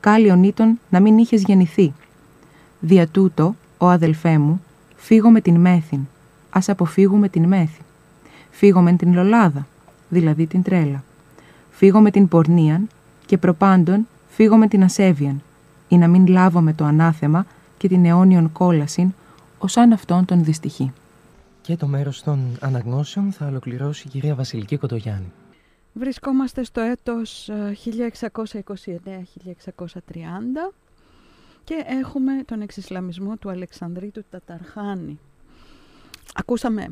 [0.00, 1.92] Κάλλιον ήτον να μην είχες γεννηθεί.
[2.80, 4.62] Δια τούτο, ο αδελφέ μου,
[4.96, 6.00] φύγω με την μέθην.
[6.50, 7.80] Ας αποφύγουμε την μέθη.
[8.50, 9.66] Φύγω με την λολάδα,
[10.08, 11.04] δηλαδή την τρέλα.
[11.70, 12.88] Φύγω με την πορνίαν
[13.26, 15.42] και προπάντων φύγω με την ασέβιαν,
[15.88, 17.46] ή να μην λάβω με το ανάθεμα
[17.76, 19.12] και την αιώνιον κόλασιν,
[19.58, 20.92] ως αν αυτόν τον δυστυχεί.
[21.60, 25.32] Και το μέρος των αναγνώσεων θα ολοκληρώσει η κυρία Βασιλική Κοτογιάννη.
[25.96, 27.50] Βρισκόμαστε στο έτος
[27.84, 27.86] 1629-1630
[31.64, 35.18] και έχουμε τον εξισλαμισμό του Αλεξανδρίτου Ταταρχάνη.
[36.34, 36.82] Ακούσαμε,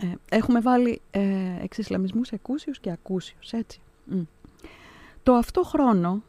[0.00, 1.22] ε, έχουμε βάλει ε,
[1.62, 3.80] εξισλαμισμούς εκούσιους και ακούσιους, έτσι.
[5.22, 6.22] Το αυτό χρόνο,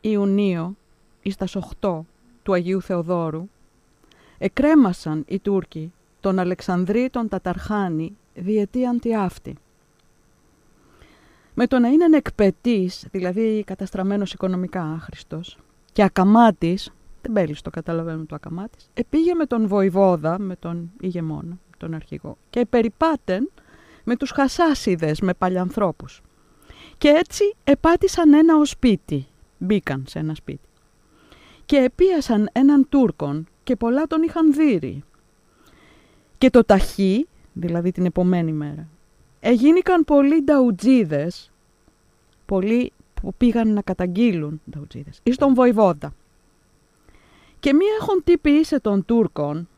[0.00, 0.76] Ιουνίο,
[1.22, 2.00] εις τας 8
[2.42, 3.48] του Αγίου Θεοδόρου,
[4.38, 9.56] εκρέμασαν οι Τούρκοι τον Αλεξανδρή τον Ταταρχάνη διετή αντιάφτη.
[11.54, 15.58] Με το να είναι εκπετής, δηλαδή καταστραμμένος οικονομικά άχρηστος,
[15.92, 21.94] και ακαμάτης, δεν το καταλαβαίνουμε το ακαμάτης, επήγε με τον Βοηβόδα, με τον ηγεμόνα, τον
[21.94, 23.50] αρχηγό, και περιπάτεν
[24.04, 26.22] με τους χασάσιδες, με παλιανθρώπους.
[26.98, 29.26] Και έτσι επάτησαν ένα ως σπίτι,
[29.58, 30.68] μπήκαν σε ένα σπίτι.
[31.66, 35.02] Και επίασαν έναν Τούρκον και πολλά τον είχαν δύρει.
[36.38, 38.88] Και το ταχύ, δηλαδή την επομένη μέρα,
[39.40, 41.50] Έγινηκαν πολλοί νταουτζίδες,
[42.46, 46.14] πολλοί που πήγαν να καταγγείλουν νταουτζίδες, εις τον Βοηβόντα.
[47.60, 49.68] Και μία έχουν τύπη σε των Τούρκων,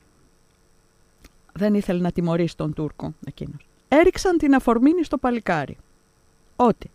[1.52, 5.76] δεν ήθελε να τιμωρήσει τον Τούρκο εκείνος, έριξαν την αφορμήνη στο παλικάρι.
[6.56, 6.90] Ότι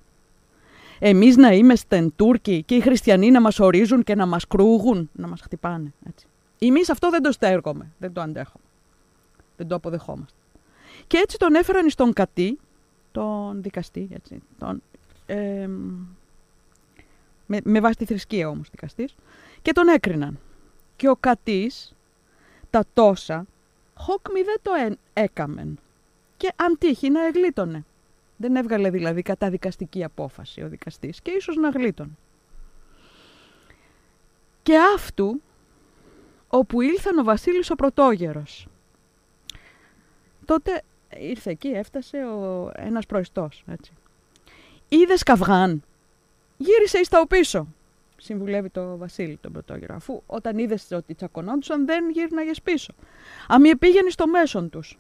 [1.00, 5.28] εμείς να είμαστε Τούρκοι και οι χριστιανοί να μας ορίζουν και να μας κρούγουν, να
[5.28, 5.94] μας χτυπάνε.
[6.08, 6.26] Έτσι.
[6.60, 8.60] Εμείς αυτό δεν το στέργομαι, δεν το αντέχω.
[9.58, 10.38] Δεν το αποδεχόμαστε.
[11.08, 12.60] Και έτσι τον έφεραν στον κατή,
[13.12, 14.82] τον δικαστή, έτσι, τον,
[17.46, 19.16] με, με βάση τη θρησκεία όμως δικαστής,
[19.62, 20.40] και τον έκριναν.
[20.96, 21.96] Και ο κατής
[22.70, 23.46] τα τόσα,
[23.96, 24.72] χόκμη δεν το
[25.14, 25.80] έκαμεν.
[26.38, 27.86] Και αν τύχει να εγλίτωνε.
[28.38, 32.12] Δεν έβγαλε δηλαδή καταδικαστική απόφαση ο δικαστής και ίσως να γλίτωνε.
[34.64, 35.42] Και αυτού,
[36.48, 38.68] όπου ήλθαν ο Βασίλης ο Πρωτόγερος.
[40.46, 40.84] Τότε
[41.20, 43.92] ήρθε εκεί, έφτασε ο, ένας προεστός, έτσι.
[44.90, 45.84] Είδες καυγάν,
[46.58, 47.68] γύρισε εις τα πίσω.
[48.18, 52.94] Συμβουλεύει το Βασίλη τον Πρωτόγερο, αφού όταν είδες ότι τσακωνόντουσαν δεν γύρναγες πίσω.
[53.48, 54.98] Αμή πήγαινε στο μέσον τους.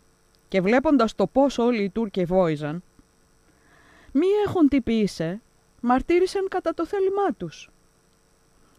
[0.48, 2.84] Και βλέποντας το πώς όλοι οι Τούρκοι βόηζαν,
[4.12, 5.42] μη έχουν τυπήσε,
[5.82, 7.70] μαρτύρησαν κατά το θέλημά τους.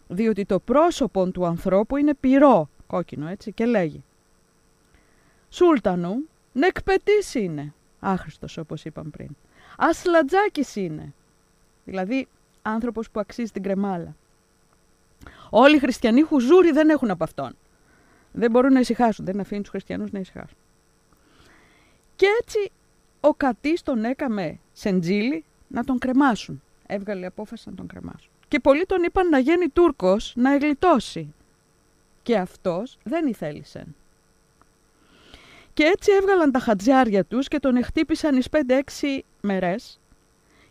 [0.07, 4.03] Διότι το πρόσωπο του ανθρώπου είναι πυρό, κόκκινο έτσι, και λέγει
[5.49, 9.29] «Σούλτανου, νεκπετής είναι, άχρηστος όπως είπαμε πριν,
[9.77, 11.13] ασλατζάκης είναι,
[11.85, 12.27] δηλαδή
[12.61, 14.15] άνθρωπος που αξίζει την κρεμάλα.
[15.49, 17.55] Όλοι οι χριστιανοί χουζούρι δεν έχουν από αυτόν.
[18.31, 20.57] Δεν μπορούν να ησυχάσουν, δεν αφήνουν τους χριστιανούς να ησυχάσουν.
[22.15, 22.71] Και έτσι
[23.19, 26.61] ο κατής τον έκαμε σεντζίλι να τον κρεμάσουν.
[26.87, 28.29] Έβγαλε απόφαση να τον κρεμάσουν.
[28.47, 31.33] Και πολλοί τον είπαν να γίνει Τούρκος να εγλιτώσει.
[32.23, 33.85] Και αυτός δεν ηθέλησε.
[35.79, 39.99] Και έτσι έβγαλαν τα χατζιάρια τους και τον εχτύπησαν εις 5-6 μερές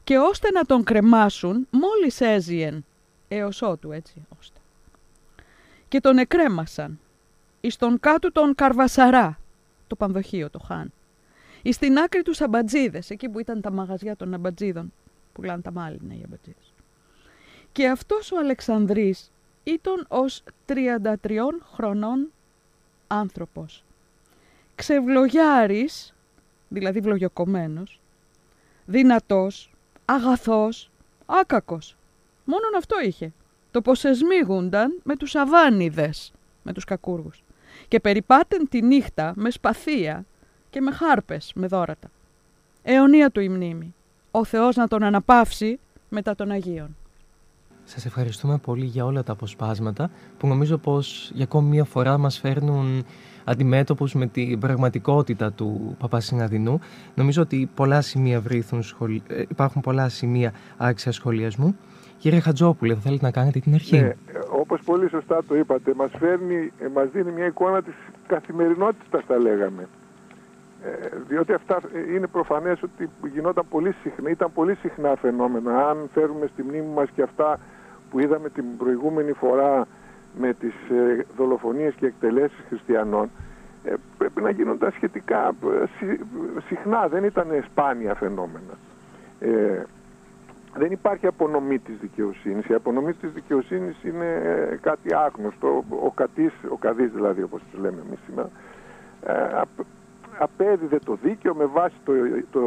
[0.05, 2.85] και ώστε να τον κρεμάσουν μόλις έζιεν
[3.29, 4.59] έως ότου έτσι ώστε.
[5.89, 6.99] Και τον εκρέμασαν
[7.61, 9.39] εις τον κάτω τον Καρβασαρά,
[9.87, 10.93] το πανδοχείο, το Χάν.
[11.63, 14.93] Ή στην άκρη τους αμπατζίδες, εκεί που ήταν τα μαγαζιά των αμπατζίδων,
[15.33, 16.73] που λένε τα μάλινα οι αμπατζίδες.
[17.73, 19.31] Και αυτός ο Αλεξανδρής
[19.65, 22.33] ήταν ως 33 χρονών
[23.07, 23.83] άνθρωπος.
[24.79, 26.15] Ξευλογιάρης,
[26.69, 28.01] δηλαδή βλογιοκομμένος,
[28.85, 29.71] δυνατός,
[30.05, 30.91] αγαθός,
[31.27, 31.97] άκακος.
[32.45, 33.33] Μόνον αυτό είχε.
[33.71, 36.33] Το πως εσμίγουνταν με τους αβάνιδες,
[36.63, 37.43] με τους κακούργους.
[37.89, 40.25] Και περιπάτεν τη νύχτα με σπαθία
[40.71, 42.11] και με χάρπες, με δόρατα.
[42.83, 43.95] Αιωνία του η μνήμη.
[44.31, 45.79] Ο Θεός να τον αναπαύσει
[46.09, 46.97] μετά των Αγίων.
[47.91, 52.39] Σας ευχαριστούμε πολύ για όλα τα αποσπάσματα που νομίζω πως για ακόμη μία φορά μας
[52.39, 53.05] φέρνουν
[53.45, 56.81] αντιμέτωπους με την πραγματικότητα του Παπασυναδινού.
[57.15, 58.83] Νομίζω ότι πολλά σημεία βρίθουν,
[59.29, 61.77] ε, υπάρχουν πολλά σημεία άξια σχολιασμού.
[62.19, 64.13] Κύριε Χατζόπουλε, θα θέλετε να κάνετε την αρχή; Ναι,
[64.51, 67.95] όπως πολύ σωστά το είπατε, μας, φέρνει, ε, μας δίνει μια εικόνα της
[68.27, 69.89] καθημερινότητας, τα λέγαμε.
[70.85, 70.89] Ε,
[71.29, 71.81] διότι αυτά
[72.15, 75.89] είναι προφανές ότι γινόταν πολύ συχνά, ήταν πολύ συχνά φαινόμενα.
[75.89, 77.59] Αν φέρουμε στη μνήμη μας και αυτά
[78.11, 79.87] που είδαμε την προηγούμενη φορά
[80.39, 83.31] με τις ε, δολοφονίες και εκτελέσεις χριστιανών,
[83.85, 85.55] ε, πρέπει να γίνονταν σχετικά
[86.67, 88.75] συχνά, δεν ήταν σπάνια φαινόμενα.
[89.41, 89.83] Ε,
[90.77, 92.67] δεν υπάρχει απονομή της δικαιοσύνης.
[92.67, 94.43] Η απονομή της δικαιοσύνης είναι
[94.81, 95.85] κάτι άγνωστο.
[96.05, 98.51] Ο κατής, ο καδής δηλαδή όπως τους λέμε εμείς σήμερα,
[100.39, 102.13] απέδιδε το δίκαιο με βάση το,
[102.51, 102.61] το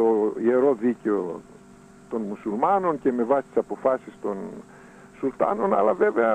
[0.44, 1.40] ιερό δίκαιο
[2.10, 4.36] των μουσουλμάνων και με βάση τις αποφάσεις των
[5.22, 6.34] σουλτάνων αλλά βέβαια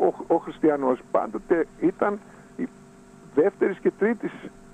[0.00, 2.18] ο, ο χριστιανός πάντοτε ήταν
[2.56, 2.68] η
[3.34, 4.32] δεύτερης και τρίτης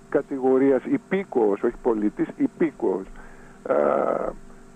[0.09, 3.05] κατηγορίας υπήκοος, όχι πολίτης, υπήκοος.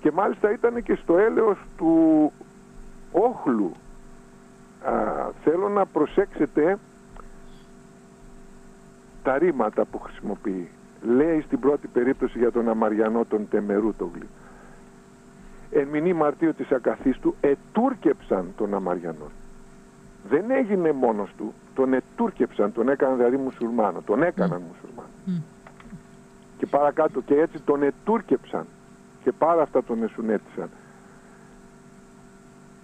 [0.00, 2.32] Και μάλιστα ήταν και στο έλεος του
[3.12, 3.72] όχλου.
[5.44, 6.78] Θέλω να προσέξετε
[9.22, 10.68] τα ρήματα που χρησιμοποιεί.
[11.02, 14.28] Λέει στην πρώτη περίπτωση για τον Αμαριανό τον Τεμερούτογλη.
[15.70, 19.30] Εν μηνύ μαρτίου της ακαθής ετούρκεψαν τον Αμαριανό.
[20.28, 24.68] Δεν έγινε μόνος του, τον ετούρκεψαν, τον έκαναν δηλαδή μουσουλμάνο, τον έκαναν mm.
[24.68, 25.42] μουσουλμάνο.
[26.58, 28.66] Και παρακάτω και έτσι τον ετούρκεψαν
[29.22, 30.68] και πάρα αυτά τον εσουνέτησαν.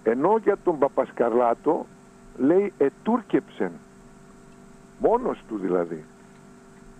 [0.03, 1.85] Ενώ για τον Παπασκαρλάτο
[2.37, 3.71] λέει ετούρκεψεν,
[4.99, 6.03] μόνος του δηλαδή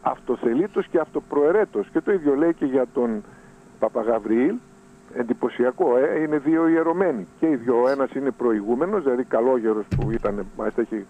[0.05, 1.87] αυτοθελήτως και αυτοπροαιρέτος.
[1.91, 3.23] Και το ίδιο λέει και για τον
[3.79, 4.55] Παπαγαβριήλ,
[5.13, 7.27] εντυπωσιακό, ε, είναι δύο ιερωμένοι.
[7.39, 11.05] Και οι δύο, ο ένας είναι προηγούμενος, δηλαδή καλόγερος που ήταν, μάλιστα έχει,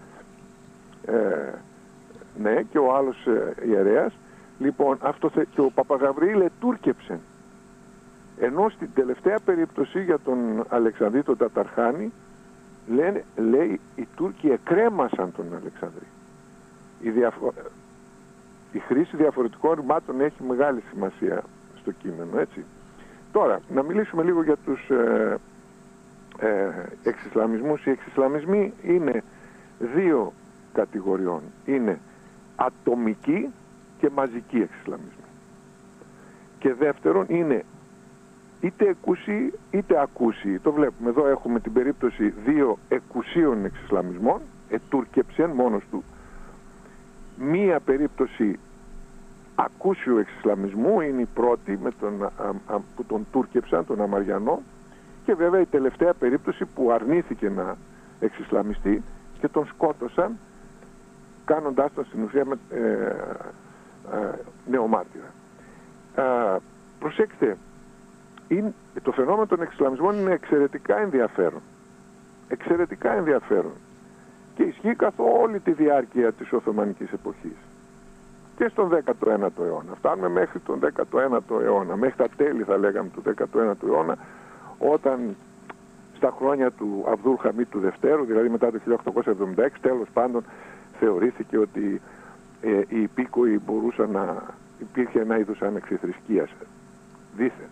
[1.06, 1.52] ε,
[2.42, 4.12] ναι, και ο άλλος ε, ιερέας.
[4.58, 5.46] Λοιπόν, αυτοθε...
[5.54, 7.18] και ο Παπαγαβριήλ ετούρκεψε.
[8.40, 12.12] Ενώ στην τελευταία περίπτωση για τον Αλεξανδρή τον Ταταρχάνη
[12.86, 16.06] λένε, λέει οι Τούρκοι εκρέμασαν τον Αλεξανδρή.
[17.00, 17.52] Η, διαφο...
[18.72, 21.42] η χρήση διαφορετικών ρημάτων έχει μεγάλη σημασία
[21.80, 22.64] στο κείμενο, έτσι.
[23.36, 25.38] Τώρα, να μιλήσουμε λίγο για τους ε,
[26.38, 26.70] ε,
[27.02, 27.86] εξισλαμισμούς.
[27.86, 29.22] Οι εξισλαμισμοί είναι
[29.78, 30.32] δύο
[30.72, 31.40] κατηγοριών.
[31.64, 31.98] Είναι
[32.56, 33.48] ατομικοί
[33.98, 35.24] και μαζικοί εξισλαμισμοί.
[36.58, 37.64] Και δεύτερον είναι
[38.60, 40.58] είτε εκούσιοι είτε ακούσιοι.
[40.58, 46.04] Το βλέπουμε εδώ έχουμε την περίπτωση δύο εκουσίων εξισλαμισμών, ετούρκεψεν μόνος του,
[47.38, 48.58] μία περίπτωση
[49.56, 52.30] ακούσιου εξισλαμισμού είναι η πρώτη με τον,
[52.96, 54.62] που τον τούρκεψαν, τον Αμαριανό
[55.24, 57.76] και βέβαια η τελευταία περίπτωση που αρνήθηκε να
[58.20, 59.02] εξισλαμιστεί
[59.40, 60.38] και τον σκότωσαν
[61.44, 62.80] κάνοντάς τον στην ουσία με, ε,
[64.16, 64.34] ε,
[64.66, 65.32] νεομάρτυρα.
[66.16, 66.56] Ε,
[66.98, 67.56] προσέξτε,
[68.48, 71.60] είναι, το φαινόμενο των εξισλαμισμών είναι εξαιρετικά ενδιαφέρον.
[72.48, 73.72] Εξαιρετικά ενδιαφέρον.
[74.54, 77.56] Και ισχύει καθ' όλη τη διάρκεια της Οθωμανικής εποχής.
[78.56, 79.94] Και στον 19ο αιώνα.
[79.94, 83.22] Φτάνουμε μέχρι τον 19ο αιώνα, μέχρι τα τέλη θα λέγαμε του
[83.54, 84.16] 19ου αιώνα,
[84.78, 85.36] όταν
[86.16, 88.80] στα χρόνια του Αβδούλ Χαμίτ του Δευτέρου, δηλαδή μετά το
[89.56, 90.44] 1876, τέλος πάντων
[90.98, 92.00] θεωρήθηκε ότι
[92.60, 94.42] ε, οι υπήκοοι μπορούσαν να
[94.78, 96.50] υπήρχε ένα είδος ανεξιθρησκείας
[97.36, 97.68] δίθεν.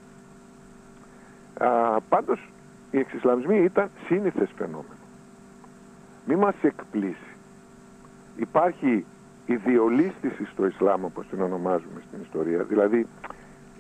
[1.59, 2.49] Α, πάντως
[2.91, 4.95] οι εξισλαμισμοί ήταν σύνηθες φαινόμενο.
[6.27, 7.37] Μη μας εκπλήσει.
[8.37, 9.05] Υπάρχει
[9.47, 13.07] η διολίστηση στο Ισλάμ όπως την ονομάζουμε στην ιστορία, δηλαδή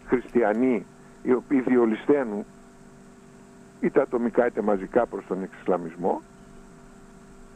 [0.07, 0.87] χριστιανοί
[1.23, 2.45] οι οποίοι διολυσταίνουν
[3.81, 6.23] είτε ατομικά είτε μαζικά προς τον εξισλαμισμό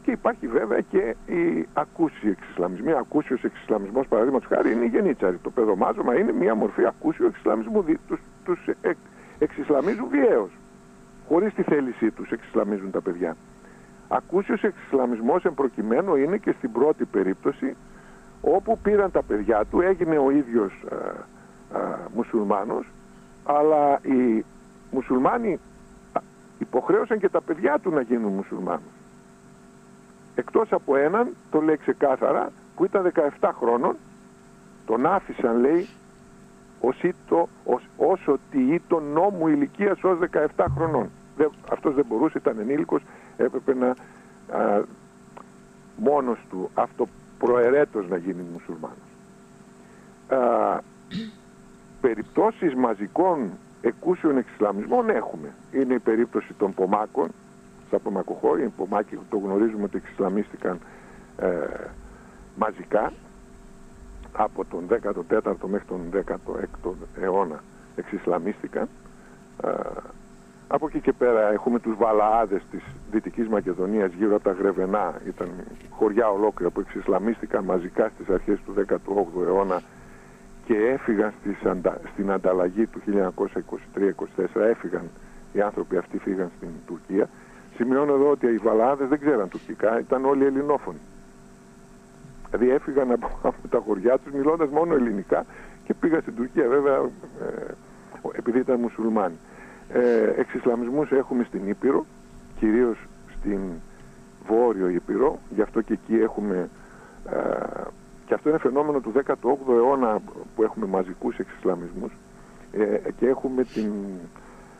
[0.03, 2.91] και υπάρχει βέβαια και η ακούσιοι εξισλαμισμοί.
[2.91, 5.37] Ακούσιος εξισλαμισμός παραδείγματος χάρη είναι η γενίτσαρη.
[5.37, 7.83] Το παιδομάζωμα είναι μια μορφή ακούσιου εξισλαμισμού.
[8.07, 8.97] Τους, τους εκ,
[9.39, 10.49] εξισλαμίζουν βιαίως.
[11.27, 13.35] Χωρίς τη θέλησή τους εξισλαμίζουν τα παιδιά.
[14.07, 17.75] Ακούσιος εξισλαμισμός εν προκειμένου είναι και στην πρώτη περίπτωση
[18.41, 20.95] όπου πήραν τα παιδιά του, έγινε ο ίδιος α,
[21.79, 22.85] α, μουσουλμάνος,
[23.43, 24.45] αλλά οι
[24.91, 25.59] μουσουλμάνοι
[26.59, 28.91] υποχρέωσαν και τα παιδιά του να γίνουν μουσουλμάνους.
[30.35, 33.95] Εκτός από έναν, το λέει ξεκάθαρα, που ήταν 17 χρόνων,
[34.85, 35.87] τον άφησαν λέει
[36.81, 40.17] ως, ήτο, ως, όσο τι το νόμου ηλικίας ως
[40.55, 41.09] 17 χρονών.
[41.37, 43.01] Δεν, αυτός δεν μπορούσε, ήταν ενήλικος,
[43.37, 44.81] έπρεπε να α,
[45.97, 46.69] μόνος του
[47.39, 48.97] αυτοπροαιρέτως να γίνει μουσουλμάνος.
[50.27, 50.81] Α,
[52.01, 53.51] περιπτώσεις μαζικών
[53.81, 55.53] εκούσιων εξισλαμισμών έχουμε.
[55.71, 57.29] Είναι η περίπτωση των Πομάκων,
[57.87, 60.79] στα Πομακοχώρια, οι Πομάκοι το γνωρίζουμε ότι εξισλαμίστηκαν
[61.37, 61.47] ε,
[62.55, 63.13] μαζικά
[64.33, 66.91] από τον 14ο μέχρι τον 16ο
[67.21, 67.63] αιώνα
[67.95, 68.87] εξισλαμίστηκαν.
[69.63, 69.69] Ε,
[70.71, 75.21] από εκεί και πέρα έχουμε τους Βαλαάδες της Δυτικής Μακεδονίας γύρω από τα Γρεβενά.
[75.27, 75.47] Ήταν
[75.89, 79.81] χωριά ολόκληρα που εξισλαμίστηκαν μαζικά στις αρχές του 18ου αιώνα
[80.65, 81.99] και έφυγαν στις αντα...
[82.13, 83.01] στην ανταλλαγή του
[83.95, 84.61] 1923-24.
[84.69, 85.09] Έφυγαν
[85.53, 87.29] οι άνθρωποι αυτοί φύγαν στην Τουρκία.
[87.75, 90.99] Σημειώνω εδώ ότι οι Βαλαάδες δεν ξέραν τουρκικά, ήταν όλοι ελληνόφωνοι.
[92.49, 95.45] Δηλαδή έφυγαν από, από τα χωριά τους μιλώντας μόνο ελληνικά
[95.85, 97.71] και πήγαν στην Τουρκία βέβαια ε,
[98.31, 99.35] επειδή ήταν μουσουλμάνοι.
[99.93, 102.05] Ε, εξισλαμισμούς έχουμε στην Ήπειρο,
[102.59, 102.97] κυρίως
[103.39, 103.59] στην
[104.47, 106.69] Βόρειο Ήπειρο, γι' αυτό και εκεί έχουμε
[107.29, 107.83] ε,
[108.25, 110.21] και αυτό είναι φαινόμενο του 18ου αιώνα
[110.55, 112.11] που έχουμε μαζικούς εξισλαμισμούς.
[112.71, 113.91] Ε, και έχουμε την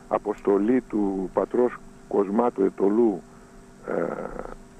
[0.08, 1.76] αποστολή του πατρός
[2.08, 3.20] Κοσμάτου Ετολού
[3.88, 4.02] ε,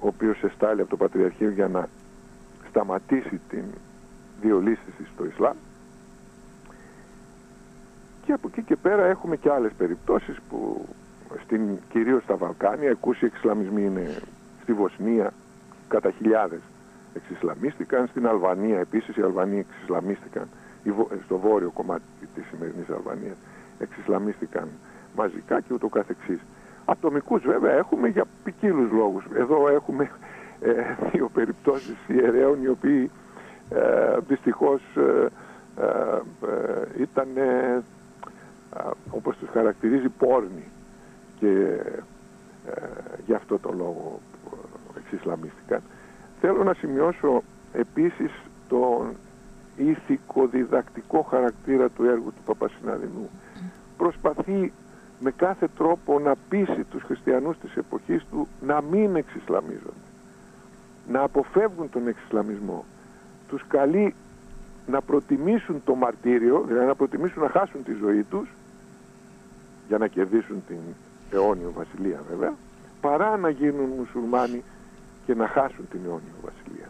[0.00, 1.88] ο οποίος εστάλει από το Πατριαρχείο για να
[2.68, 3.64] σταματήσει την
[4.40, 5.56] διολύστηση στο Ισλάμ
[8.24, 10.88] και από εκεί και πέρα έχουμε και άλλες περιπτώσεις που
[11.44, 14.16] στην, κυρίως στα Βαλκάνια εκούσιοι εξισλαμισμοί είναι
[14.62, 15.32] στη Βοσνία
[15.88, 16.60] κατά χιλιάδες
[17.14, 18.06] εξισλαμίστηκαν.
[18.06, 20.48] Στην Αλβανία επίσης οι Αλβανοί εξισλαμίστηκαν.
[21.24, 22.02] Στο βόρειο κομμάτι
[22.34, 23.36] της σημερινής Αλβανίας
[23.78, 24.68] εξισλαμίστηκαν
[25.16, 26.38] μαζικά και ούτω καθεξής.
[26.84, 29.24] Ατομικούς βέβαια έχουμε για ποικίλους λόγους.
[29.34, 30.10] Εδώ έχουμε
[30.60, 30.72] ε,
[31.12, 33.10] δύο περιπτώσεις ιερέων οι οποίοι
[33.70, 35.26] ε, δυστυχώς ε,
[35.80, 35.86] ε,
[36.46, 37.28] ε ήταν
[39.10, 40.64] όπως τους χαρακτηρίζει πόρνοι
[41.38, 41.80] και
[43.26, 44.20] γι' αυτό το λόγο
[44.98, 45.82] εξισλαμίστηκαν
[46.40, 47.42] Θέλω να σημειώσω
[47.72, 48.30] επίσης
[48.68, 49.16] τον
[49.76, 53.30] ηθικο-διδακτικό χαρακτήρα του έργου του Παπασυναδινού.
[53.96, 54.72] Προσπαθεί
[55.20, 60.08] με κάθε τρόπο να πείσει τους χριστιανούς της εποχής του να μην εξισλαμίζονται,
[61.08, 62.84] να αποφεύγουν τον εξισλαμισμό.
[63.48, 64.14] Τους καλεί
[64.86, 68.48] να προτιμήσουν το μαρτύριο, δηλαδή να προτιμήσουν να χάσουν τη ζωή τους
[69.90, 70.78] για να κερδίσουν την
[71.30, 72.54] αιώνιο βασιλεία βέβαια,
[73.00, 74.62] παρά να γίνουν μουσουλμάνοι
[75.26, 76.88] και να χάσουν την αιώνιο βασιλεία.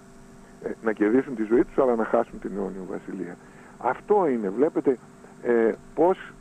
[0.63, 3.37] Ε, να κερδίσουν τη ζωή τους αλλά να χάσουν την αιώνιο βασιλεία.
[3.79, 4.99] Αυτό είναι, βλέπετε
[5.43, 6.33] ε, πώς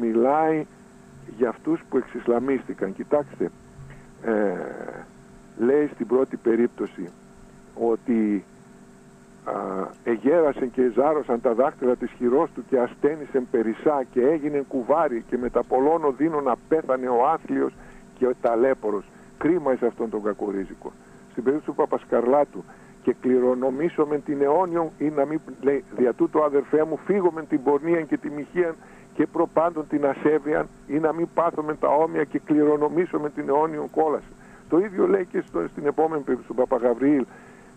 [0.00, 0.66] μιλάει
[1.36, 2.94] για αυτούς που εξισλαμίστηκαν.
[2.94, 3.50] Κοιτάξτε,
[4.22, 4.54] ε,
[5.58, 7.08] λέει στην πρώτη περίπτωση
[7.74, 8.44] ότι
[9.46, 9.52] α,
[10.04, 15.36] εγέρασαν και ζάρωσαν τα δάχτυλα της χειρός του και ασθένησεν περισσά και έγινε κουβάρι και
[15.36, 17.72] με τα πολλών οδύνων απέθανε ο άθλιος
[18.18, 19.04] και ο ταλέπορος.
[19.38, 20.92] Κρίμα σε αυτόν τον κακορίζικο.
[21.30, 22.64] Στην περίπτωση του Παπασκαρλάτου
[23.02, 27.62] και κληρονομήσω την αιώνιον ή να μην λέει δια τούτο αδερφέ μου φύγω με την
[27.62, 28.74] πορνεία και τη μοιχεία
[29.14, 33.90] και προπάντων την ασέβεια ή να μην πάθω τα όμοια και κληρονομήσω με την αιώνιον
[33.90, 34.32] κόλαση.
[34.68, 37.24] Το ίδιο λέει και στο, στην επόμενη περίπτωση του Παπαγαβριήλ.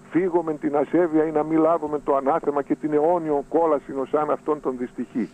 [0.10, 4.14] Φύγω με την ασέβεια ή να μην λάβω το ανάθεμα και την αιώνιον κόλαση ως
[4.14, 5.30] αν αυτόν τον δυστυχή.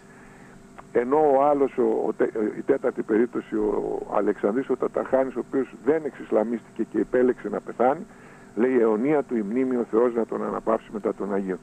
[0.92, 2.14] Ενώ ο άλλος, ο,
[2.58, 8.06] η τέταρτη περίπτωση, ο Αλεξανδρής ο Ταταχάνης, ο οποίος δεν εξισλαμίστηκε και επέλεξε να πεθάνει,
[8.56, 11.58] λέει η αιωνία του η μνήμη ο Θεός να τον αναπαύσει μετά τον Αγίο.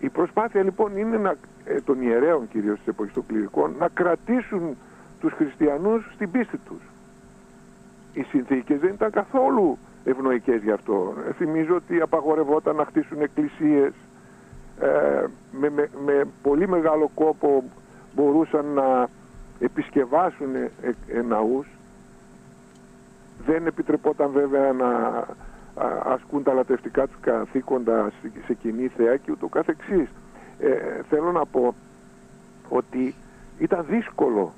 [0.00, 1.34] Η προσπάθεια λοιπόν είναι να,
[1.64, 4.76] ε, των ιερέων κυρίως της εποχής των κληρικών να κρατήσουν
[5.20, 6.80] τους χριστιανούς στην πίστη τους.
[8.12, 11.14] Οι συνθήκες δεν ήταν καθόλου ευνοϊκές γι' αυτό.
[11.28, 13.92] Ε, θυμίζω ότι απαγορευόταν να χτίσουν εκκλησίες
[14.80, 17.64] ε, με, με, με, πολύ μεγάλο κόπο
[18.14, 19.08] μπορούσαν να
[19.58, 20.70] επισκευάσουν ε,
[21.06, 21.66] ε, ναούς
[23.46, 25.24] δεν επιτρεπόταν βέβαια να
[26.04, 28.12] ασκούν τα λατευτικά τους καθήκοντα
[28.46, 30.08] σε κοινή θέα και ούτω καθεξής.
[30.58, 31.74] Ε, θέλω να πω
[32.68, 33.14] ότι
[33.58, 34.52] ήταν δύσκολο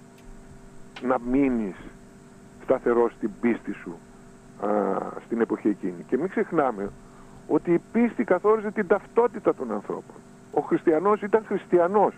[1.02, 1.76] να μείνεις
[2.62, 3.98] σταθερός στην πίστη σου
[4.60, 4.68] α,
[5.24, 6.04] στην εποχή εκείνη.
[6.08, 6.90] Και μην ξεχνάμε
[7.48, 10.16] ότι η πίστη καθόριζε την ταυτότητα των ανθρώπων.
[10.52, 12.14] Ο χριστιανός ήταν χριστιανός.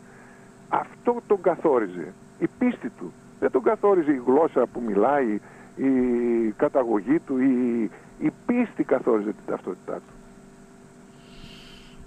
[0.68, 2.12] Αυτό τον καθόριζε.
[2.38, 3.12] Η πίστη του.
[3.40, 5.40] Δεν τον καθόριζε η γλώσσα που μιλάει,
[5.76, 5.90] η
[6.56, 10.12] καταγωγή του, η, η πίστη καθόριζε την ταυτότητά του.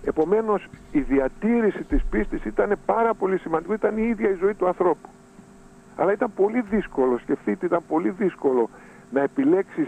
[0.06, 4.68] Επομένως η διατήρηση της πίστης ήταν πάρα πολύ σημαντικό, ήταν η ίδια η ζωή του
[4.68, 5.10] ανθρώπου.
[5.96, 8.70] Αλλά ήταν πολύ δύσκολο, σκεφτείτε, ήταν πολύ δύσκολο
[9.12, 9.88] να επιλέξεις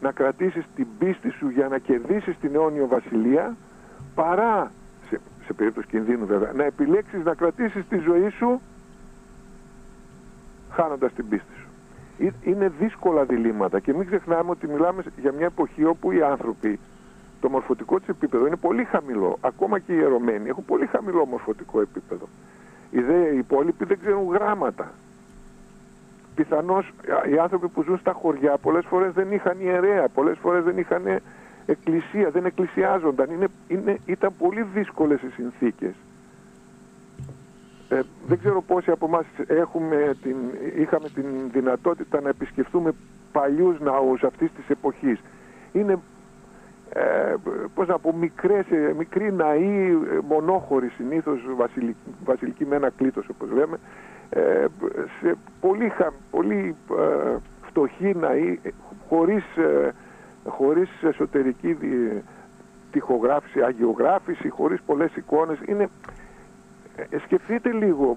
[0.00, 3.56] να κρατήσεις την πίστη σου για να κερδίσεις την αιώνιο βασιλεία
[4.14, 4.70] παρά,
[5.08, 8.60] σε, σε περίπτωση κινδύνου βέβαια, να επιλέξεις να κρατήσεις τη ζωή σου
[10.70, 11.68] χάνοντας την πίστη σου.
[12.44, 16.78] Είναι δύσκολα διλήμματα και μην ξεχνάμε ότι μιλάμε για μια εποχή όπου οι άνθρωποι
[17.40, 19.38] το μορφωτικό της επίπεδο είναι πολύ χαμηλό.
[19.40, 22.28] Ακόμα και οι ιερωμένοι έχουν πολύ χαμηλό μορφωτικό επίπεδο.
[22.90, 24.92] Οι, δε, οι υπόλοιποι δεν ξέρουν γράμματα.
[26.36, 26.92] Πιθανώς
[27.32, 31.02] οι άνθρωποι που ζουν στα χωριά πολλές φορές δεν είχαν ιερέα, πολλές φορές δεν είχαν
[31.66, 33.30] εκκλησία, δεν εκκλησιάζονταν.
[33.30, 35.94] Είναι, είναι, ήταν πολύ δύσκολες οι συνθήκες.
[37.88, 39.24] Ε, δεν ξέρω πόσοι από εμάς
[40.76, 42.92] είχαμε την δυνατότητα να επισκεφθούμε
[43.32, 45.20] παλιούς ναούς αυτής της εποχής.
[45.72, 45.98] Είναι
[46.98, 47.34] ε,
[47.74, 53.28] πώς να πω, μικρές, ε, μικροί ναοί, ε, μονόχωροι συνήθως, βασιλικοί, βασιλικοί με ένα κλήτος
[53.28, 53.78] όπως λέμε,
[54.30, 54.66] ε,
[55.20, 58.58] σε πολύ, χα, πολύ ε, φτωχοί ναοί,
[59.08, 59.44] χωρίς,
[60.46, 61.76] χωρίς εσωτερική
[62.92, 65.58] τυχογράφηση, αγιογράφηση, χωρίς πολλές εικόνες.
[65.66, 65.88] Είναι,
[67.24, 68.16] σκεφτείτε λίγο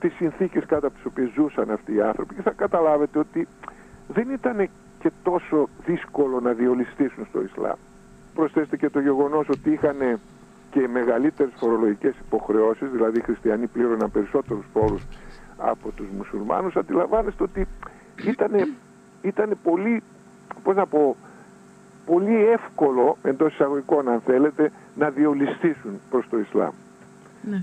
[0.00, 3.48] τις συνθήκες κάτω από τις οποίες ζούσαν αυτοί οι άνθρωποι και θα καταλάβετε ότι
[4.08, 4.68] δεν ήταν
[4.98, 7.76] και τόσο δύσκολο να διολυστήσουν στο Ισλάμ
[8.34, 10.20] προσθέσετε και το γεγονός ότι είχαν
[10.70, 15.02] και μεγαλύτερες φορολογικές υποχρεώσεις, δηλαδή οι χριστιανοί πλήρωναν περισσότερους φόρους
[15.56, 17.66] από τους μουσουλμάνους, αντιλαμβάνεστε ότι
[18.26, 18.74] ήταν,
[19.22, 20.02] ήταν πολύ,
[20.62, 21.16] πώς να πω,
[22.06, 26.72] πολύ εύκολο εντός εισαγωγικών αν θέλετε να διολυστήσουν προς το Ισλάμ.
[27.50, 27.62] Ναι.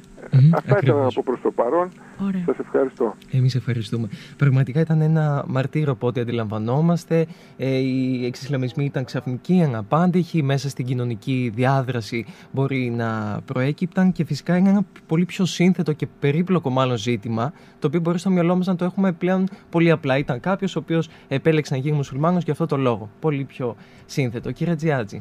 [0.54, 1.90] Αυτά ήθελα να πω προς το παρόν.
[2.24, 2.44] Ωραία.
[2.46, 3.16] Σας ευχαριστώ.
[3.32, 4.10] Εμείς ευχαριστούμε.
[4.38, 7.26] Πραγματικά ήταν ένα μαρτύρο από ό,τι αντιλαμβανόμαστε.
[7.58, 14.58] Ε, οι εξισλαμισμοί ήταν ξαφνικοί, αναπάντηχοι, μέσα στην κοινωνική διάδραση μπορεί να προέκυπταν και φυσικά
[14.58, 18.68] είναι ένα πολύ πιο σύνθετο και περίπλοκο μάλλον ζήτημα, το οποίο μπορεί στο μυαλό μας
[18.68, 20.18] να το έχουμε πλέον πολύ απλά.
[20.18, 23.10] Ήταν κάποιος ο οποίος επέλεξε να γίνει μουσουλμάνος για αυτό το λόγο.
[23.20, 23.76] Πολύ πιο
[24.06, 24.52] σύνθετο.
[24.52, 25.20] Κύριε Τζιάτζη.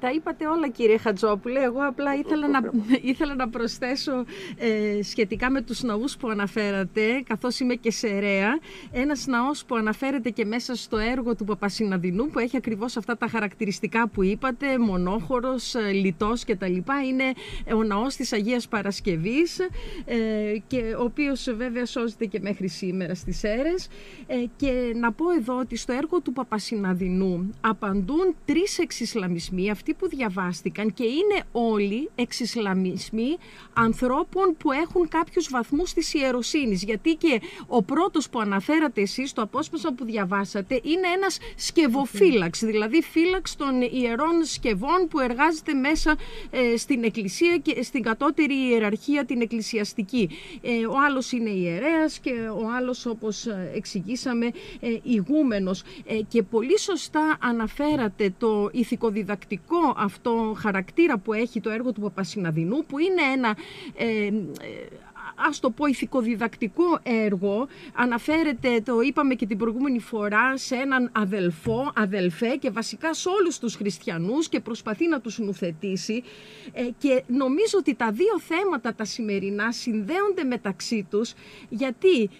[0.00, 2.60] Τα είπατε όλα κύριε Χατζόπουλε, εγώ απλά ήθελα να,
[3.02, 4.24] ήθελα να προσθέσω
[4.56, 8.58] ε, σχετικά με τους ναούς που αναφέρατε, καθώς είμαι και σε ΡΕΑ,
[8.92, 13.28] ένας ναός που αναφέρεται και μέσα στο έργο του Παπασυναδινού, που έχει ακριβώς αυτά τα
[13.28, 16.76] χαρακτηριστικά που είπατε, μονόχωρος, ε, λιτός κτλ.
[17.08, 17.32] Είναι
[17.74, 19.58] ο ναός της Αγίας Παρασκευής,
[20.04, 20.16] ε,
[20.66, 23.88] και ο οποίος βέβαια σώζεται και μέχρι σήμερα στις αίρες.
[24.26, 30.06] Ε, και να πω εδώ ότι στο έργο του Παπασυναδινού απαντούν τρεις εξισλαμισμοί, αυτοί αυτοί
[30.06, 33.36] που διαβάστηκαν και είναι όλοι εξισλαμισμοί
[33.72, 36.82] ανθρώπων που έχουν κάποιους βαθμούς της ιεροσύνης.
[36.82, 43.02] Γιατί και ο πρώτος που αναφέρατε εσείς, το απόσπασμα που διαβάσατε, είναι ένας σκευοφύλαξ, δηλαδή
[43.02, 46.16] φύλαξ των ιερών σκευών που εργάζεται μέσα
[46.50, 50.30] ε, στην εκκλησία και στην κατώτερη ιεραρχία την εκκλησιαστική.
[50.60, 54.46] Ε, ο άλλος είναι ιερέας και ο άλλος όπως ε, εξηγήσαμε
[54.80, 55.82] ε, ηγούμενος.
[56.06, 62.84] Ε, και πολύ σωστά αναφέρατε το ηθικοδιδακτικό αυτό χαρακτήρα που έχει το έργο του Παπασυναδινού
[62.86, 63.56] που είναι ένα
[63.96, 64.30] ε,
[65.48, 67.68] ας το πω ηθικοδιδακτικό έργο.
[67.94, 73.58] Αναφέρεται, το είπαμε και την προηγούμενη φορά, σε έναν αδελφό, αδελφέ και βασικά σε όλους
[73.58, 76.22] τους χριστιανούς και προσπαθεί να τους νουθετήσει.
[76.72, 81.32] Ε, και νομίζω ότι τα δύο θέματα τα σημερινά συνδέονται μεταξύ τους
[81.68, 82.30] γιατί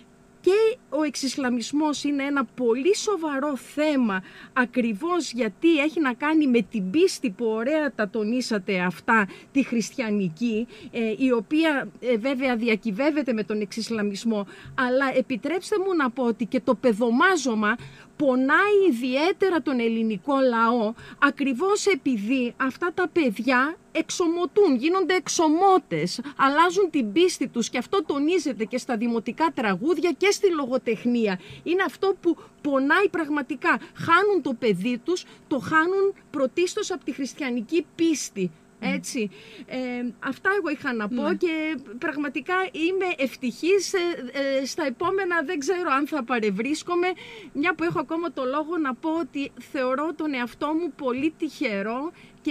[0.41, 4.23] και ο εξισλαμισμός είναι ένα πολύ σοβαρό θέμα
[4.53, 10.67] ακριβώς γιατί έχει να κάνει με την πίστη που ωραία τα τονίσατε αυτά τη χριστιανική
[10.91, 14.47] ε, η οποία ε, βέβαια διακυβεύεται με τον εξισλαμισμό.
[14.75, 17.77] Αλλά επιτρέψτε μου να πω ότι και το παιδομάζωμα
[18.21, 27.13] πονάει ιδιαίτερα τον ελληνικό λαό ακριβώς επειδή αυτά τα παιδιά εξομωτούν, γίνονται εξομότες, αλλάζουν την
[27.13, 31.41] πίστη τους και αυτό τονίζεται και στα δημοτικά τραγούδια και στη λογοτεχνία.
[31.63, 33.81] Είναι αυτό που πονάει πραγματικά.
[33.95, 38.51] Χάνουν το παιδί τους, το χάνουν πρωτίστως από τη χριστιανική πίστη.
[38.81, 39.31] Έτσι.
[39.67, 39.79] Ε,
[40.19, 41.35] αυτά εγώ είχα να πω Ναι.
[41.35, 43.93] και πραγματικά είμαι ευτυχής.
[43.93, 43.99] Ε,
[44.61, 47.07] ε, στα επόμενα δεν ξέρω αν θα παρευρίσκομαι.
[47.53, 52.13] Μια που έχω ακόμα το λόγο να πω ότι θεωρώ τον εαυτό μου πολύ τυχερό
[52.43, 52.51] και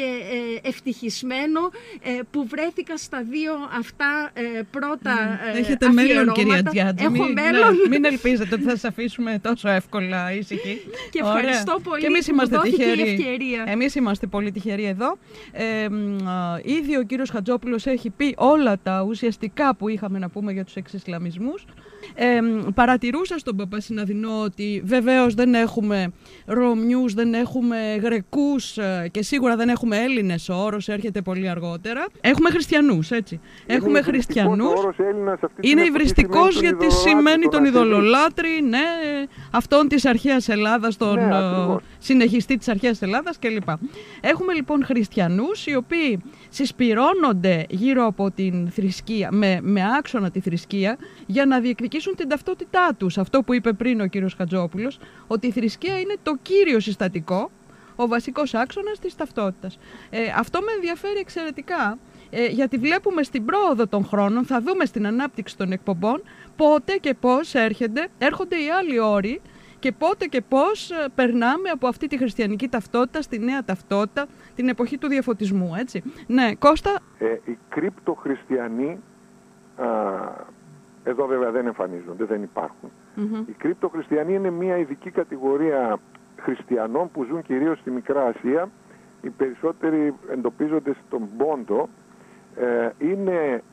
[0.64, 1.60] ε, ευτυχισμένο
[2.02, 6.70] ε, που βρέθηκα στα δύο αυτά ε, πρώτα ε, Έχετε μέλλον, κυρία αφιερώματα.
[6.70, 7.04] Τζιάτζη.
[7.06, 10.82] Έχω Μην, μέλλον ναι, μην ελπίζετε ότι θα σας αφήσουμε τόσο εύκολα ήσυχοι.
[11.12, 11.38] και Ωραία.
[11.38, 13.10] ευχαριστώ πολύ Και εμείς που μου είμαστε δόθηκε η τυχεροί.
[13.12, 13.64] ευκαιρία.
[13.68, 15.18] Εμείς είμαστε πολύ τυχεροί εδώ.
[15.52, 20.30] Ε, μ, α, ήδη ο κύριος Χατζόπουλος έχει πει όλα τα ουσιαστικά που είχαμε να
[20.30, 21.66] πούμε για τους εξισλαμισμούς.
[22.16, 26.12] Ε, μ, παρατηρούσα στον Παπασυναδεινό ότι βεβαίως δεν έχουμε
[26.46, 30.50] Ρωμιούς, δεν έχουμε Γρεκούς ε, και σίγουρα δεν έχουμε Έλληνες.
[30.50, 32.06] Ο όρος έρχεται πολύ αργότερα.
[32.22, 33.40] Έχουμε χριστιανούς, έτσι.
[33.66, 34.74] έχουμε Είναι υβριστικός χριστιανούς.
[34.74, 37.60] ο όρος Έλληνας αυτής την Είναι εποχή υβριστικός σημαίνει τον γιατί ειδωλολάτρη, σημαίνει τον τον
[37.62, 37.76] ατελή.
[37.78, 38.80] ειδωλολάτρη, ναι,
[39.52, 41.82] αυτόν της αρχαίας Ελλάδας, τον Ναι, ε, ακριβώς.
[41.98, 43.70] συνεχιστή της αρχαίας Ελλάδας κλπ.
[44.22, 50.98] Έχουμε λοιπόν χριστιανούς οι οποίοι συσπυρώνονται γύρω από την θρησκεία, με, με άξονα τη θρησκεία,
[51.26, 53.18] για να διεκδικήσουν την ταυτότητά τους.
[53.18, 57.52] Αυτό που είπε πριν ο κύριος Χατζόπουλος, ότι η θρησκεία είναι το κύριο συστατικό,
[57.96, 59.78] ο βασικός άξονας της ταυτότητας.
[60.10, 61.98] Ε, αυτό με ενδιαφέρει εξαιρετικά,
[62.30, 66.22] ε, γιατί βλέπουμε στην πρόοδο των χρόνων, θα δούμε στην ανάπτυξη των εκπομπών,
[66.56, 69.42] πότε και πώς έρχονται, έρχονται οι άλλοι όροι
[69.80, 74.26] και πότε και πώς ε, περνάμε από αυτή τη χριστιανική ταυτότητα στη νέα ταυτότητα,
[74.56, 76.04] την εποχή του διαφωτισμού, έτσι.
[76.28, 79.00] Ναι, Κώστα, Ε, οι κρυπτοχριστιανοί,
[79.76, 79.86] α,
[81.04, 82.90] εδώ βέβαια δεν εμφανίζονται, δεν υπάρχουν.
[83.16, 86.00] μμμ, Οι κρυπτοχριστιανοί είναι μια ειδική κατηγορία
[86.42, 88.70] χριστιανών που ζουν κυρίως στη Μικρά Ασία.
[89.22, 91.90] Οι περισσότεροι εντοπίζονται στον Πόντο.
[92.56, 93.64] Ε, είναι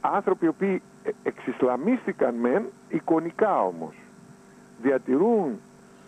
[0.00, 3.94] άνθρωποι οι οποίοι ε- εξισλαμίστηκαν μεν, εικονικά όμως.
[4.82, 5.60] Διατηρούν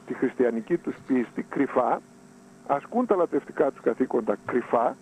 [0.06, 2.00] τη χριστιανική τους πίστη κρυφά,
[2.66, 4.96] ασκούν τα λατευτικά τους καθήκοντα κρυφά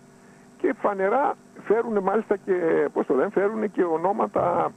[0.57, 1.33] και φανερά
[1.65, 4.71] φέρουν μάλιστα και, πώς το λένε, φέρουν και ονόματα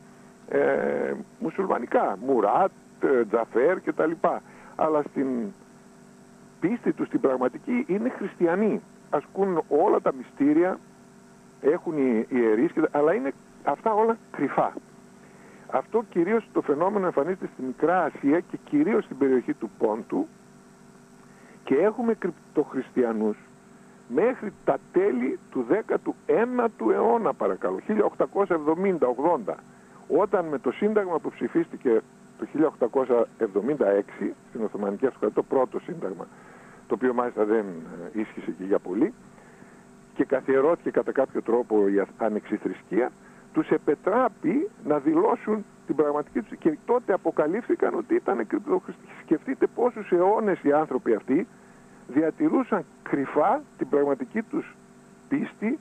[0.48, 2.70] ε, μουσουλμανικά, Μουράτ,
[3.00, 4.10] ε, Τζαφέρ κτλ.
[4.76, 5.26] Αλλά στην
[6.60, 8.80] πίστη τους, στην πραγματική, είναι χριστιανοί.
[9.10, 10.78] Ασκούν όλα τα μυστήρια,
[11.60, 13.32] έχουν οι ιερείς, και τα- αλλά είναι
[13.64, 14.72] αυτά όλα κρυφά.
[15.74, 20.28] Αυτό κυρίως το φαινόμενο εμφανίζεται στη Μικρά Ασία και κυρίως στην περιοχή του Πόντου
[21.64, 23.36] και έχουμε κρυπτοχριστιανούς
[24.08, 27.78] μέχρι τα τέλη του 19ου αιώνα παρακαλώ,
[29.46, 29.54] 1870-80
[30.08, 32.00] όταν με το σύνταγμα που ψηφίστηκε
[32.38, 34.02] το 1876
[34.48, 36.26] στην Οθωμανική Αυτοκρατορία, το πρώτο σύνταγμα
[36.86, 37.64] το οποίο μάλιστα δεν
[38.14, 39.14] ε, ίσχυσε και για πολύ
[40.14, 43.10] και καθιερώθηκε κατά κάποιο τρόπο η ανεξιθρησκεία
[43.52, 49.10] τους επετράπει να δηλώσουν την πραγματική τους και τότε αποκαλύφθηκαν ότι ήταν κρυπτοχριστιανοί.
[49.24, 51.46] Σκεφτείτε πόσους αιώνες οι άνθρωποι αυτοί
[52.08, 54.76] διατηρούσαν κρυφά την πραγματική τους
[55.28, 55.78] πίστη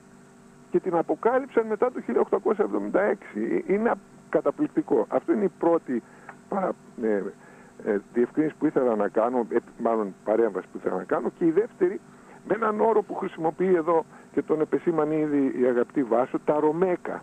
[0.70, 3.14] και την αποκάλυψαν μετά το 1876.
[3.66, 3.92] Είναι
[4.28, 5.06] καταπληκτικό.
[5.08, 6.02] Αυτό είναι η πρώτη
[6.48, 6.72] παρα,
[7.02, 7.22] ε,
[7.84, 11.50] ε, διευκρίνηση που ήθελα να κάνω, ε, μάλλον παρέμβαση που ήθελα να κάνω και η
[11.50, 12.00] δεύτερη
[12.48, 17.22] με έναν όρο που χρησιμοποιεί εδώ και τον επεσήμανε ήδη η αγαπητή Βάσο, τα Ρωμέκα.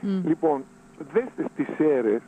[0.00, 0.64] Μ, Λοιπόν,
[1.12, 2.20] δέστε στις Σέρες,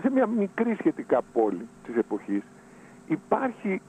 [0.00, 2.42] σε μια μικρή σχετικά πόλη της εποχής,
[3.06, 3.80] υπάρχει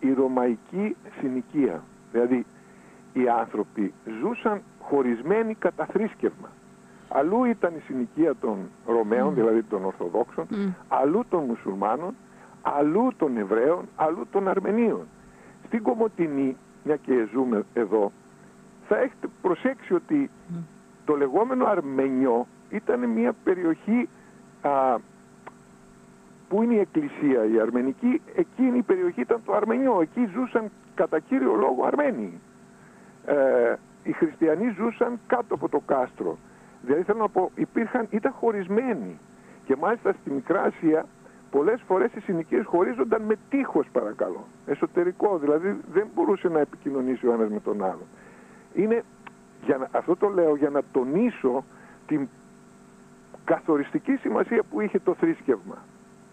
[0.00, 1.82] η ρωμαϊκή συνοικία.
[2.12, 2.46] Δηλαδή,
[3.12, 6.48] οι άνθρωποι ζούσαν χωρισμένοι κατά θρήσκευμα.
[7.08, 8.56] Αλλού ήταν η συνοικία των
[8.86, 10.46] Ρωμαίων, δηλαδή των Ορθοδόξων,
[10.88, 12.14] αλλού των Μουσουλμάνων,
[12.62, 15.06] αλλού των Εβραίων, αλλού των Αρμενίων.
[15.66, 18.12] Στην Κομωτινή, μια και ζούμε εδώ,
[18.88, 20.30] θα έχετε προσέξει ότι
[21.06, 24.08] το λεγόμενο Αρμενιό ήταν μια περιοχή
[24.62, 24.96] α,
[26.48, 31.18] που είναι η εκκλησία η αρμενική, εκείνη η περιοχή ήταν το Αρμενιό, εκεί ζούσαν κατά
[31.18, 32.40] κύριο λόγο Αρμένοι.
[33.26, 36.38] Ε, οι χριστιανοί ζούσαν κάτω από το κάστρο.
[36.82, 39.18] Δηλαδή θέλω να πω, υπήρχαν, ήταν χωρισμένοι.
[39.64, 41.06] Και μάλιστα στη Μικρά Ασία
[41.50, 44.46] πολλές φορές οι συνοικίες χωρίζονταν με τείχος παρακαλώ.
[44.66, 48.06] Εσωτερικό, δηλαδή δεν μπορούσε να επικοινωνήσει ο ένας με τον άλλο.
[48.74, 49.02] Είναι,
[49.64, 51.64] για να, αυτό το λέω για να τονίσω
[52.06, 52.28] την
[53.44, 55.76] καθοριστική σημασία που είχε το θρήσκευμα.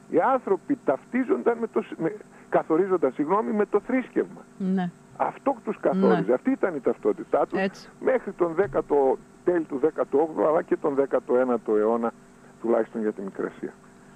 [0.09, 2.15] Οι άνθρωποι ταυτίζονταν με το, με,
[2.49, 4.41] καθορίζονταν συγγνώμη, με το θρήσκευμα.
[4.57, 4.91] Ναι.
[5.17, 6.23] Αυτό τους καθόριζε.
[6.27, 6.33] Ναι.
[6.33, 7.89] Αυτή ήταν η ταυτότητά τους Έτσι.
[7.99, 12.13] μέχρι τον 10ο, τέλη του 18ου αλλά και τον 19ο αιώνα
[12.61, 13.73] τουλάχιστον για την Μικρασία.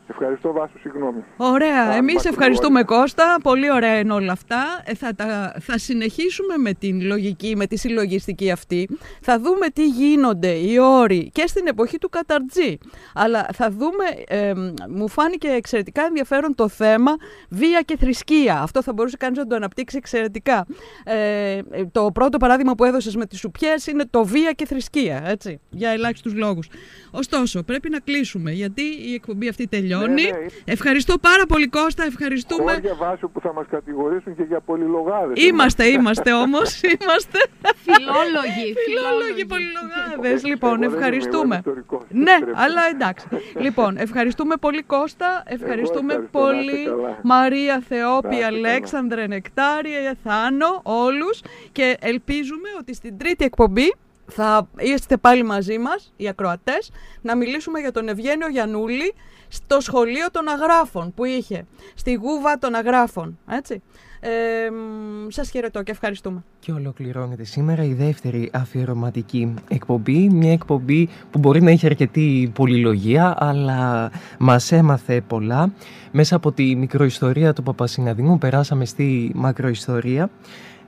[0.10, 1.24] Ευχαριστώ Βάσο, συγγνώμη.
[1.38, 1.68] Ωραία.
[1.68, 2.30] Α, Εμείς μακρηγόρησα.
[2.30, 3.38] ευχαριστούμε Κώστα.
[3.44, 4.82] Πολύ ωραία είναι όλα αυτά.
[4.86, 8.90] Ε, θα, τα, θα συνεχίσουμε με την λογική, με τη συλλογιστική αυτή.
[9.22, 12.78] Θα δούμε τι γίνονται οι όροι και στην εποχή του Καταρτζή.
[13.14, 14.54] Αλλά θα δούμε, ε,
[14.90, 17.12] μου φάνηκε εξαιρετικά ενδιαφέρον το θέμα
[17.50, 18.60] βία και θρησκεία.
[18.62, 20.66] Αυτό θα μπορούσε κανείς να το αναπτύξει εξαιρετικά.
[21.04, 21.60] Ε,
[21.92, 25.90] το πρώτο παράδειγμα που έδωσες με τις σουπιές είναι το βία και θρησκεία, έτσι, για
[25.90, 26.70] ελάχιστους λόγους.
[27.12, 29.97] Ωστόσο, πρέπει να κλείσουμε, γιατί η εκπομπή αυτή τελειώνει.
[29.98, 30.30] Ναι, ναι.
[30.66, 32.72] Ευχαριστώ πάρα πολύ Κώστα, ευχαριστούμε.
[32.74, 35.44] Χώρια Βάσο που θα μας κατηγορήσουν και για πολυλογάδες.
[35.44, 37.40] Είμαστε, είμαστε όμως, είμαστε
[37.86, 38.74] Φιλόλογοι.
[38.86, 40.44] φιλόλογοι πολυλογάδες.
[40.44, 41.56] Λοιπόν, Εγώ δεν είμαι, εγώ είμαι ευχαριστούμε.
[41.56, 42.04] ιστορικός.
[42.10, 42.52] Ναι, Πρέπει.
[42.56, 43.28] αλλά εντάξει.
[43.58, 47.20] Λοιπόν, ευχαριστούμε πολύ Κώστα, ευχαριστούμε ευχαριστώ, να πολύ είστε καλά.
[47.24, 48.58] Μαρία Να Θεόπη, είστε καλά.
[48.70, 51.42] Αλέξανδρε Νεκτάρια, Θάνο, όλους
[51.72, 53.96] και ελπίζουμε ότι στην τρίτη εκπομπή
[54.32, 56.92] θα είστε πάλι μαζί μας, οι ακροατές,
[57.22, 59.14] να μιλήσουμε για τον Ευγένιο Γιαννούλη
[59.48, 61.66] στο σχολείο των αγράφων που είχε,
[61.96, 63.82] στη γούβα των αγράφων, έτσι.
[64.20, 64.30] Ε,
[64.70, 66.44] μ, σας χαιρετώ και ευχαριστούμε.
[66.60, 70.30] Και ολοκληρώνεται σήμερα η δεύτερη αφιερωματική εκπομπή.
[70.30, 75.74] Μια εκπομπή που μπορεί να είχε αρκετή πολυλογία, αλλά μας έμαθε πολλά.
[76.12, 80.30] Μέσα από τη μικροϊστορία του Παπασυναδινού περάσαμε στη μακροϊστορία.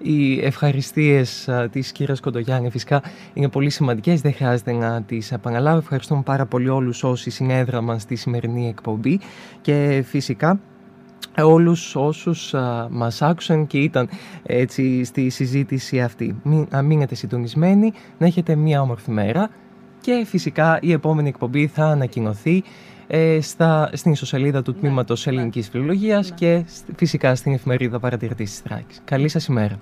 [0.02, 3.02] Οι ευχαριστίες α, της κυρίας Κοντογιάννη φυσικά
[3.34, 5.78] είναι πολύ σημαντικές, δεν χρειάζεται να τις επαναλάβω.
[5.78, 9.20] Ευχαριστούμε πάρα πολύ όλους όσοι συνέδραμαν στη σημερινή εκπομπή
[9.62, 10.60] και φυσικά
[11.38, 14.10] όλους όσους α, μας άκουσαν και ήταν
[14.44, 16.40] έτσι στη συζήτηση αυτή.
[16.44, 19.50] Μην, να μείνετε συντονισμένοι, να έχετε μια όμορφη μέρα
[20.02, 22.64] και φυσικά η επόμενη εκπομπή θα ανακοινωθεί
[23.12, 28.60] ε, στα, στην ισοσελίδα του Τμήματος Ελληνικής Φιλολογίας και σ- φυσικά στην εφημερίδα Παρατηρητής της
[28.60, 29.02] Θράκης.
[29.06, 29.80] Καλή σας ημέρα.